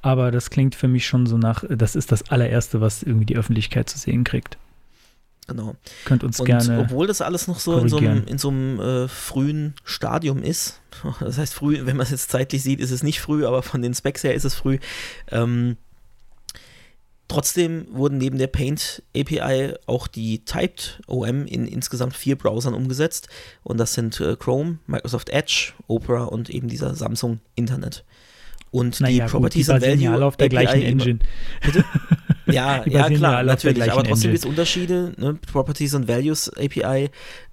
[0.02, 3.38] aber das klingt für mich schon so nach, das ist das allererste, was irgendwie die
[3.38, 4.58] Öffentlichkeit zu sehen kriegt.
[5.48, 5.76] Genau.
[6.06, 6.80] Könnt uns Und gerne.
[6.80, 10.82] obwohl das alles noch so in so einem, in so einem äh, frühen Stadium ist,
[11.20, 13.82] das heißt früh, wenn man es jetzt zeitlich sieht, ist es nicht früh, aber von
[13.82, 14.80] den Specs her ist es früh.
[15.32, 15.78] Ähm,
[17.28, 23.28] trotzdem wurden neben der Paint API auch die Typed OM in insgesamt vier Browsern umgesetzt.
[23.64, 28.04] Und das sind äh, Chrome, Microsoft Edge, Opera und eben dieser Samsung Internet.
[28.72, 30.82] Und die naja, gut, die Properties and basieren ja Value alle auf der API gleichen
[30.82, 31.20] Engine.
[31.66, 31.84] Die
[32.48, 33.92] ja ja klar, natürlich.
[33.92, 35.14] Aber trotzdem gibt es Unterschiede.
[35.18, 35.36] Ne?
[35.52, 37.10] Properties und Values API,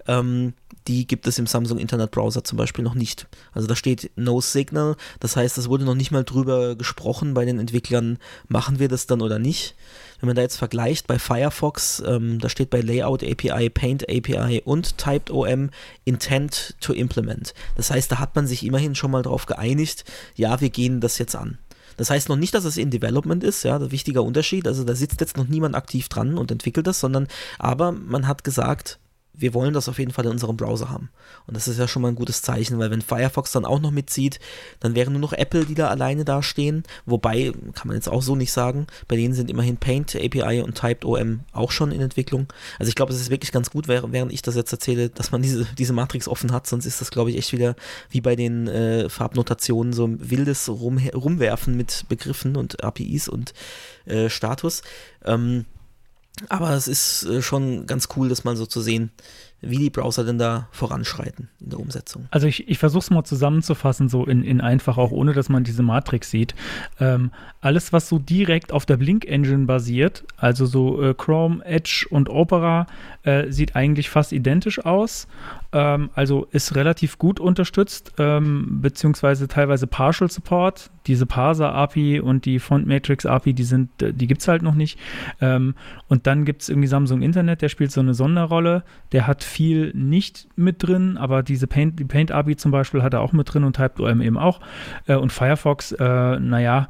[0.07, 0.53] ähm,
[0.87, 3.27] die gibt es im Samsung Internet Browser zum Beispiel noch nicht.
[3.53, 4.95] Also da steht No Signal.
[5.19, 8.17] Das heißt, es wurde noch nicht mal drüber gesprochen bei den Entwicklern,
[8.47, 9.75] machen wir das dann oder nicht.
[10.19, 14.61] Wenn man da jetzt vergleicht bei Firefox, ähm, da steht bei Layout API, Paint API
[14.63, 15.69] und Typed OM
[16.05, 17.53] Intent to Implement.
[17.75, 21.17] Das heißt, da hat man sich immerhin schon mal drauf geeinigt, ja, wir gehen das
[21.17, 21.57] jetzt an.
[21.97, 24.67] Das heißt noch nicht, dass es in Development ist, ja, wichtiger Unterschied.
[24.67, 27.27] Also da sitzt jetzt noch niemand aktiv dran und entwickelt das, sondern
[27.59, 28.99] aber man hat gesagt,
[29.33, 31.09] wir wollen das auf jeden Fall in unserem Browser haben.
[31.47, 33.91] Und das ist ja schon mal ein gutes Zeichen, weil wenn Firefox dann auch noch
[33.91, 34.39] mitzieht,
[34.79, 36.83] dann wären nur noch Apple, die da alleine dastehen.
[37.05, 40.75] Wobei, kann man jetzt auch so nicht sagen, bei denen sind immerhin Paint API und
[40.75, 42.47] Typed OM auch schon in Entwicklung.
[42.77, 45.41] Also ich glaube, es ist wirklich ganz gut, während ich das jetzt erzähle, dass man
[45.43, 47.75] diese, diese Matrix offen hat, sonst ist das, glaube ich, echt wieder
[48.09, 53.53] wie bei den äh, Farbnotationen so ein wildes Rum, Rumwerfen mit Begriffen und APIs und
[54.05, 54.83] äh, Status.
[55.25, 55.65] Ähm,
[56.49, 59.11] aber es ist äh, schon ganz cool, das mal so zu sehen,
[59.61, 62.27] wie die Browser denn da voranschreiten in der Umsetzung.
[62.31, 65.63] Also ich, ich versuche es mal zusammenzufassen, so in, in einfach, auch ohne dass man
[65.63, 66.53] diese Matrix sieht.
[66.99, 67.31] Ähm,
[67.61, 72.87] alles, was so direkt auf der Blink-Engine basiert, also so äh, Chrome, Edge und Opera,
[73.23, 75.27] äh, sieht eigentlich fast identisch aus.
[75.71, 80.89] Ähm, also ist relativ gut unterstützt, ähm, beziehungsweise teilweise Partial Support.
[81.07, 84.99] Diese Parser-API und die Font Matrix-API, die sind, äh, die gibt es halt noch nicht.
[85.41, 85.75] Ähm,
[86.07, 88.83] und dann gibt es irgendwie Samsung Internet, der spielt so eine Sonderrolle.
[89.11, 93.21] Der hat viel nicht mit drin, aber diese Paint, die Paint-API zum Beispiel hat er
[93.21, 94.59] auch mit drin und TypeOM eben auch.
[95.07, 96.87] Äh, und Firefox, äh, naja,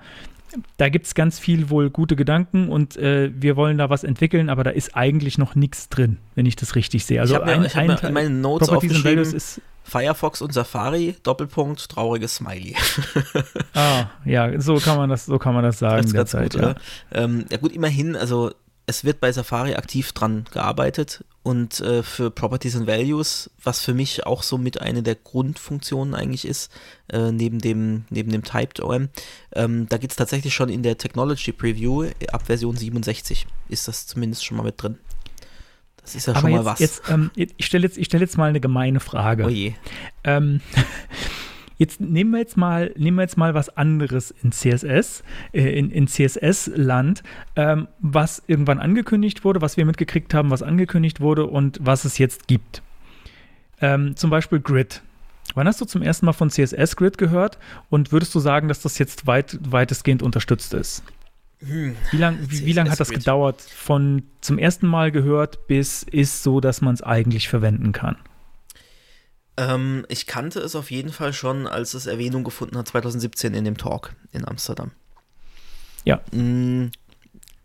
[0.77, 4.49] da gibt es ganz viel wohl gute Gedanken und äh, wir wollen da was entwickeln,
[4.49, 7.21] aber da ist eigentlich noch nichts drin, wenn ich das richtig sehe.
[7.21, 10.53] Also ich habe mir, ein, ich hab mir meinen Notes Properties aufgeschrieben, ist Firefox und
[10.53, 12.75] Safari, Doppelpunkt, trauriges Smiley.
[13.75, 16.75] Ah, ja, so kann man das, so kann man das sagen ganz derzeit, gut, ja.
[17.11, 18.51] Ähm, ja gut, immerhin, also
[18.85, 23.93] es wird bei Safari aktiv dran gearbeitet und äh, für Properties and Values, was für
[23.93, 26.71] mich auch so mit eine der Grundfunktionen eigentlich ist,
[27.11, 29.09] äh, neben dem, neben dem Typed OM,
[29.53, 34.05] ähm, da geht es tatsächlich schon in der Technology Preview ab Version 67, ist das
[34.05, 34.97] zumindest schon mal mit drin.
[36.03, 36.79] Das ist ja Aber schon mal jetzt, was.
[36.79, 39.45] jetzt ähm, ich stelle jetzt, ich stell jetzt mal eine gemeine Frage.
[39.45, 39.73] oh je.
[40.23, 40.61] Ähm,
[41.77, 45.23] jetzt nehmen wir jetzt mal, nehmen wir jetzt mal was anderes in CSS,
[45.53, 47.23] äh, in, in CSS-Land,
[47.55, 52.17] ähm, was irgendwann angekündigt wurde, was wir mitgekriegt haben, was angekündigt wurde und was es
[52.17, 52.81] jetzt gibt.
[53.81, 55.01] Ähm, zum Beispiel Grid.
[55.55, 57.57] Wann hast du zum ersten Mal von CSS Grid gehört
[57.89, 61.03] und würdest du sagen, dass das jetzt weit, weitestgehend unterstützt ist?
[61.65, 63.19] Wie lange wie, wie lang hat das Grid.
[63.19, 68.17] gedauert von zum ersten Mal gehört bis ist so, dass man es eigentlich verwenden kann?
[69.55, 73.65] Ähm, ich kannte es auf jeden Fall schon, als es Erwähnung gefunden hat 2017 in
[73.65, 74.91] dem Talk in Amsterdam.
[76.05, 76.21] Ja.
[76.31, 76.91] Mm,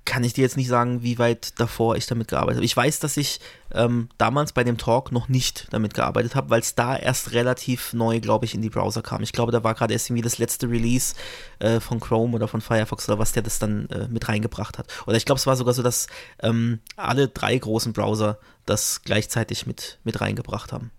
[0.09, 2.64] kann ich dir jetzt nicht sagen, wie weit davor ich damit gearbeitet habe.
[2.64, 3.40] Ich weiß, dass ich
[3.74, 7.92] ähm, damals bei dem Talk noch nicht damit gearbeitet habe, weil es da erst relativ
[7.92, 9.22] neu, glaube ich, in die Browser kam.
[9.22, 11.14] Ich glaube, da war gerade erst irgendwie das letzte Release
[11.59, 14.86] äh, von Chrome oder von Firefox oder was, der das dann äh, mit reingebracht hat.
[15.06, 16.06] Oder ich glaube, es war sogar so, dass
[16.42, 20.90] ähm, alle drei großen Browser das gleichzeitig mit, mit reingebracht haben.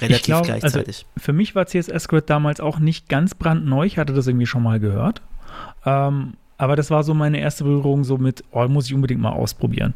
[0.00, 1.04] Relativ Ich glaub, gleichzeitig.
[1.16, 3.86] Also für mich war CSS Grid damals auch nicht ganz brandneu.
[3.86, 5.20] Ich hatte das irgendwie schon mal gehört.
[5.84, 9.32] Ähm, aber das war so meine erste Berührung so mit, oh, muss ich unbedingt mal
[9.32, 9.94] ausprobieren.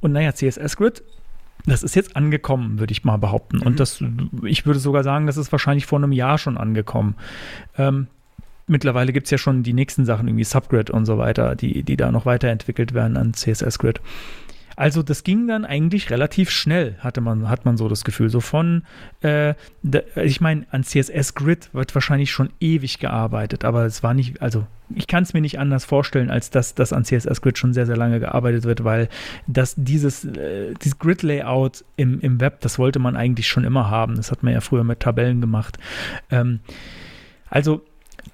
[0.00, 1.02] Und naja, CSS Grid,
[1.66, 3.56] das ist jetzt angekommen, würde ich mal behaupten.
[3.56, 3.62] Mhm.
[3.62, 4.02] Und das,
[4.44, 7.16] ich würde sogar sagen, das ist wahrscheinlich vor einem Jahr schon angekommen.
[7.76, 8.06] Ähm,
[8.68, 11.96] mittlerweile gibt es ja schon die nächsten Sachen, irgendwie Subgrid und so weiter, die, die
[11.96, 14.00] da noch weiterentwickelt werden an CSS Grid.
[14.76, 18.28] Also das ging dann eigentlich relativ schnell, hatte man, hat man so das Gefühl.
[18.28, 18.84] So von,
[19.22, 19.54] äh,
[20.22, 24.66] ich meine, an CSS Grid wird wahrscheinlich schon ewig gearbeitet, aber es war nicht, also
[24.94, 27.86] ich kann es mir nicht anders vorstellen, als dass das an CSS Grid schon sehr,
[27.86, 29.08] sehr lange gearbeitet wird, weil
[29.46, 34.16] das dieses, äh, dieses Grid-Layout im, im Web, das wollte man eigentlich schon immer haben.
[34.16, 35.78] Das hat man ja früher mit Tabellen gemacht.
[36.30, 36.60] Ähm,
[37.48, 37.82] also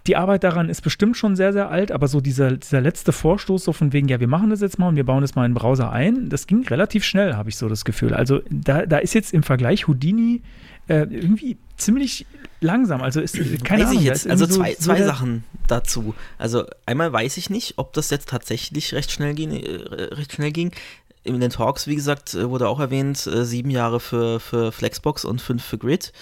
[0.06, 3.64] die Arbeit daran ist bestimmt schon sehr, sehr alt, aber so dieser, dieser letzte Vorstoß,
[3.64, 5.52] so von wegen, ja, wir machen das jetzt mal und wir bauen das mal in
[5.52, 8.14] den Browser ein, das ging relativ schnell, habe ich so das Gefühl.
[8.14, 10.42] Also da, da ist jetzt im Vergleich Houdini
[10.88, 12.26] äh, irgendwie ziemlich
[12.60, 13.02] langsam.
[13.02, 14.02] Also ist keine weiß Ahnung.
[14.02, 16.14] ich jetzt, also zwei, so, zwei so Sachen dazu.
[16.38, 19.52] Also einmal weiß ich nicht, ob das jetzt tatsächlich recht schnell ging.
[19.52, 20.72] Äh, recht schnell ging.
[21.24, 25.24] in den Talks, wie gesagt, äh, wurde auch erwähnt, äh, sieben Jahre für, für Flexbox
[25.24, 26.12] und fünf für Grid.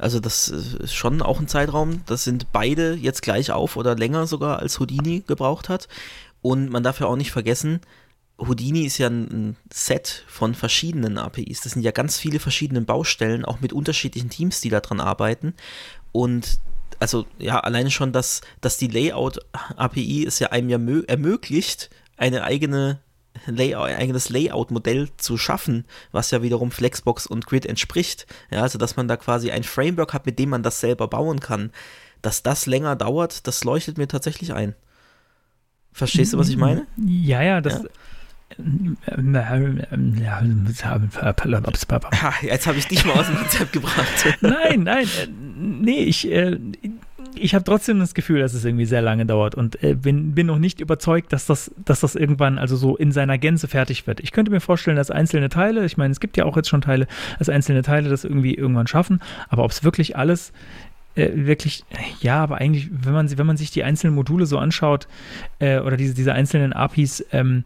[0.00, 2.02] Also das ist schon auch ein Zeitraum.
[2.06, 5.88] Das sind beide jetzt gleich auf oder länger sogar als Houdini gebraucht hat.
[6.40, 7.80] Und man darf ja auch nicht vergessen,
[8.38, 11.60] Houdini ist ja ein Set von verschiedenen APIs.
[11.60, 15.52] Das sind ja ganz viele verschiedene Baustellen, auch mit unterschiedlichen Teams, die daran arbeiten.
[16.12, 16.58] Und
[16.98, 20.78] also ja, alleine schon, dass, dass die Layout-API es ja einem ja
[21.08, 23.00] ermöglicht, eine eigene
[23.46, 28.26] Layout, ein eigenes Layout-Modell zu schaffen, was ja wiederum Flexbox und Grid entspricht.
[28.50, 31.40] Ja, also dass man da quasi ein Framework hat, mit dem man das selber bauen
[31.40, 31.70] kann.
[32.22, 34.74] Dass das länger dauert, das leuchtet mir tatsächlich ein.
[35.92, 36.86] Verstehst du, was ich meine?
[36.96, 37.82] Ja, ja, das.
[37.82, 37.88] Ja.
[42.42, 44.36] Jetzt habe ich dich mal aus dem Konzept gebracht.
[44.40, 46.58] Nein, nein, äh, nee, ich, äh,
[47.34, 50.46] ich habe trotzdem das Gefühl, dass es irgendwie sehr lange dauert und äh, bin, bin
[50.46, 54.20] noch nicht überzeugt, dass das, dass das irgendwann also so in seiner Gänze fertig wird.
[54.20, 56.80] Ich könnte mir vorstellen, dass einzelne Teile, ich meine, es gibt ja auch jetzt schon
[56.80, 57.06] Teile,
[57.38, 60.52] dass einzelne Teile das irgendwie irgendwann schaffen, aber ob es wirklich alles
[61.14, 61.84] äh, wirklich,
[62.20, 65.08] ja, aber eigentlich, wenn man, wenn man sich die einzelnen Module so anschaut
[65.58, 67.64] äh, oder diese, diese einzelnen APIs, ähm,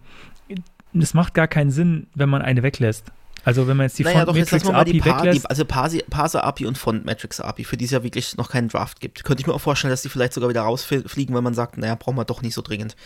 [0.92, 3.12] das macht gar keinen Sinn, wenn man eine weglässt.
[3.44, 5.44] Also wenn man jetzt die naja, Font Matrix API die pa weglässt.
[5.44, 8.68] Die, also Parser API und Font Matrix API, für die es ja wirklich noch keinen
[8.68, 9.22] Draft gibt.
[9.24, 11.94] Könnte ich mir auch vorstellen, dass die vielleicht sogar wieder rausfliegen, wenn man sagt, naja,
[11.94, 12.96] brauchen wir doch nicht so dringend.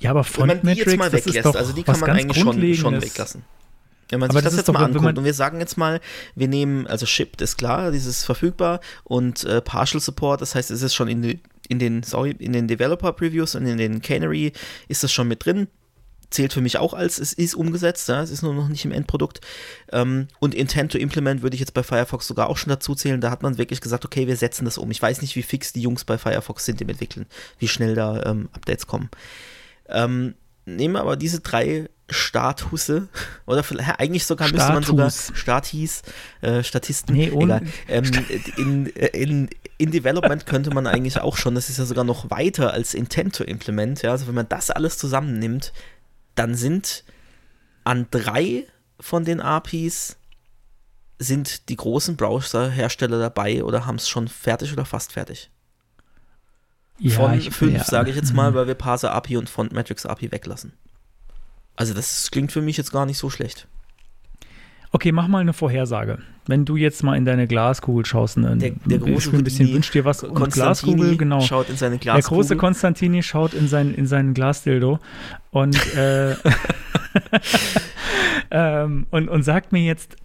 [0.00, 2.42] Ja, aber Font Matrix, jetzt mal weglässt, das ist doch also die kann man eigentlich
[2.42, 3.44] schon, schon weglassen.
[4.08, 6.00] Wenn man sich aber das, das jetzt mal anguckt und wir sagen jetzt mal,
[6.34, 10.82] wir nehmen, also Shipped ist klar, dieses verfügbar und äh, Partial Support, das heißt, es
[10.82, 14.52] ist schon in, in den, sorry, in den Developer Previews und in den Canary
[14.88, 15.68] ist das schon mit drin
[16.30, 18.92] zählt für mich auch als, es ist umgesetzt, ja, es ist nur noch nicht im
[18.92, 19.40] Endprodukt.
[19.92, 23.20] Ähm, und Intent to Implement würde ich jetzt bei Firefox sogar auch schon dazu zählen.
[23.20, 24.90] Da hat man wirklich gesagt, okay, wir setzen das um.
[24.90, 27.26] Ich weiß nicht, wie fix die Jungs bei Firefox sind im Entwickeln,
[27.58, 29.10] wie schnell da ähm, Updates kommen.
[29.88, 30.34] Ähm,
[30.64, 33.08] nehmen wir aber diese drei Starthusse
[33.46, 36.02] oder vielleicht, eigentlich sogar müsste man sogar Starthis,
[36.40, 37.62] äh, Statisten, nee, egal.
[37.88, 38.10] Ähm,
[38.56, 39.48] in, in,
[39.78, 43.36] in Development könnte man eigentlich auch schon, das ist ja sogar noch weiter als Intent
[43.36, 45.72] to Implement, ja, also wenn man das alles zusammennimmt,
[46.40, 47.04] dann sind
[47.84, 48.66] an drei
[48.98, 50.16] von den APIs
[51.18, 55.50] sind die großen Browser-Hersteller dabei oder haben es schon fertig oder fast fertig.
[56.98, 60.06] Ja, von fünf, ja, sage ich jetzt mal, weil wir Parser API und Font Matrix
[60.06, 60.72] API weglassen.
[61.76, 63.68] Also das klingt für mich jetzt gar nicht so schlecht.
[64.92, 66.18] Okay, mach mal eine Vorhersage.
[66.46, 69.94] Wenn du jetzt mal in deine Glaskugel schaust, ne, der, der große ein bisschen wünscht
[69.94, 71.40] dir was und Glaskugel, genau.
[71.42, 72.22] Schaut in seine Glaskugel.
[72.22, 74.98] Der große Konstantini schaut in sein in seinen Glasdildo
[75.52, 76.34] und äh,
[78.50, 80.16] ähm, und und sagt mir jetzt,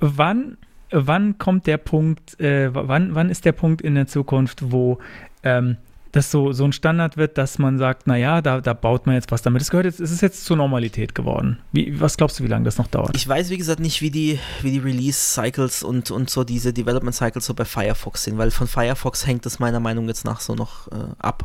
[0.00, 0.56] wann
[0.90, 4.98] wann kommt der Punkt, äh, wann wann ist der Punkt in der Zukunft, wo
[5.42, 5.76] ähm,
[6.12, 9.30] das so, so ein Standard wird, dass man sagt, naja, da, da baut man jetzt
[9.30, 9.62] was damit.
[9.62, 11.58] Es gehört jetzt, es ist jetzt zur Normalität geworden.
[11.72, 13.16] Wie, was glaubst du, wie lange das noch dauert?
[13.16, 17.44] Ich weiß, wie gesagt, nicht, wie die, wie die Release-Cycles und, und so diese Development-Cycles
[17.44, 20.88] so bei Firefox sind, weil von Firefox hängt das meiner Meinung jetzt nach so noch
[20.88, 21.44] äh, ab,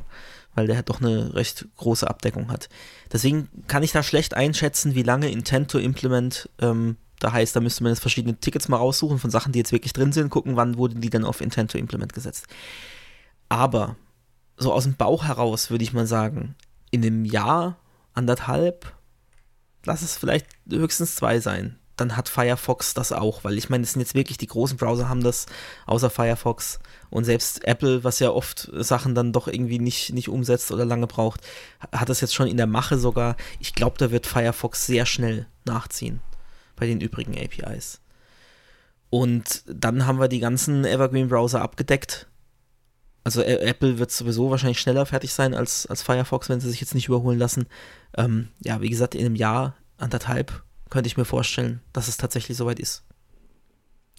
[0.56, 2.70] weil der halt doch eine recht große Abdeckung hat.
[3.12, 7.62] Deswegen kann ich da schlecht einschätzen, wie lange Intent to Implement ähm, da heißt, da
[7.62, 10.58] müsste man jetzt verschiedene Tickets mal raussuchen von Sachen, die jetzt wirklich drin sind, gucken,
[10.58, 12.48] wann wurden die denn auf Intent to Implement gesetzt.
[13.48, 13.96] Aber
[14.64, 16.56] so aus dem Bauch heraus würde ich mal sagen,
[16.90, 17.78] in einem Jahr,
[18.14, 18.94] anderthalb,
[19.86, 21.78] lass es vielleicht höchstens zwei sein.
[21.96, 25.10] Dann hat Firefox das auch, weil ich meine, es sind jetzt wirklich die großen Browser
[25.10, 25.46] haben das,
[25.86, 26.80] außer Firefox.
[27.12, 31.06] Und selbst Apple, was ja oft Sachen dann doch irgendwie nicht, nicht umsetzt oder lange
[31.06, 31.42] braucht,
[31.92, 33.36] hat das jetzt schon in der Mache sogar.
[33.60, 36.20] Ich glaube, da wird Firefox sehr schnell nachziehen
[36.76, 38.02] bei den übrigen APIs.
[39.12, 42.28] Und dann haben wir die ganzen Evergreen-Browser abgedeckt
[43.24, 46.94] also Apple wird sowieso wahrscheinlich schneller fertig sein als, als Firefox, wenn sie sich jetzt
[46.94, 47.68] nicht überholen lassen.
[48.18, 52.58] Ähm, ja, wie gesagt, in einem Jahr, anderthalb, könnte ich mir vorstellen, dass es tatsächlich
[52.58, 53.04] soweit ist.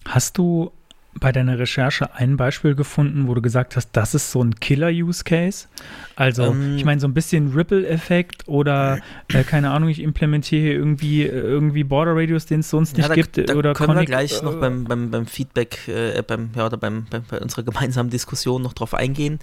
[0.05, 0.71] Hast du
[1.19, 5.67] bei deiner Recherche ein Beispiel gefunden, wo du gesagt hast, das ist so ein Killer-Use-Case?
[6.15, 8.99] Also, ähm, ich meine, so ein bisschen Ripple-Effekt oder,
[9.31, 13.13] äh, keine Ahnung, ich implementiere hier irgendwie, äh, irgendwie Border-Radius, den es sonst nicht da,
[13.15, 13.37] gibt.
[13.37, 16.65] Da oder können Connect, wir gleich äh, noch beim, beim, beim Feedback, äh, beim, ja,
[16.65, 19.39] oder beim, beim, bei unserer gemeinsamen Diskussion noch drauf eingehen.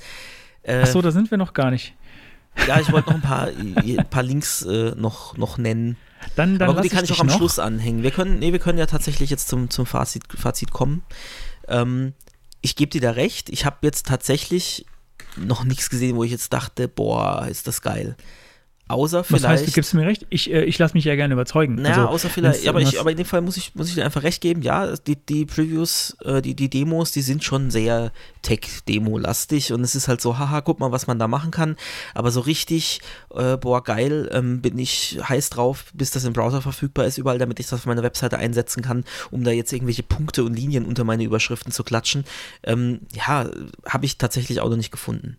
[0.62, 1.94] Äh, Ach da sind wir noch gar nicht.
[2.68, 5.96] Ja, ich wollte noch ein paar, ein paar Links äh, noch, noch nennen.
[6.36, 7.36] Dann, dann Aber die kann ich auch am noch.
[7.36, 8.02] Schluss anhängen.
[8.02, 11.02] Wir können, nee, wir können ja tatsächlich jetzt zum, zum Fazit, Fazit kommen.
[11.68, 12.14] Ähm,
[12.60, 13.48] ich gebe dir da recht.
[13.50, 14.86] Ich habe jetzt tatsächlich
[15.36, 18.16] noch nichts gesehen, wo ich jetzt dachte, boah, ist das geil.
[18.88, 19.46] Außer Was vielleicht.
[19.46, 20.26] heißt, du gibst mir recht?
[20.28, 21.76] Ich, äh, ich lasse mich ja gerne überzeugen.
[21.76, 23.94] Naja, Also, außer vielleicht, ja, aber, ich, aber in dem Fall muss ich, muss ich
[23.94, 27.70] dir einfach recht geben, ja, die, die Previews, äh, die, die Demos, die sind schon
[27.70, 31.76] sehr Tech-Demo-lastig und es ist halt so, haha, guck mal, was man da machen kann,
[32.12, 33.00] aber so richtig,
[33.34, 37.38] äh, boah, geil, ähm, bin ich heiß drauf, bis das im Browser verfügbar ist, überall,
[37.38, 40.84] damit ich das auf meiner Webseite einsetzen kann, um da jetzt irgendwelche Punkte und Linien
[40.84, 42.24] unter meine Überschriften zu klatschen.
[42.64, 43.48] Ähm, ja,
[43.86, 45.38] habe ich tatsächlich auch noch nicht gefunden.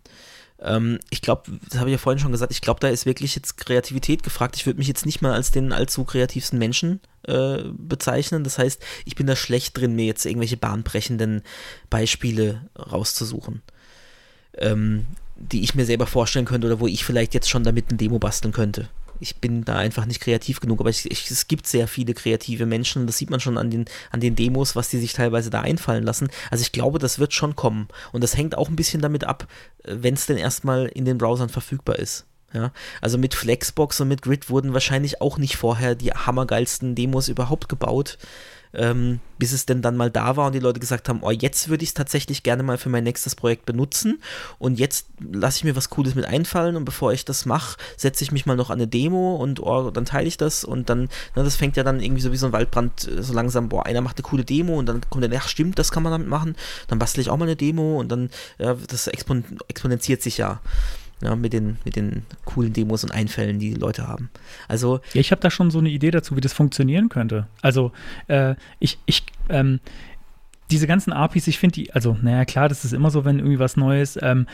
[0.60, 3.34] Ähm, ich glaube, das habe ich ja vorhin schon gesagt, ich glaube, da ist wirklich
[3.34, 4.56] jetzt Kreativität gefragt.
[4.56, 8.44] Ich würde mich jetzt nicht mal als den allzu kreativsten Menschen äh, bezeichnen.
[8.44, 11.42] Das heißt, ich bin da schlecht drin, mir jetzt irgendwelche bahnbrechenden
[11.90, 13.62] Beispiele rauszusuchen,
[14.58, 15.06] ähm,
[15.36, 18.18] die ich mir selber vorstellen könnte oder wo ich vielleicht jetzt schon damit ein Demo
[18.18, 18.88] basteln könnte.
[19.20, 22.66] Ich bin da einfach nicht kreativ genug, aber ich, ich, es gibt sehr viele kreative
[22.66, 25.60] Menschen das sieht man schon an den, an den Demos, was die sich teilweise da
[25.60, 26.28] einfallen lassen.
[26.50, 29.46] Also ich glaube, das wird schon kommen und das hängt auch ein bisschen damit ab,
[29.84, 32.26] wenn es denn erstmal in den Browsern verfügbar ist.
[32.52, 37.26] Ja, also mit Flexbox und mit Grid wurden wahrscheinlich auch nicht vorher die hammergeilsten Demos
[37.26, 38.16] überhaupt gebaut,
[38.76, 41.68] ähm, bis es denn dann mal da war und die Leute gesagt haben, oh, jetzt
[41.68, 44.22] würde ich es tatsächlich gerne mal für mein nächstes Projekt benutzen.
[44.58, 48.24] Und jetzt lasse ich mir was Cooles mit einfallen und bevor ich das mache, setze
[48.24, 50.64] ich mich mal noch an eine Demo und oh, dann teile ich das.
[50.64, 53.32] Und dann, na, das fängt ja dann irgendwie so wie so ein Waldbrand äh, so
[53.32, 56.02] langsam, boah, einer macht eine coole Demo und dann kommt der, ach stimmt, das kann
[56.02, 56.56] man damit machen,
[56.88, 60.60] dann bastle ich auch mal eine Demo und dann, ja, das expon exponentiert sich ja.
[61.24, 64.28] Ja, mit den, mit den coolen Demos und Einfällen, die die Leute haben.
[64.68, 67.46] Also, Ja, ich habe da schon so eine Idee dazu, wie das funktionieren könnte.
[67.62, 67.92] Also,
[68.28, 69.80] äh, ich, ich, ähm,
[70.70, 73.58] diese ganzen APIs, ich finde die, also, naja, klar, das ist immer so, wenn irgendwie
[73.58, 74.46] was Neues, ähm,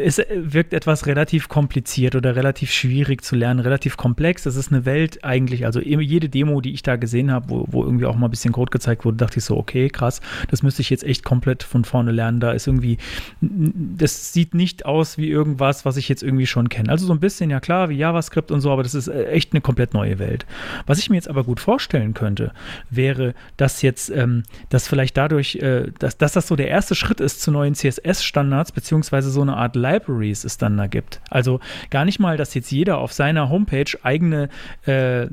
[0.00, 4.44] es wirkt etwas relativ kompliziert oder relativ schwierig zu lernen, relativ komplex.
[4.44, 7.82] Das ist eine Welt eigentlich, also jede Demo, die ich da gesehen habe, wo, wo
[7.82, 10.20] irgendwie auch mal ein bisschen Code gezeigt wurde, dachte ich so, okay, krass,
[10.50, 12.38] das müsste ich jetzt echt komplett von vorne lernen.
[12.38, 12.98] Da ist irgendwie,
[13.40, 16.90] das sieht nicht aus wie irgendwas, was ich jetzt irgendwie schon kenne.
[16.90, 19.52] Also so ein bisschen, ja klar, wie JavaScript und so, aber das ist äh, echt
[19.52, 20.46] eine komplett neue Welt.
[20.86, 22.52] Was ich mir jetzt aber gut vorstellen könnte,
[22.90, 27.20] wäre, dass jetzt, ähm, dass vielleicht dadurch, äh, dass, dass das so der erste Schritt
[27.20, 31.20] ist zu neuen CSS-Standards, beziehungsweise so eine Art Libraries es dann da gibt.
[31.30, 31.60] Also
[31.90, 34.50] gar nicht mal, dass jetzt jeder auf seiner Homepage eigene,
[34.86, 35.26] äh,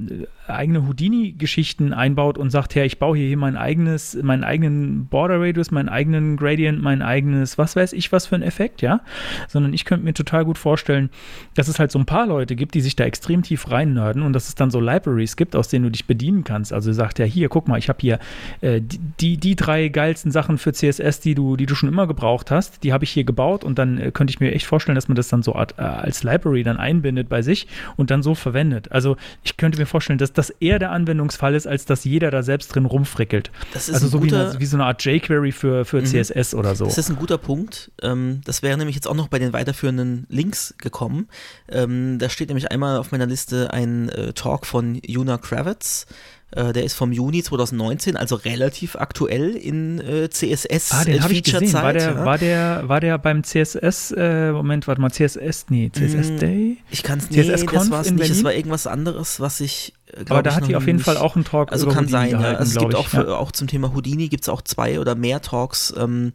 [0.47, 5.71] eigene Houdini-Geschichten einbaut und sagt, ja, ich baue hier mein eigenes, meinen eigenen Border Radius,
[5.71, 9.01] meinen eigenen Gradient, mein eigenes, was weiß ich, was für ein Effekt, ja.
[9.47, 11.09] Sondern ich könnte mir total gut vorstellen,
[11.55, 14.33] dass es halt so ein paar Leute gibt, die sich da extrem tief reinnörden und
[14.33, 16.71] dass es dann so Libraries gibt, aus denen du dich bedienen kannst.
[16.71, 18.19] Also sagt ja, hier, guck mal, ich habe hier
[18.61, 22.07] äh, die, die, die drei geilsten Sachen für CSS, die du, die du schon immer
[22.07, 24.95] gebraucht hast, die habe ich hier gebaut und dann äh, könnte ich mir echt vorstellen,
[24.95, 27.67] dass man das dann so art, äh, als Library dann einbindet bei sich
[27.97, 28.91] und dann so verwendet.
[28.91, 32.43] Also ich könnte mir vorstellen, dass das eher der Anwendungsfall ist, als dass jeder da
[32.43, 33.51] selbst drin rumfrickelt.
[33.93, 36.85] Also so wie, guter- eine, wie so eine Art jQuery für, für CSS oder so.
[36.85, 37.91] Das ist ein guter Punkt.
[38.01, 41.27] Ähm, das wäre nämlich jetzt auch noch bei den weiterführenden Links gekommen.
[41.69, 46.05] Ähm, da steht nämlich einmal auf meiner Liste ein äh, Talk von Juna Kravitz.
[46.53, 51.31] Äh, der ist vom Juni 2019, also relativ aktuell in äh, CSS Ah, den habe
[51.33, 51.71] ich gesehen.
[51.73, 52.25] War der, ja.
[52.25, 56.77] war, der, war der beim CSS, äh, Moment, warte mal, CSS, nee, CSS Mm, Day?
[56.89, 59.61] Ich kann es nicht, CSS das Conf war es nicht, es war irgendwas anderes, was
[59.61, 61.85] ich äh, Aber da ich, hat die auf jeden nicht- Fall auch einen Talk Also
[61.87, 62.37] kann Houdini sein, ja.
[62.39, 63.11] gehalten, Also es gibt glaub auch, ich.
[63.11, 63.35] für, ja.
[63.37, 66.33] auch zum Thema Houdini gibt es auch zwei oder mehr Talks ähm,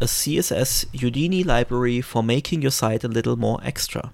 [0.00, 4.12] a CSS Houdini Library for making your site a little more extra.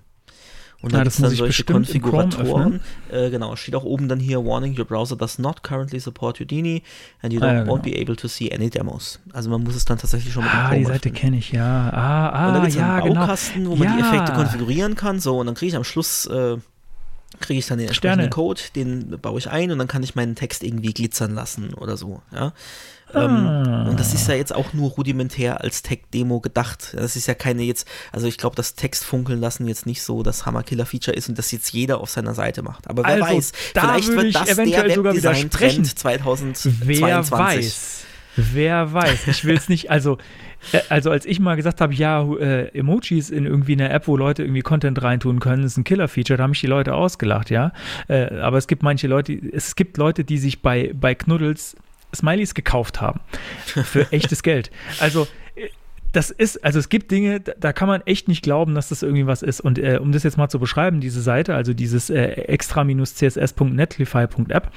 [0.82, 2.80] Und Ja, da gibt es dann ich solche Konfiguratoren.
[3.10, 6.84] Äh, genau, steht auch oben dann hier, warning, your browser does not currently support Houdini
[7.22, 7.74] and you Ah, ja, genau.
[7.76, 9.18] won't be able to see any demos.
[9.32, 11.90] Also man muss es dann tatsächlich schon mit dem Ah, die Seite kenne ich, ja.
[11.92, 13.20] Ah, Und ah, da gibt es ja, einen genau.
[13.20, 14.02] Baukasten, wo man die.
[14.02, 15.18] Effekte konfigurieren kann.
[15.18, 16.56] So, und dann kriege ich am Schluss, äh,
[17.40, 18.30] kriege ich dann den entsprechenden Sterne.
[18.30, 21.96] Code, den baue ich ein und dann kann ich meinen Text irgendwie glitzern lassen oder
[21.96, 22.22] so.
[22.32, 22.52] Ja.
[23.14, 23.88] Ähm, Ah.
[23.90, 26.94] und das ist ja jetzt auch nur rudimentär als Tech-Demo gedacht.
[26.96, 30.22] Das ist ja keine jetzt, also ich glaube, das Text funkeln lassen jetzt nicht so
[30.22, 32.88] das Hammer-Killer-Feature ist und das jetzt jeder auf seiner Seite macht.
[32.88, 34.56] Aber wer Also, weiß, vielleicht wird das der.
[35.04, 36.72] Webdesign-Trend 2022.
[36.84, 38.04] Wer weiß.
[38.36, 39.26] Wer weiß.
[39.26, 40.16] Ich will es nicht, also,
[40.88, 44.42] also als ich mal gesagt habe, ja, äh, Emojis in irgendwie einer App, wo Leute
[44.42, 47.72] irgendwie Content reintun können, ist ein Killer-Feature, da haben mich die Leute ausgelacht, ja.
[48.08, 51.76] Äh, aber es gibt manche Leute, es gibt Leute, die sich bei, bei Knuddels
[52.14, 53.20] Smileys gekauft haben.
[53.64, 54.70] Für echtes Geld.
[55.00, 55.68] Also, äh,
[56.12, 59.02] das ist, also es gibt Dinge, da, da kann man echt nicht glauben, dass das
[59.02, 59.60] irgendwie was ist.
[59.60, 64.70] Und äh, um das jetzt mal zu beschreiben, diese Seite, also dieses äh, extra-css.netlify.app,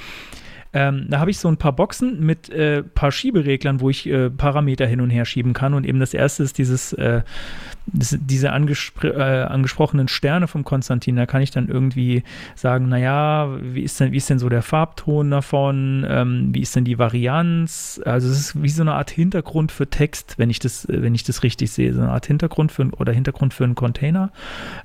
[0.76, 4.30] ähm, da habe ich so ein paar Boxen mit äh, paar Schiebereglern, wo ich äh,
[4.30, 5.74] Parameter hin und her schieben kann.
[5.74, 7.22] Und eben das erste ist dieses, äh,
[7.88, 11.16] das, diese angespr äh, angesprochenen Sterne vom Konstantin.
[11.16, 12.24] Da kann ich dann irgendwie
[12.56, 16.06] sagen, naja, wie ist denn, wie ist denn so der Farbton davon?
[16.08, 18.02] Ähm, wie ist denn die Varianz?
[18.04, 21.24] Also es ist wie so eine Art Hintergrund für Text, wenn ich das, wenn ich
[21.24, 21.94] das richtig sehe.
[21.94, 24.32] So eine Art Hintergrund für oder Hintergrund für einen Container.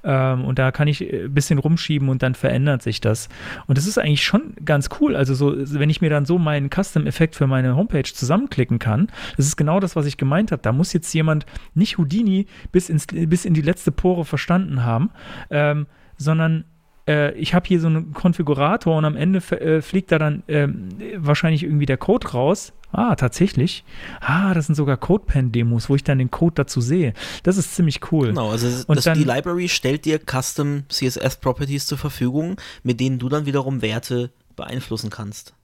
[0.04, 3.28] Ähm, und da kann ich ein bisschen rumschieben und dann verändert sich das.
[3.66, 5.16] Und das ist eigentlich schon ganz cool.
[5.16, 9.46] Also so, wenn ich mir dann so meinen Custom-Effekt für meine Homepage zusammenklicken kann, das
[9.46, 10.62] ist genau das, was ich gemeint habe.
[10.62, 15.10] Da muss jetzt jemand nicht Houdini bis, ins, bis in die letzte Pore verstanden haben,
[15.50, 15.86] ähm,
[16.16, 16.64] sondern
[17.08, 20.68] äh, ich habe hier so einen Konfigurator und am Ende äh, fliegt da dann äh,
[21.16, 22.72] wahrscheinlich irgendwie der Code raus.
[22.92, 23.84] Ah, tatsächlich.
[24.20, 27.14] Ah, das sind sogar CodePen-Demos, wo ich dann den Code dazu sehe.
[27.44, 28.28] Das ist ziemlich cool.
[28.28, 33.28] Genau, also das, dann, die Library stellt dir Custom CSS-Properties zur Verfügung, mit denen du
[33.28, 35.54] dann wiederum Werte beeinflussen kannst.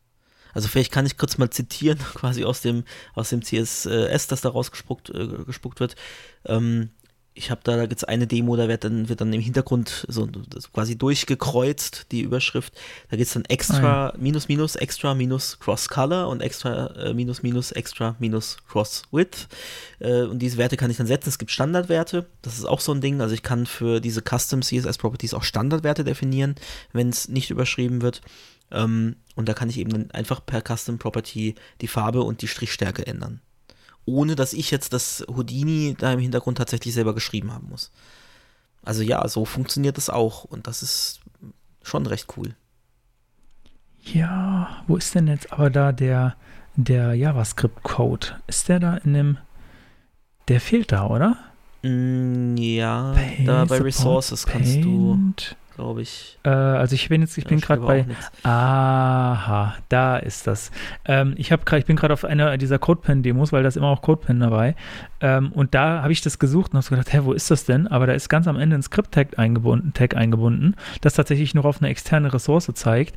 [0.54, 2.84] Also vielleicht kann ich kurz mal zitieren, quasi aus dem,
[3.14, 5.96] aus dem CSS, das da rausgespuckt äh, gespuckt wird.
[6.44, 6.90] Ähm,
[7.36, 10.06] ich habe da, da gibt es eine Demo, da wird dann, wird dann im Hintergrund
[10.08, 12.72] so, so quasi durchgekreuzt, die Überschrift.
[13.10, 17.14] Da gibt es dann extra, oh minus, minus, extra, minus, cross color und extra, äh,
[17.14, 19.48] minus, minus, extra, minus, cross width.
[19.98, 21.28] Äh, und diese Werte kann ich dann setzen.
[21.28, 22.26] Es gibt Standardwerte.
[22.40, 23.20] Das ist auch so ein Ding.
[23.20, 26.54] Also ich kann für diese Custom CSS Properties auch Standardwerte definieren,
[26.92, 28.22] wenn es nicht überschrieben wird.
[28.70, 32.48] Ähm, und da kann ich eben dann einfach per Custom Property die Farbe und die
[32.48, 33.40] Strichstärke ändern.
[34.06, 37.90] Ohne dass ich jetzt das Houdini da im Hintergrund tatsächlich selber geschrieben haben muss.
[38.82, 41.20] Also ja, so funktioniert das auch und das ist
[41.82, 42.54] schon recht cool.
[44.00, 46.36] Ja, wo ist denn jetzt aber da der,
[46.76, 48.40] der JavaScript-Code?
[48.46, 49.38] Ist der da in dem.
[50.46, 51.36] Der fehlt da, oder?
[51.82, 54.84] Mm, ja, Pay, da bei Resources kannst Paint.
[54.84, 56.38] du glaube ich.
[56.42, 58.06] Äh, also ich bin jetzt, ich bin gerade bei.
[58.42, 60.72] Aha, da ist das.
[61.04, 64.02] Ähm, ich habe ich bin gerade auf einer dieser CodePen-Demos, weil da ist immer auch
[64.02, 64.74] CodePen dabei.
[65.20, 67.86] Ähm, und da habe ich das gesucht und habe gedacht, hä, wo ist das denn?
[67.86, 71.80] Aber da ist ganz am Ende ein Script-Tag eingebunden, Tag eingebunden, das tatsächlich nur auf
[71.80, 73.14] eine externe Ressource zeigt.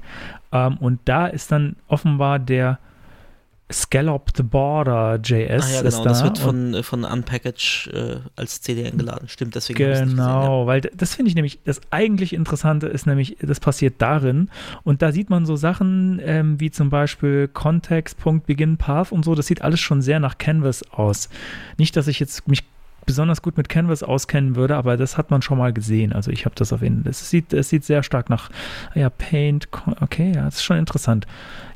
[0.52, 2.80] Ähm, und da ist dann offenbar der
[3.72, 5.64] Scalloped Border JS.
[5.64, 6.04] Ah, ja, genau.
[6.04, 6.10] Da.
[6.10, 9.28] Das wird von, von Unpackage äh, als CDN geladen.
[9.28, 9.78] Stimmt, deswegen.
[9.78, 10.66] Genau, gesehen, ja.
[10.66, 14.50] weil das finde ich nämlich, das eigentlich Interessante ist nämlich, das passiert darin.
[14.84, 18.18] Und da sieht man so Sachen ähm, wie zum Beispiel Context,
[18.48, 19.36] Begin, Path und so.
[19.36, 21.30] Das sieht alles schon sehr nach Canvas aus.
[21.78, 22.64] Nicht, dass ich jetzt mich
[23.06, 26.14] besonders gut mit Canvas auskennen würde, aber das hat man schon mal gesehen.
[26.14, 27.12] Also ich habe das auf jeden Fall.
[27.12, 28.50] Es sieht, es sieht sehr stark nach
[28.96, 29.68] ja, Paint.
[30.02, 31.26] Okay, ja, das ist schon interessant.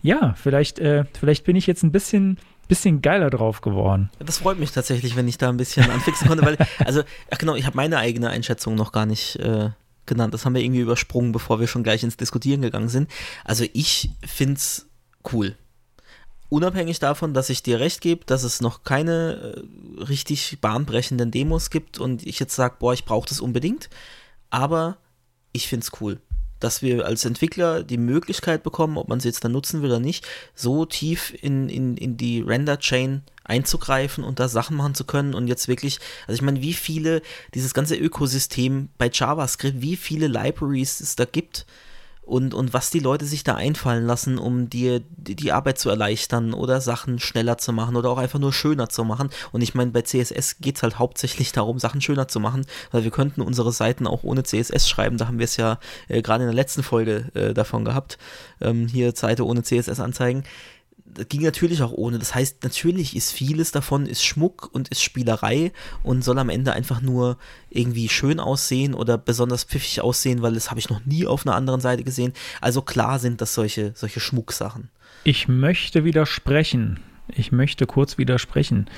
[0.02, 2.38] Ja, vielleicht, äh, vielleicht bin ich jetzt ein bisschen
[2.70, 4.10] bisschen geiler drauf geworden.
[4.20, 7.56] Das freut mich tatsächlich, wenn ich da ein bisschen anfixen konnte, weil, also, ach genau,
[7.56, 9.70] ich habe meine eigene Einschätzung noch gar nicht äh,
[10.06, 10.34] genannt.
[10.34, 13.10] Das haben wir irgendwie übersprungen, bevor wir schon gleich ins Diskutieren gegangen sind.
[13.44, 14.88] Also ich finde es
[15.32, 15.58] cool
[16.54, 19.56] unabhängig davon, dass ich dir recht gebe, dass es noch keine
[20.00, 23.90] äh, richtig bahnbrechenden Demos gibt und ich jetzt sage, boah, ich brauche das unbedingt,
[24.52, 24.98] aber
[25.52, 26.22] ich finde es cool,
[26.60, 30.00] dass wir als Entwickler die Möglichkeit bekommen, ob man sie jetzt dann nutzen will oder
[30.00, 35.34] nicht, so tief in, in, in die Render-Chain einzugreifen und da Sachen machen zu können
[35.34, 37.24] und jetzt wirklich, also ich meine, wie viele,
[37.56, 41.66] dieses ganze Ökosystem bei JavaScript, wie viele Libraries es da gibt,
[42.26, 46.54] und, und was die Leute sich da einfallen lassen, um dir die, Arbeit zu erleichtern
[46.54, 49.30] oder Sachen schneller zu machen oder auch einfach nur schöner zu machen.
[49.52, 53.04] Und ich meine, bei CSS geht es halt hauptsächlich darum, Sachen schöner zu machen, weil
[53.04, 55.18] wir könnten unsere Seiten auch ohne CSS schreiben.
[55.18, 58.18] Da haben wir es ja äh, gerade in der letzten Folge äh, davon gehabt.
[58.62, 60.44] Ähm, hier Seite ohne CSS anzeigen
[61.06, 62.20] das ging natürlich auch ohne.
[62.20, 65.72] Das heißt, natürlich ist vieles davon ist Schmuck und ist Spielerei
[66.02, 67.38] und soll am Ende einfach nur
[67.70, 71.56] irgendwie schön aussehen oder besonders pfiffig aussehen, weil das habe ich noch nie auf einer
[71.56, 72.34] anderen Seite gesehen.
[72.62, 74.90] Also klar sind das solche, solche Schmucksachen.
[75.24, 77.00] Ich möchte widersprechen.
[77.28, 78.90] Ich möchte kurz widersprechen.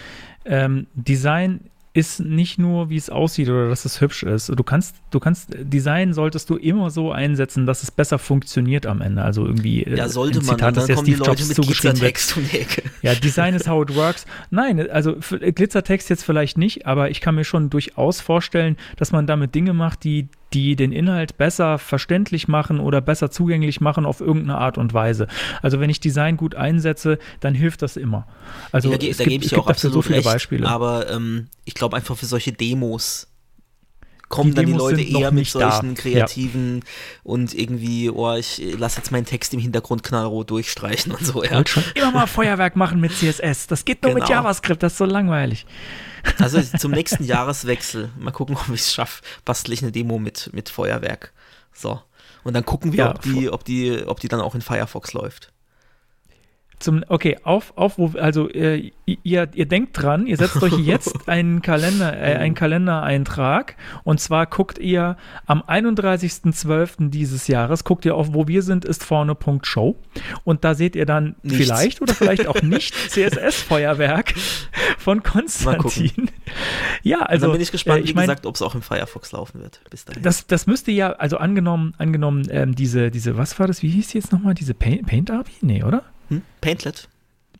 [0.45, 4.49] Ähm, Design ist nicht nur, wie es aussieht oder dass es hübsch ist.
[4.49, 8.99] Du kannst, du kannst, Design solltest du immer so einsetzen, dass es besser funktioniert am
[8.99, 9.22] Ende.
[9.22, 9.84] Also irgendwie.
[9.84, 10.57] Äh, ja, sollte man.
[10.57, 12.84] Zitat, dann kommen Steve die Leute Jobs mit Glitzertext um die Ecke.
[13.01, 14.26] Ja, Design is how it works.
[14.49, 19.26] Nein, also Glitzertext jetzt vielleicht nicht, aber ich kann mir schon durchaus vorstellen, dass man
[19.26, 24.22] damit Dinge macht, die die den Inhalt besser verständlich machen oder besser zugänglich machen auf
[24.22, 25.27] irgendeine Art und Weise.
[25.61, 28.26] Also wenn ich Design gut einsetze, dann hilft das immer.
[28.72, 30.68] Also ja, da, es da gibt, gebe ich auch absolut so viele recht, Beispiele.
[30.68, 33.27] Aber ähm, ich glaube einfach für solche Demos
[34.30, 35.72] kommen Die dann die Demos Leute sind noch eher mit nicht da.
[35.72, 36.84] solchen kreativen
[37.23, 41.52] und irgendwie, oh, ich lasse jetzt meinen Text im Hintergrund knallrot durchstreichen und so, Ich
[41.52, 41.64] ja.
[41.95, 43.68] immer mal Feuerwerk machen mit CSS.
[43.68, 44.38] Das geht nur mit Genau.
[44.38, 45.65] JavaScript, das ist so langweilig.
[46.39, 50.49] Also zum nächsten Jahreswechsel, mal gucken, ob ich es schaffe, bastel ich eine Demo mit,
[50.53, 51.31] mit Feuerwerk.
[51.73, 52.02] So.
[52.43, 55.14] Und dann gucken wir, Ja, ob, die, ob, die, ob die dann auch in Firefox
[55.14, 55.52] läuft.
[56.85, 61.27] Zum, okay, auf, auf, wo, also äh, ihr, ihr denkt dran, ihr setzt euch jetzt
[61.27, 65.17] einen Kalender, äh, einen Kalendereintrag und zwar guckt ihr
[65.47, 67.09] am 31.12.
[67.09, 69.95] dieses Jahres, guckt ihr auf, wo wir sind, ist vorne.show
[70.43, 71.57] und da seht ihr dann Nichts.
[71.57, 74.35] vielleicht oder vielleicht auch nicht CSS-Feuerwerk
[74.99, 76.29] von Konstantin.
[77.01, 78.83] Ja, Also, dann bin ich gespannt, äh, ich wie mein, gesagt, ob es auch im
[78.83, 79.81] Firefox laufen wird.
[79.89, 80.21] Bis dahin.
[80.21, 84.09] das, das müsste ja, also angenommen, angenommen, ähm, diese, diese, was war das, wie hieß
[84.09, 85.49] die jetzt nochmal, diese Paint, Paint Army?
[85.61, 86.03] Nee, oder?
[86.30, 86.41] Hm?
[86.61, 87.07] Paintlet.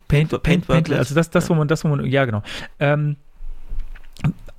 [0.08, 0.98] Paint, Paint Paint, Paint, Worklet.
[0.98, 2.42] also das, das, wo man, das, wo man, ja, genau.
[2.78, 3.16] Ähm,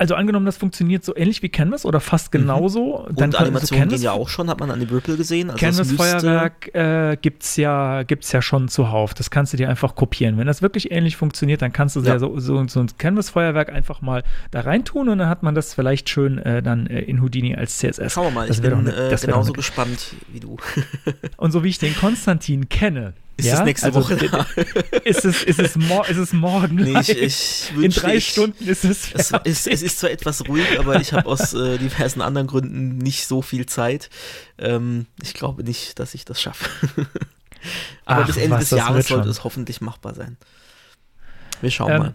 [0.00, 3.04] also angenommen, das funktioniert so ähnlich wie Canvas oder fast genauso, Mhm.
[3.06, 5.16] Und dann kann- also Animationen Canvas, gehen ja auch schon, hat man an die Ripple
[5.16, 5.50] gesehen.
[5.50, 9.14] Also Canvas-Feuerwerk äh, gibt es ja, gibt's ja schon zuhauf.
[9.14, 10.38] Das kannst du dir einfach kopieren.
[10.38, 12.20] Wenn das wirklich ähnlich funktioniert, dann kannst du Ja.
[12.20, 14.22] so, so, so ein Canvas-Feuerwerk einfach mal
[14.52, 17.78] da reintun und dann hat man das vielleicht schön äh, dann äh, in Houdini als
[17.78, 18.12] CSS.
[18.12, 20.56] Schauen wir mal, Das ich bin ne- das genauso gespannt wie du.
[21.38, 24.46] Und so wie ich den Konstantin kenne, Ist ja, das nächste also, Woche da?
[25.04, 28.66] ist es, ist es, mor ist es morgen Nee, ich, ich In drei ich, Stunden
[28.68, 29.52] ist es Es fertig.
[29.52, 33.28] ist, es ist zwar etwas ruhig, aber ich habe aus äh, diversen anderen Gründen nicht
[33.28, 34.10] so viel Zeit.
[34.58, 36.68] Ähm, ich glaube nicht, dass ich das schaffe.
[38.04, 40.36] aber Ach, bis Ende was, des Jahres sollte es hoffentlich machbar sein.
[41.60, 42.14] Wir schauen Ähm, mal.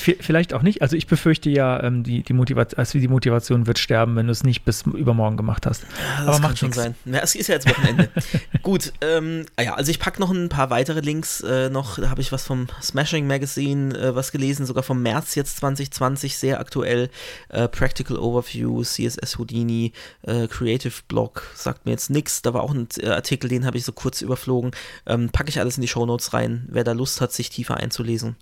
[0.00, 0.82] Vielleicht auch nicht.
[0.82, 4.32] Also ich befürchte ja, ähm, die, die, Motivation, also die Motivation wird sterben, wenn du
[4.32, 5.82] es nicht bis übermorgen gemacht hast.
[5.82, 5.88] Ja,
[6.18, 6.76] aber das kann macht schon nix.
[6.76, 6.94] sein.
[7.04, 8.08] Ja, es ist ja jetzt Wochenende.
[8.62, 11.98] Gut, ähm, ah ja, also ich packe noch ein paar weitere Links äh, noch.
[11.98, 16.36] Da habe ich was vom Smashing Magazine äh, was gelesen, sogar vom März jetzt 2020,
[16.36, 17.10] sehr aktuell.
[17.48, 19.92] Äh, Practical Overview, CSS Houdini,
[20.22, 22.42] äh, Creative Blog, sagt mir jetzt nichts.
[22.42, 24.72] Da war auch ein äh, Artikel, den habe ich so kurz überflogen.
[25.06, 26.66] Ähm, packe ich alles in die Shownotes rein.
[26.70, 28.36] Wer da Lust hat, sich tiefer einzulesen,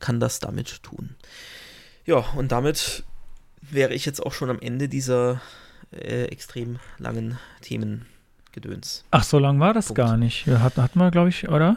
[0.00, 1.16] kann das damit tun.
[2.04, 3.04] Ja, und damit
[3.60, 5.40] wäre ich jetzt auch schon am Ende dieser
[5.92, 9.04] äh, extrem langen Themengedöns.
[9.10, 9.98] Ach, so lang war das Punkt.
[9.98, 10.46] gar nicht.
[10.46, 11.76] Ja, Hat, hatten wir, glaube ich, oder?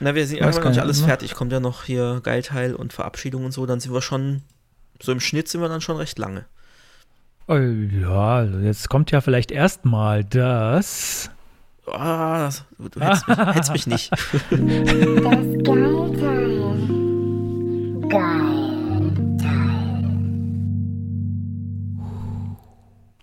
[0.00, 1.06] Na, wir sind gar noch nicht alles ne?
[1.06, 1.34] fertig.
[1.34, 3.66] Kommt ja noch hier Geilteil und Verabschiedung und so.
[3.66, 4.42] Dann sind wir schon,
[5.02, 6.46] so im Schnitt sind wir dann schon recht lange.
[7.48, 11.30] Oh, ja, jetzt kommt ja vielleicht erstmal das.
[11.86, 14.10] Ah, das, du, du hättest, mich, hättest mich nicht.
[14.10, 14.42] Das
[15.68, 16.15] Geilteil.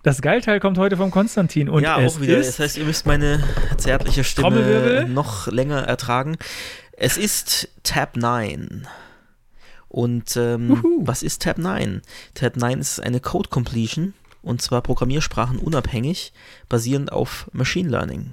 [0.03, 2.37] Das Geilteil kommt heute vom Konstantin und ja, es auch wieder.
[2.37, 3.41] ist Das heißt, ihr müsst meine
[3.77, 6.37] zärtliche Stimme noch länger ertragen.
[6.91, 8.85] Es ist Tab 9.
[9.87, 12.01] Und ähm, was ist Tab 9?
[12.33, 16.33] Tab 9 ist eine Code Completion und zwar Programmiersprachen unabhängig,
[16.67, 18.31] basierend auf Machine Learning.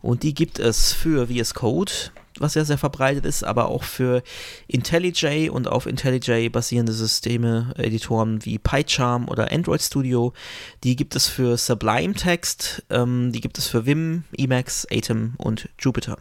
[0.00, 1.92] Und die gibt es für VS Code,
[2.40, 4.22] was ja sehr verbreitet ist, aber auch für
[4.66, 10.32] IntelliJ und auf IntelliJ basierende Systeme, Editoren wie PyCharm oder Android Studio.
[10.84, 15.68] Die gibt es für Sublime Text, ähm, die gibt es für Vim, Emacs, Atom und
[15.78, 16.18] Jupyter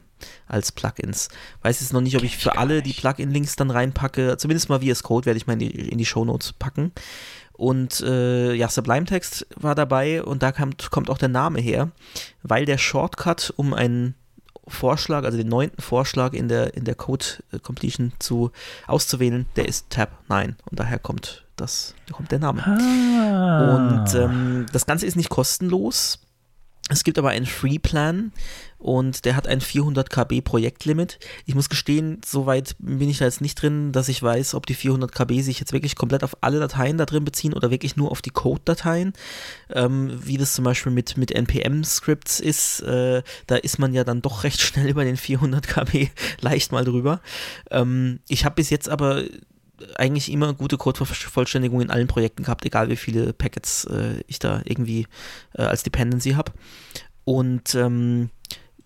[0.47, 1.29] als Plugins.
[1.61, 4.37] Weiß jetzt noch nicht, ob ich für alle die Plugin-Links dann reinpacke.
[4.37, 6.91] Zumindest mal VS Code werde ich mal in die, in die Shownotes packen.
[7.53, 11.91] Und äh, ja, Sublime Text war dabei und da kommt, kommt auch der Name her,
[12.43, 14.13] weil der Shortcut, um einen
[14.67, 18.51] Vorschlag, also den neunten Vorschlag in der, in der Code äh, Completion zu
[18.85, 22.63] auszuwählen, der ist Tab 9 und daher kommt das, da kommt der Name.
[22.65, 23.75] Ah.
[23.75, 26.19] Und ähm, das Ganze ist nicht kostenlos.
[26.89, 28.31] Es gibt aber einen Free-Plan
[28.79, 31.19] und der hat ein 400 KB Projektlimit.
[31.45, 34.73] Ich muss gestehen, soweit bin ich da jetzt nicht drin, dass ich weiß, ob die
[34.73, 38.11] 400 KB sich jetzt wirklich komplett auf alle Dateien da drin beziehen oder wirklich nur
[38.11, 39.13] auf die Code-Dateien.
[39.73, 44.21] Ähm, wie das zum Beispiel mit, mit NPM-Scripts ist, äh, da ist man ja dann
[44.21, 46.09] doch recht schnell über den 400 KB
[46.39, 47.19] leicht mal drüber.
[47.69, 49.23] Ähm, ich habe bis jetzt aber
[49.95, 54.61] eigentlich immer gute Codevervollständigung in allen Projekten gehabt, egal wie viele Packets äh, ich da
[54.65, 55.07] irgendwie
[55.53, 56.51] äh, als Dependency habe.
[57.23, 58.29] Und ähm,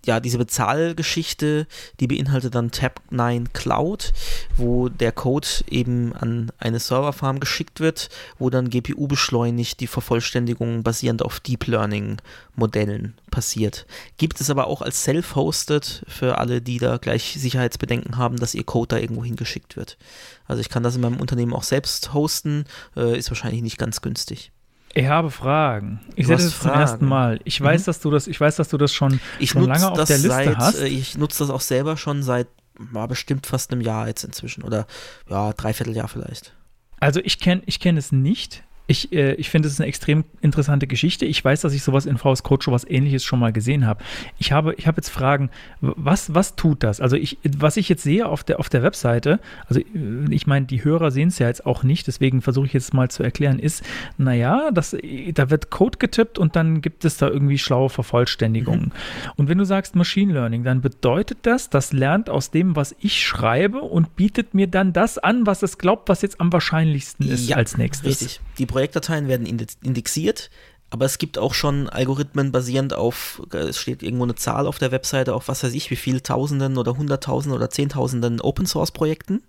[0.06, 1.68] ja, diese Bezahlgeschichte,
[2.00, 4.14] die beinhaltet dann Tab9 Cloud,
[4.58, 8.10] wo der Code eben an eine Serverfarm geschickt wird,
[8.40, 12.18] wo dann GPU beschleunigt die Vervollständigung basierend auf Deep Learning
[12.56, 13.86] Modellen passiert.
[14.18, 18.64] Gibt es aber auch als Self-Hosted für alle, die da gleich Sicherheitsbedenken haben, dass ihr
[18.64, 19.98] Code da irgendwo hingeschickt wird.
[20.46, 22.66] Also ich kann das in meinem Unternehmen auch selbst hosten,
[22.96, 24.52] äh, ist wahrscheinlich nicht ganz günstig.
[24.94, 26.02] Ich habe Fragen.
[26.16, 26.80] Ich sehe das zum Fragen.
[26.82, 27.40] ersten Mal.
[27.44, 30.04] Ich weiß, dass du das, ich weiß, dass du das schon, Ich schon lange auf
[30.06, 30.80] der Liste seit, hast.
[30.80, 34.64] äh, ich nutze das auch selber schon seit war bestimmt fast einem Jahr jetzt inzwischen
[34.64, 34.88] oder
[35.30, 36.56] ja, dreiviertel Jahr vielleicht.
[37.00, 38.64] Also ich kenne ich kenn es nicht.
[38.88, 41.26] Ich, äh, ich finde, es ist eine extrem interessante Geschichte.
[41.26, 44.04] Ich weiß, dass ich sowas in VS Code schon was ähnliches schon mal gesehen habe.
[44.38, 45.50] Ich habe, ich habe jetzt Fragen,
[45.80, 47.00] was, was tut das?
[47.00, 49.86] Also ich, was ich jetzt sehe auf der, auf der Webseite, also äh,
[50.30, 53.10] ich meine, die Hörer sehen es ja jetzt auch nicht, deswegen versuche ich jetzt mal
[53.10, 53.84] zu erklären, ist,
[54.18, 54.96] naja, das,
[55.34, 58.86] da wird Code getippt und dann gibt es da irgendwie schlaue Vervollständigungen.
[58.86, 59.32] Mhm.
[59.38, 63.22] Und wenn du sagst Machine Learning, dann bedeutet das, das lernt aus dem, was ich
[63.26, 67.48] schreibe und bietet mir dann das an, was es glaubt, was jetzt am wahrscheinlichsten ist
[67.48, 68.22] Ja, als nächstes.
[68.22, 68.42] Richtig.
[68.58, 70.50] Die Projektdateien werden inde- indexiert,
[70.90, 74.92] aber es gibt auch schon Algorithmen basierend auf, es steht irgendwo eine Zahl auf der
[74.92, 79.44] Webseite, auf was weiß ich, wie viel Tausenden oder Hunderttausenden oder Zehntausenden Open Source Projekten,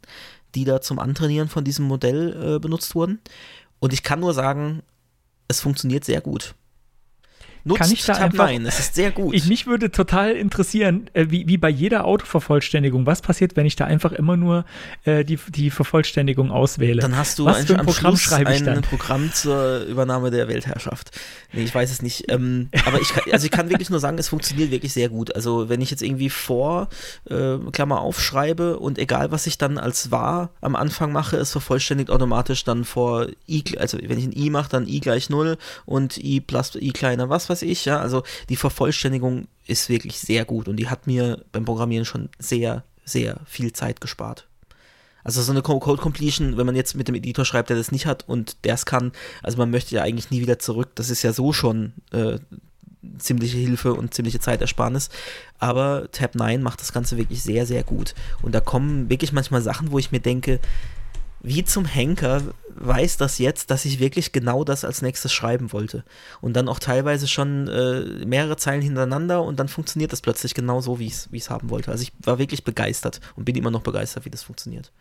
[0.55, 3.21] die da zum Antrainieren von diesem Modell äh, benutzt wurden.
[3.81, 4.83] Und ich kann nur sagen,
[5.49, 6.55] es funktioniert sehr gut.
[7.65, 9.35] Nutzt Kann ich da einfach- 9, es ist sehr gut.
[9.35, 13.77] Ich, mich würde total interessieren, äh, wie, wie bei jeder Autovervollständigung, was passiert, wenn ich
[13.77, 14.65] da einfach immer nur
[15.05, 17.01] äh, die, die Vervollständigung auswähle?
[17.03, 18.83] Dann hast du was ein, für ein am Programm schreibe ich ein dann?
[18.83, 21.11] Programm zur Übernahme der Weltherrschaft.
[21.53, 22.31] Nee, ich weiß es nicht.
[22.33, 25.35] Ähm, aber ich kann, also ich kann wirklich nur sagen, es funktioniert wirklich sehr gut.
[25.35, 26.89] Also wenn ich jetzt irgendwie vor,
[27.31, 32.11] äh, Klammer aufschreibe und egal was ich dann als wahr am Anfang mache, es vervollständigt
[32.11, 35.57] automatisch dann vor i, also wenn ich ein i mache, dann i gleich 0
[35.87, 38.01] und i plus i kleiner was weiß ich, ja.
[38.01, 42.83] Also die Vervollständigung ist wirklich sehr gut und die hat mir beim Programmieren schon sehr,
[43.05, 44.47] sehr viel Zeit gespart.
[45.25, 47.93] Also so eine Co- Code Completion, wenn man jetzt mit dem Editor schreibt, der das
[47.93, 49.13] nicht hat und der es kann,
[49.43, 50.91] also man möchte ja eigentlich nie wieder zurück.
[50.97, 52.39] Das ist ja so schon äh,
[53.19, 55.11] ziemliche Hilfe und ziemliche Zeitersparnis.
[55.61, 58.15] Aber Tab 9 macht das Ganze wirklich sehr, sehr gut.
[58.43, 60.59] Und da kommen wirklich manchmal Sachen, wo ich mir denke,
[61.43, 62.43] wie zum Henker
[62.75, 66.05] weiß das jetzt, dass ich wirklich genau das als nächstes schreiben wollte.
[66.41, 70.81] Und dann auch teilweise schon äh, mehrere Zeilen hintereinander und dann funktioniert das plötzlich genau
[70.81, 71.91] so, wie ich es haben wollte.
[71.91, 74.93] Also ich war wirklich begeistert und bin immer noch begeistert, wie das funktioniert.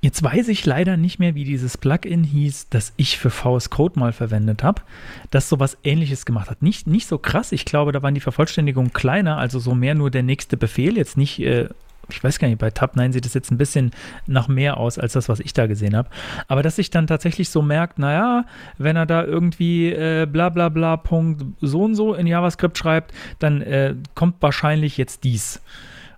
[0.00, 3.98] Jetzt weiß ich leider nicht mehr, wie dieses Plugin hieß, das ich für VS Code
[3.98, 4.82] mal verwendet habe,
[5.30, 6.60] das sowas ähnliches gemacht hat.
[6.60, 10.10] Nicht, nicht so krass, ich glaube, da waren die Vervollständigungen kleiner, also so mehr nur
[10.10, 11.70] der nächste Befehl, jetzt nicht, äh,
[12.10, 13.92] ich weiß gar nicht, bei Tab 9 sieht es jetzt ein bisschen
[14.26, 16.08] nach mehr aus als das, was ich da gesehen habe.
[16.48, 18.44] Aber dass sich dann tatsächlich so merkt, naja,
[18.78, 23.12] wenn er da irgendwie äh, bla bla bla Punkt so und so in JavaScript schreibt,
[23.38, 25.60] dann äh, kommt wahrscheinlich jetzt dies.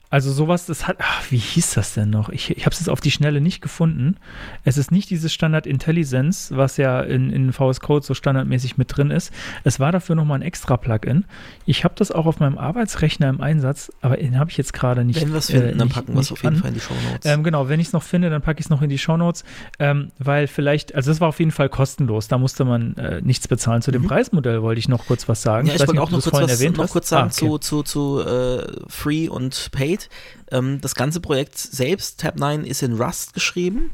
[0.08, 2.28] Also sowas, das hat, ach, wie hieß das denn noch?
[2.28, 4.16] Ich, ich habe es jetzt auf die Schnelle nicht gefunden.
[4.64, 8.96] Es ist nicht dieses Standard Intelligence, was ja in, in VS Code so standardmäßig mit
[8.96, 9.32] drin ist.
[9.64, 11.24] Es war dafür nochmal ein extra Plugin.
[11.64, 15.04] Ich habe das auch auf meinem Arbeitsrechner im Einsatz, aber den habe ich jetzt gerade
[15.04, 15.20] nicht.
[15.20, 16.60] Wenn wir es finden, äh, dann nicht- packen wir es auf jeden an.
[16.62, 17.24] Fall in die Show Notes.
[17.30, 19.42] Ähm, genau, wenn ich es noch finde, dann packe ich es noch in die Shownotes,
[19.80, 23.48] ähm, weil vielleicht, also es war auf jeden Fall kostenlos, da musste man äh, nichts
[23.48, 23.82] bezahlen.
[23.82, 25.64] Zu dem Preismodell wollte ich noch kurz was sagen.
[25.64, 25.68] Mhm.
[25.70, 27.58] ja, ich weiß wollte auch noch das kurz, was, noch kurz sagen Ah, okay.
[27.58, 30.08] zu, zu, zu äh, Free und Paid.
[30.50, 33.90] Ähm, das ganze Projekt selbst, Tab 9, ist in Rust geschrieben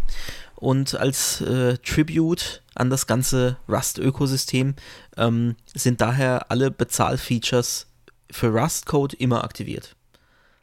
[0.56, 4.74] und als äh, Tribute an das ganze Rust-Ökosystem
[5.16, 7.86] ähm, sind daher alle Bezahlfeatures
[8.30, 9.96] für Rust-Code immer aktiviert.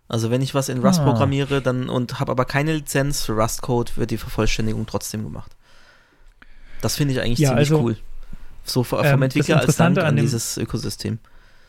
[0.08, 1.04] Also wenn ich was in Rust Ah.
[1.04, 5.56] programmiere dann und habe aber keine Lizenz für Rust-Code, wird die Vervollständigung trotzdem gemacht.
[6.82, 7.98] Das finde ich eigentlich Ja, ziemlich also, cool.
[8.64, 11.20] So vom ähm, Entwickler als Dank an an dieses Ökosystem.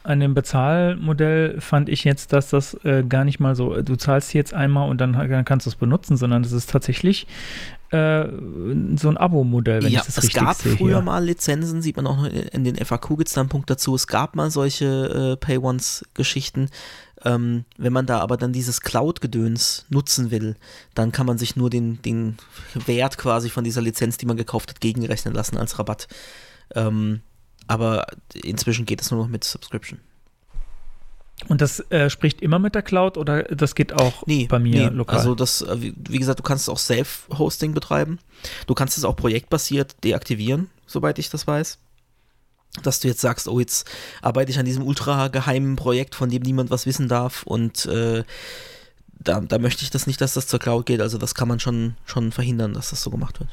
[0.03, 4.33] An dem Bezahlmodell fand ich jetzt, dass das äh, gar nicht mal so, du zahlst
[4.33, 7.27] jetzt einmal und dann, dann kannst du es benutzen, sondern das ist tatsächlich
[7.91, 8.29] äh,
[8.97, 10.77] so ein Abo-Modell, wenn ja, ich das es richtig gab sehe.
[10.77, 13.69] früher mal Lizenzen, sieht man auch noch in den FAQ gibt es da einen Punkt
[13.69, 13.95] dazu.
[13.95, 16.71] Es gab mal solche äh, Pay-Once-Geschichten.
[17.23, 20.57] Ähm, wenn man da aber dann dieses Cloud-Gedöns nutzen will,
[20.95, 22.39] dann kann man sich nur den, den
[22.87, 26.09] Wert quasi von dieser Lizenz, die man gekauft hat, gegenrechnen lassen als Rabatt.
[26.75, 27.21] Ähm,
[27.71, 30.01] aber inzwischen geht es nur noch mit Subscription.
[31.47, 34.91] Und das äh, spricht immer mit der Cloud oder das geht auch Nee, bei mir
[34.91, 34.97] nee.
[34.97, 35.19] lokal?
[35.19, 38.19] Also das, äh, wie, wie gesagt, du kannst auch Self-Hosting betreiben.
[38.67, 41.79] Du kannst es auch projektbasiert deaktivieren, soweit ich das weiß.
[42.83, 43.89] Dass du jetzt sagst, oh, jetzt
[44.21, 48.25] arbeite ich an diesem ultra geheimen Projekt, von dem niemand was wissen darf und äh,
[49.13, 51.01] da, da möchte ich das nicht, dass das zur Cloud geht.
[51.01, 53.51] Also das kann man schon, schon verhindern, dass das so gemacht wird.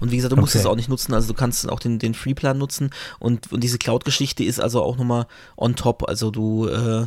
[0.00, 0.60] Und wie gesagt, du musst Okay.
[0.60, 3.78] es auch nicht nutzen, also du kannst auch den, den Free-Plan nutzen und, und diese
[3.78, 6.08] Cloud-Geschichte ist also auch nochmal on top.
[6.08, 7.06] Also du, äh,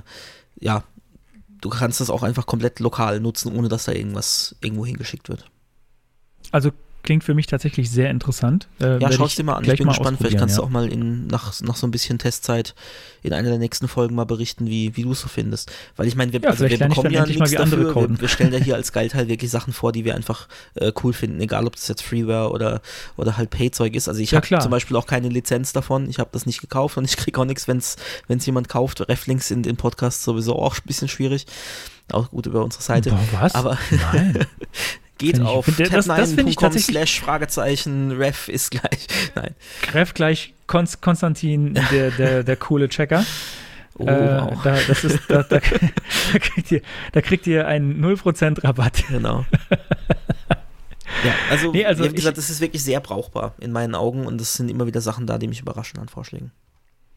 [0.60, 0.84] ja,
[1.62, 5.46] du kannst das auch einfach komplett lokal nutzen, ohne dass da irgendwas irgendwo hingeschickt wird.
[6.52, 6.72] Also
[7.04, 8.68] klingt für mich tatsächlich sehr interessant.
[8.82, 9.64] Äh, Ja, schau es dir mal an.
[9.64, 10.18] Ich bin gespannt.
[10.20, 10.62] Vielleicht kannst ja.
[10.62, 12.76] du auch mal in, nach, nach so ein bisschen Testzeit
[13.24, 15.72] in einer der nächsten Folgen mal berichten, wie, wie du es so findest.
[15.96, 17.96] Weil ich meine, wir, Ja, also wir bekommen ja nichts dafür.
[17.96, 21.14] Wir, wir stellen ja hier als Geilteil wirklich Sachen vor, die wir einfach äh, cool
[21.14, 22.82] finden, egal ob das jetzt Freeware oder,
[23.18, 24.08] oder halt Pay-Zeug ist.
[24.08, 26.10] Also ich Ja, habe zum Beispiel auch keine Lizenz davon.
[26.10, 29.08] Ich habe das nicht gekauft und ich kriege auch nichts, wenn es jemand kauft.
[29.08, 31.46] Reflinks in den Podcast sowieso auch ein bisschen schwierig.
[32.12, 33.12] Auch gut über unsere Seite.
[33.12, 33.56] Boah, was?
[33.56, 33.78] Aber
[34.14, 34.40] Nein.
[35.20, 39.08] Geht Find auf find- das- das find ich tab9.com tatsächlich- slash Fragezeichen ref ist gleich.
[39.36, 39.54] Nein.
[39.84, 43.24] Greff gleich Konst Konstantin, der, der, der coole Checker.
[44.02, 44.58] Oh, äh, wow.
[44.64, 45.60] da, das ist, da, da,
[46.32, 46.82] da, kriegt ihr,
[47.12, 49.04] da kriegt ihr einen 0% Rabatt.
[49.10, 49.46] Genau.
[51.26, 54.40] ja, also, Nee, also wie gesagt, das ist wirklich sehr brauchbar in meinen Augen und
[54.40, 56.52] es sind immer wieder Sachen da, die mich überraschen an Vorschlägen.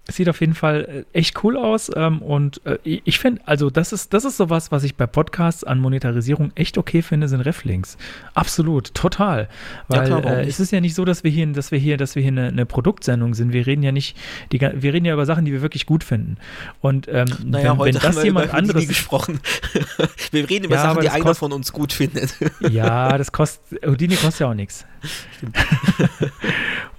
[0.09, 3.93] Sieht auf jeden Fall äh, echt cool aus ähm, und äh, ich finde, also das
[3.93, 7.97] ist, das ist sowas, was ich bei Podcasts an Monetarisierung echt okay finde, sind Reflinks.
[8.35, 9.49] Absolut, total.
[9.89, 11.79] Ja, Weil klar, warum äh, es ist ja nicht so, dass wir hier, dass wir
[11.79, 13.53] hier, dass wir hier eine, eine Produktsendung sind.
[13.53, 14.17] Wir reden ja nicht,
[14.51, 16.37] die, wir reden ja über Sachen, die wir wirklich gut finden.
[16.81, 19.39] Und ähm, Naja, wenn, heute wenn haben das wir jemand über anderes gesprochen.
[20.33, 22.35] wir reden über Ja, Sachen, die einer von uns gut findet.
[22.69, 24.85] Ja, das kostet, Houdini kostet ja auch nichts.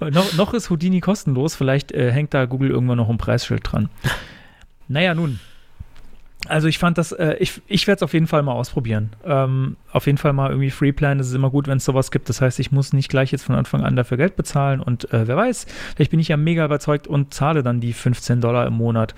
[0.00, 3.88] noch, noch ist Houdini kostenlos, vielleicht äh, hängt da Google irgendwann noch ein Preisschild dran.
[4.88, 5.40] Naja, nun.
[6.46, 9.10] Also ich fand das, äh, ich, ich werde es auf jeden Fall mal ausprobieren.
[9.24, 12.28] Ähm, auf jeden Fall mal irgendwie Freeplan, das ist immer gut, wenn es sowas gibt.
[12.28, 15.26] Das heißt, ich muss nicht gleich jetzt von Anfang an dafür Geld bezahlen und äh,
[15.26, 18.74] wer weiß, vielleicht bin ich ja mega überzeugt und zahle dann die 15 Dollar im
[18.74, 19.14] Monat.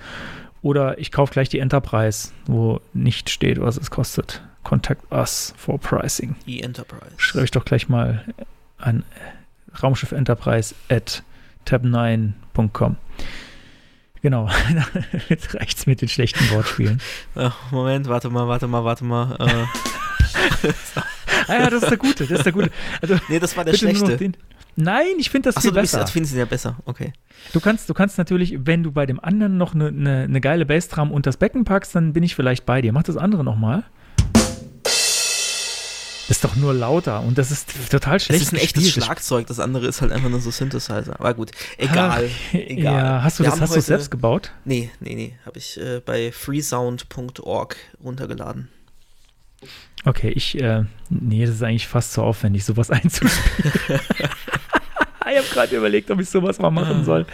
[0.61, 4.41] Oder ich kaufe gleich die Enterprise, wo nicht steht, was es kostet.
[4.63, 6.35] Contact us for pricing.
[6.45, 7.13] Die Enterprise.
[7.17, 8.23] Schreibe ich doch gleich mal
[8.77, 11.23] an äh, Raumschiff Enterprise at
[11.65, 12.97] tab9.com.
[14.21, 14.49] Genau,
[15.29, 17.01] jetzt reicht's mit den schlechten Wortspielen.
[17.35, 19.35] Ach, Moment, warte mal, warte mal, warte mal.
[19.39, 19.65] Äh,
[21.47, 22.71] Ah ja, das ist der Gute, das ist der Gute.
[23.01, 24.31] Also, nee, das war der schlechte.
[24.75, 26.05] Nein, ich finde das Achso, viel du bist, besser.
[26.05, 26.75] du findest ihn ja besser.
[26.85, 27.13] Okay.
[27.53, 30.65] Du kannst, du kannst natürlich, wenn du bei dem anderen noch eine ne, ne geile
[30.65, 32.93] Bassdrum und das Becken packst, dann bin ich vielleicht bei dir.
[32.93, 33.83] Mach das andere nochmal.
[36.29, 38.41] Ist doch nur lauter und das ist total schlecht.
[38.41, 39.05] ist ein echtes gespielt.
[39.05, 41.15] Schlagzeug, das andere ist halt einfach nur so Synthesizer.
[41.19, 42.29] Aber gut, egal.
[42.29, 42.93] Ach, egal.
[42.93, 44.51] Ja, hast du Wir das hast du heute- selbst gebaut?
[44.65, 45.35] Nee, nee, nee.
[45.45, 48.67] Habe ich äh, bei freesound.org runtergeladen.
[50.05, 53.73] Okay, ich, äh, nee, das ist eigentlich fast zu aufwendig, sowas einzuspielen.
[55.31, 57.25] ich habe gerade überlegt, ob ich sowas mal machen soll.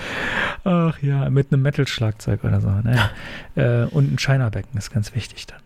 [0.63, 2.69] Ach ja, mit einem Metal-Schlagzeug oder so.
[2.69, 3.09] Naja.
[3.55, 5.59] äh, und ein China-Becken ist ganz wichtig dann.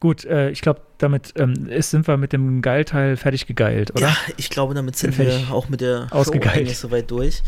[0.00, 4.08] Gut, äh, ich glaube, damit ähm, ist, sind wir mit dem Geilteil fertig gegeilt, oder?
[4.08, 5.50] Ja, ich glaube, damit sind Bin wir fertig.
[5.50, 6.32] auch mit der Show
[6.74, 7.42] soweit durch.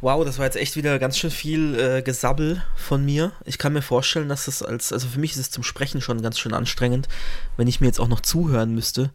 [0.00, 3.32] Wow, das war jetzt echt wieder ganz schön viel äh, Gesabbel von mir.
[3.46, 6.20] Ich kann mir vorstellen, dass das als, also für mich ist es zum Sprechen schon
[6.20, 7.08] ganz schön anstrengend,
[7.56, 9.10] wenn ich mir jetzt auch noch zuhören müsste.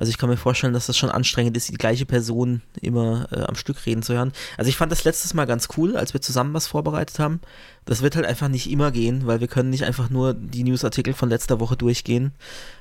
[0.00, 3.42] Also ich kann mir vorstellen, dass das schon anstrengend ist, die gleiche Person immer äh,
[3.42, 4.32] am Stück reden zu hören.
[4.56, 7.40] Also ich fand das letztes Mal ganz cool, als wir zusammen was vorbereitet haben.
[7.84, 11.12] Das wird halt einfach nicht immer gehen, weil wir können nicht einfach nur die Newsartikel
[11.12, 12.32] von letzter Woche durchgehen,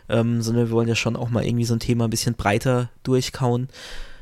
[0.07, 2.89] ähm, sondern wir wollen ja schon auch mal irgendwie so ein Thema ein bisschen breiter
[3.03, 3.67] durchkauen.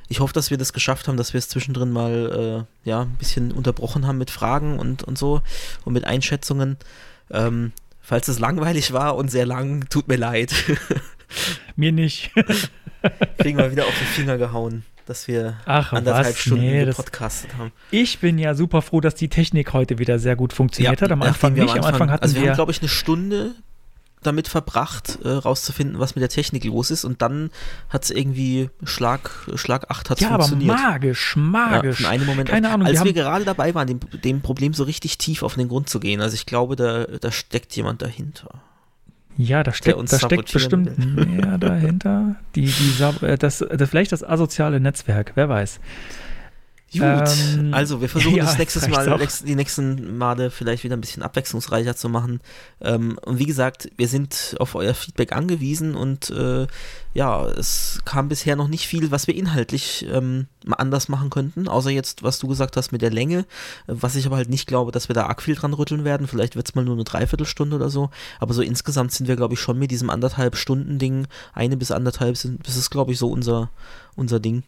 [0.08, 3.18] Ich hoffe, dass wir das geschafft haben, dass wir es zwischendrin mal äh, ja, ein
[3.20, 5.44] bisschen unterbrochen haben mit Fragen und, und so
[5.86, 6.78] und mit Einschätzungen.
[7.30, 10.52] Ähm, falls es langweilig war und sehr lang, tut mir leid.
[11.76, 12.32] Mir nicht.
[13.38, 16.40] Kriegen wir wieder auf die Finger gehauen, dass wir Ach, anderthalb was?
[16.40, 17.72] Stunden Nee, gepodcastet haben.
[17.92, 21.12] Ich bin ja super froh, dass die Technik heute wieder sehr gut funktioniert hat.
[21.12, 21.78] Am Anfang wir nicht.
[21.78, 22.50] Am Anfang hatten also wir, wir.
[22.50, 23.56] haben, glaube ich, eine Stunde
[24.24, 27.06] damit verbracht, äh, rauszufinden, was mit der Technik los ist.
[27.06, 27.52] Und dann
[27.90, 30.76] hat es irgendwie Schlag, Schlag 8 hat ja, aber funktioniert.
[30.78, 31.98] magisch, Ja, magisch.
[31.98, 34.84] von einem Moment Keine Ahnung, als wir wir gerade dabei waren, dem, dem Problem so
[34.84, 36.20] richtig tief auf den Grund zu gehen.
[36.20, 38.62] Also ich glaube, da, da steckt jemand dahinter.
[39.38, 42.36] Ja, da steckt, da steckt bestimmt mehr dahinter.
[42.56, 45.80] Die, die, äh, das, das, vielleicht das asoziale Netzwerk, wer weiß.
[47.00, 51.02] Gut, Ähm, also wir versuchen ja, das nächstes Mal, die nächsten Male vielleicht wieder ein
[51.02, 52.42] bisschen abwechslungsreicher zu machen.
[52.82, 56.68] Ähm, und wie gesagt, wir sind auf euer Feedback angewiesen und äh,
[57.14, 61.90] ja, es kam bisher noch nicht viel, was wir inhaltlich ähm, anders machen könnten, außer
[61.90, 63.46] jetzt, was du gesagt hast mit der Länge,
[63.88, 66.28] was ich aber halt nicht glaube, dass wir da arg viel dran rütteln werden.
[66.28, 69.56] Vielleicht wird es mal nur eine Dreiviertelstunde oder so, aber so insgesamt sind wir, glaube
[69.56, 73.18] ich, schon mit diesem anderthalb Stunden Ding, eine bis anderthalb sind, das ist, glaube ich,
[73.18, 73.72] so unser,
[74.16, 74.64] unser Ding.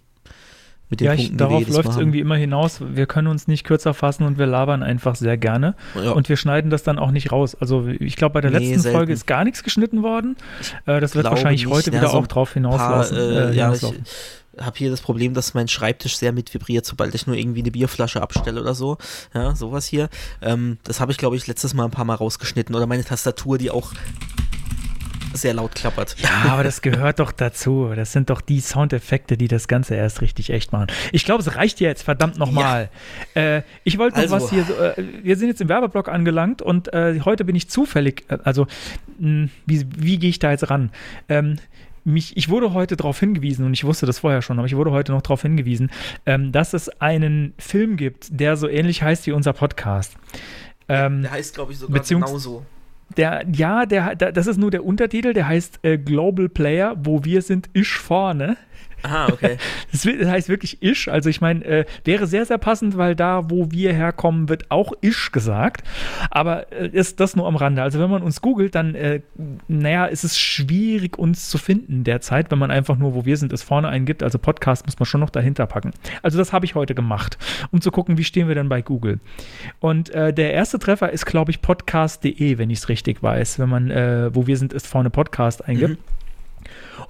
[0.90, 2.80] Mit den Ja, Punkten, darauf läuft es irgendwie immer hinaus.
[2.82, 5.76] Wir können uns nicht kürzer fassen und wir labern einfach sehr gerne.
[5.95, 6.11] Ja.
[6.11, 7.56] Und wir schneiden das dann auch nicht raus.
[7.60, 8.98] Also ich glaube, bei der Nee, letzten selten.
[8.98, 10.36] Folge ist gar nichts geschnitten worden.
[10.88, 11.74] Äh, das wird wahrscheinlich nicht.
[11.74, 13.18] heute Ja, wieder so auch drauf hinauslassen.
[13.18, 14.03] paar, äh, äh, ja, ich hinauslaufen.
[14.60, 18.22] habe hier das Problem, dass mein Schreibtisch sehr mitvibriert, sobald ich nur irgendwie eine Bierflasche
[18.22, 18.98] abstelle oder so.
[19.36, 20.10] Ja, sowas hier.
[20.41, 22.74] Ähm, das habe ich, glaube ich, letztes Mal ein paar Mal rausgeschnitten.
[22.76, 23.94] Oder meine Tastatur, die auch
[25.34, 26.15] sehr laut klappert.
[26.19, 27.91] Ja, aber das gehört doch dazu.
[27.95, 30.88] Das sind doch die Soundeffekte, die das Ganze erst richtig echt machen.
[31.11, 32.89] Ich glaube, es reicht jetzt verdammt nochmal.
[33.35, 34.35] Äh, ich wollte noch Also.
[34.35, 34.64] was hier.
[34.64, 34.93] So, äh,
[35.23, 38.23] wir sind jetzt im Werbeblock angelangt und äh, heute bin ich zufällig.
[38.30, 38.68] Äh, also,
[39.19, 40.91] mh, wie, wie gehe ich da jetzt ran?
[41.27, 41.57] Ähm,
[42.06, 44.91] mich, ich wurde heute darauf hingewiesen, und ich wusste das vorher schon, aber ich wurde
[44.91, 45.91] heute noch darauf hingewiesen,
[46.26, 50.15] ähm, dass es einen Film gibt, der so ähnlich heißt wie unser Podcast.
[50.88, 52.65] Ähm, Der heißt, glaube ich, sogar genauso.
[53.18, 57.41] Der, ja, der, das ist nur der Untertitel, der heißt äh, Global Player, wo wir
[57.41, 58.57] sind, isch vorne.
[59.03, 59.57] Aha, okay.
[59.91, 61.07] Das, heißt wirklich isch.
[61.07, 64.93] Also ich meine, äh, wäre sehr, sehr passend, weil da, wo wir herkommen, wird auch
[65.01, 65.84] isch gesagt.
[66.30, 67.81] Aber äh, ist das nur am Rande.
[67.81, 69.21] Also wenn man uns googelt, dann, äh,
[69.67, 73.53] naja, ist es schwierig, uns zu finden derzeit, wenn man einfach nur, wo wir sind,
[73.53, 74.23] es vorne eingibt.
[74.23, 75.91] Also Podcast muss man schon noch dahinter packen.
[76.21, 77.38] Also das habe ich heute gemacht,
[77.71, 79.19] um zu gucken, wie stehen wir denn bei Google.
[79.80, 83.59] Und äh, der erste Treffer ist, glaube ich, podcast.de, wenn ich es richtig weiß.
[83.59, 85.97] Wenn man, äh, wo wir sind, ist vorne Podcast eingibt.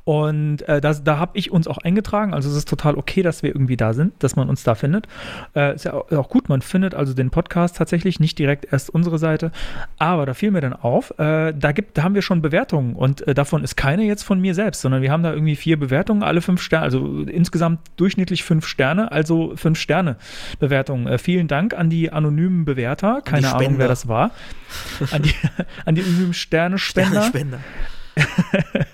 [0.04, 2.34] Und äh, das, da habe ich uns auch eingetragen.
[2.34, 5.08] Also es ist total okay, dass wir irgendwie da sind, dass man uns da findet.
[5.56, 8.90] Äh, ist ja auch, auch gut, man findet also den Podcast tatsächlich, nicht direkt erst
[8.90, 9.52] unsere Seite.
[9.98, 13.28] Aber da fiel mir dann auf, äh, da, gibt, da haben wir schon Bewertungen und
[13.28, 16.24] äh, davon ist keine jetzt von mir selbst, sondern wir haben da irgendwie vier Bewertungen,
[16.24, 20.18] alle fünf Sterne, also insgesamt durchschnittlich fünf Sterne, also fünf Sterne
[20.60, 21.08] Bewertungen.
[21.08, 24.32] Äh, vielen Dank an die anonymen Bewerter, keine Ahnung, wer das war.
[25.12, 25.34] An die,
[25.86, 27.24] an die anonymen Sternespender.
[27.24, 27.60] Spender.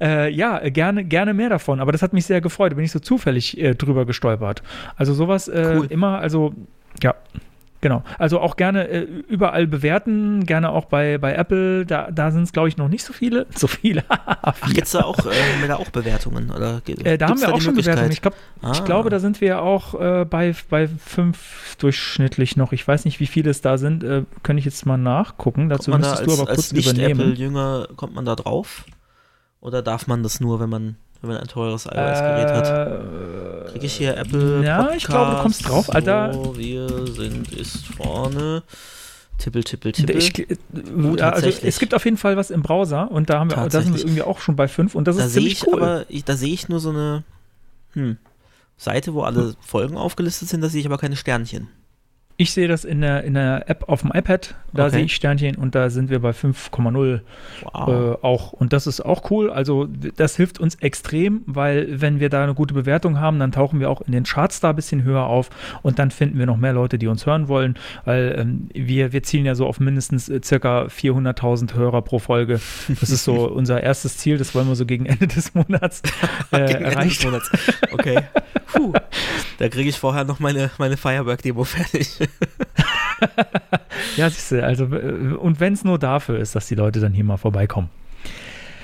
[0.00, 1.80] Äh, ja, gerne, gerne mehr davon.
[1.80, 2.72] Aber das hat mich sehr gefreut.
[2.72, 4.62] Da bin ich so zufällig äh, drüber gestolpert.
[4.96, 5.86] Also sowas äh, Cool.
[5.90, 6.54] immer, also
[7.02, 7.14] ja.
[7.82, 8.02] Genau.
[8.18, 11.86] Also auch gerne äh, überall bewerten, gerne auch bei, bei Apple.
[11.86, 13.46] Da, da sind es, glaube ich, noch nicht so viele.
[13.56, 14.04] So viele.
[14.08, 16.50] Ach, gibt's da auch, äh, da auch Bewertungen?
[16.50, 18.12] Oder äh, da haben wir die auch schon Bewertungen.
[18.12, 18.34] Ich, glaub,
[18.72, 18.84] ich Ah.
[18.84, 22.72] glaube, da sind wir auch äh, bei, bei fünf durchschnittlich noch.
[22.72, 24.04] Ich weiß nicht, wie viele es da sind.
[24.04, 25.70] Äh, könnte ich jetzt mal nachgucken.
[25.70, 27.18] Dazu man da müsstest als, du aber kurz als übernehmen.
[27.30, 28.84] Nicht-Apple-Jünger, kommt man da drauf?
[29.60, 32.68] Oder darf man das nur, wenn man, wenn man ein teures iOS-Gerät hat?
[32.68, 36.32] Äh, Kriege ich hier Apple ja, ich glaube, du kommst drauf, Alter.
[36.32, 38.62] So, wir sind, ist vorne.
[39.38, 40.16] Tippel, tippel, tippel.
[40.16, 41.64] Ich, äh, also tatsächlich.
[41.64, 44.00] es gibt auf jeden Fall was im Browser und da haben wir, da sind wir
[44.00, 45.82] irgendwie auch schon bei fünf und das da ist ziemlich ich cool.
[45.82, 47.24] aber, ich, da sehe ich nur so eine
[47.94, 48.18] hm,
[48.76, 51.68] Seite, wo alle Folgen aufgelistet sind, da sehe ich aber keine Sternchen.
[52.40, 54.92] Ich sehe das in der, in der App auf dem iPad, da Okay.
[54.96, 57.20] sehe ich Sternchen und da sind wir bei 5,0
[57.62, 57.88] Wow.
[58.22, 59.50] äh, auch und das ist auch cool.
[59.50, 59.86] Also
[60.16, 63.90] das hilft uns extrem, weil wenn wir da eine gute Bewertung haben, dann tauchen wir
[63.90, 65.50] auch in den Charts da ein bisschen höher auf
[65.82, 67.76] und dann finden wir noch mehr Leute, die uns hören wollen,
[68.06, 72.58] weil ähm, wir, wir zielen ja so auf mindestens äh, circa 400.000 Hörer pro Folge.
[73.00, 76.00] Das ist so unser erstes Ziel, das wollen wir so gegen Ende des Monats
[76.52, 77.24] äh, Gegen Ende des erreicht.
[77.24, 77.50] Monats.
[77.92, 78.18] Okay.
[78.72, 78.92] Puh.
[79.58, 82.08] Da kriege ich vorher noch meine, meine Firework-Demo fertig.
[84.16, 87.24] Ja, siehst du, also und wenn es nur dafür ist, dass die Leute dann hier
[87.24, 87.90] mal vorbeikommen.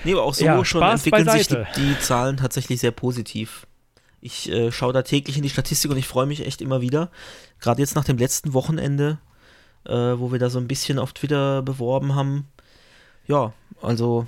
[0.05, 1.81] Nee, aber auch so Ja, schon Spaß entwickeln sich die, beiseite.
[1.81, 3.67] die Zahlen tatsächlich sehr positiv.
[4.21, 7.11] Ich äh, schaue da täglich in die Statistik und ich freue mich echt immer wieder.
[7.61, 9.19] Gerade jetzt nach dem letzten Wochenende,
[9.87, 12.47] äh, wo wir da so ein bisschen auf Twitter beworben haben.
[13.27, 14.27] Ja, also.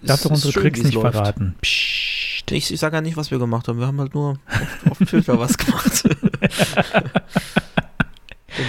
[0.00, 1.16] Darfst es doch unsere schön, Tricks nicht läuft.
[1.16, 1.56] verraten.
[1.60, 2.07] Psst.
[2.52, 3.78] Ich, ich sage ja nicht, was wir gemacht haben.
[3.78, 6.02] Wir haben halt nur auf, auf Twitter was gemacht.
[8.56, 8.68] genau.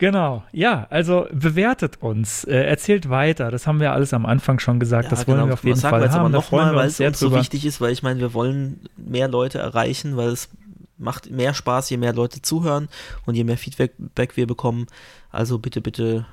[0.00, 3.50] Genau, ja, also bewertet uns, äh, erzählt weiter.
[3.50, 5.12] Das haben wir alles am Anfang schon gesagt.
[5.12, 6.20] das wollen wir auf jeden Fall wir jetzt haben.
[6.20, 9.58] aber nochmal, weil es uns so wichtig ist, weil ich meine, wir wollen mehr Leute
[9.58, 10.48] erreichen, weil es
[10.96, 12.88] macht mehr Spaß, je mehr Leute zuhören
[13.26, 14.86] und je mehr Feedback Back wir bekommen.
[15.30, 16.24] Also bitte, bitte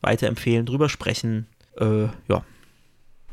[0.00, 1.46] weiterempfehlen, drüber sprechen.
[1.78, 2.42] Äh, ja,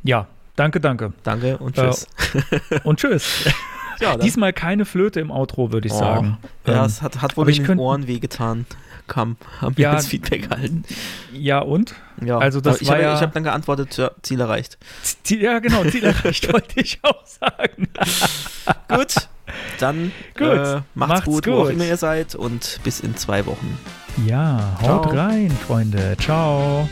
[0.04, 0.28] Ja,
[0.60, 1.14] danke, danke.
[1.24, 2.08] danke und Äh, tschüss.
[2.84, 3.46] Und tschüss.
[4.00, 6.38] ja, Diesmal keine Flöte im Outro, würde ich Oh, sagen.
[6.68, 8.66] Ja, Ähm, es hat, hat wohl in den Ohren wehgetan.
[9.08, 10.84] Kam, haben wir Ja, als Feedback erhalten.
[11.34, 11.96] ja, und?
[12.24, 14.78] Ja, also das ich war habe ja- ich hab dann geantwortet, ja, Ziel erreicht.
[15.24, 17.88] Ziel- Ja, genau, Ziel erreicht, wollte ich auch sagen.
[18.88, 19.16] Gut,
[19.80, 21.72] dann Gut, äh, macht's, macht's gut, wo auch gut.
[21.74, 23.80] immer ihr seid und bis in zwei Wochen.
[24.28, 25.16] Ja, haut Ciao.
[25.16, 26.16] rein, Freunde.
[26.20, 26.88] Ciao.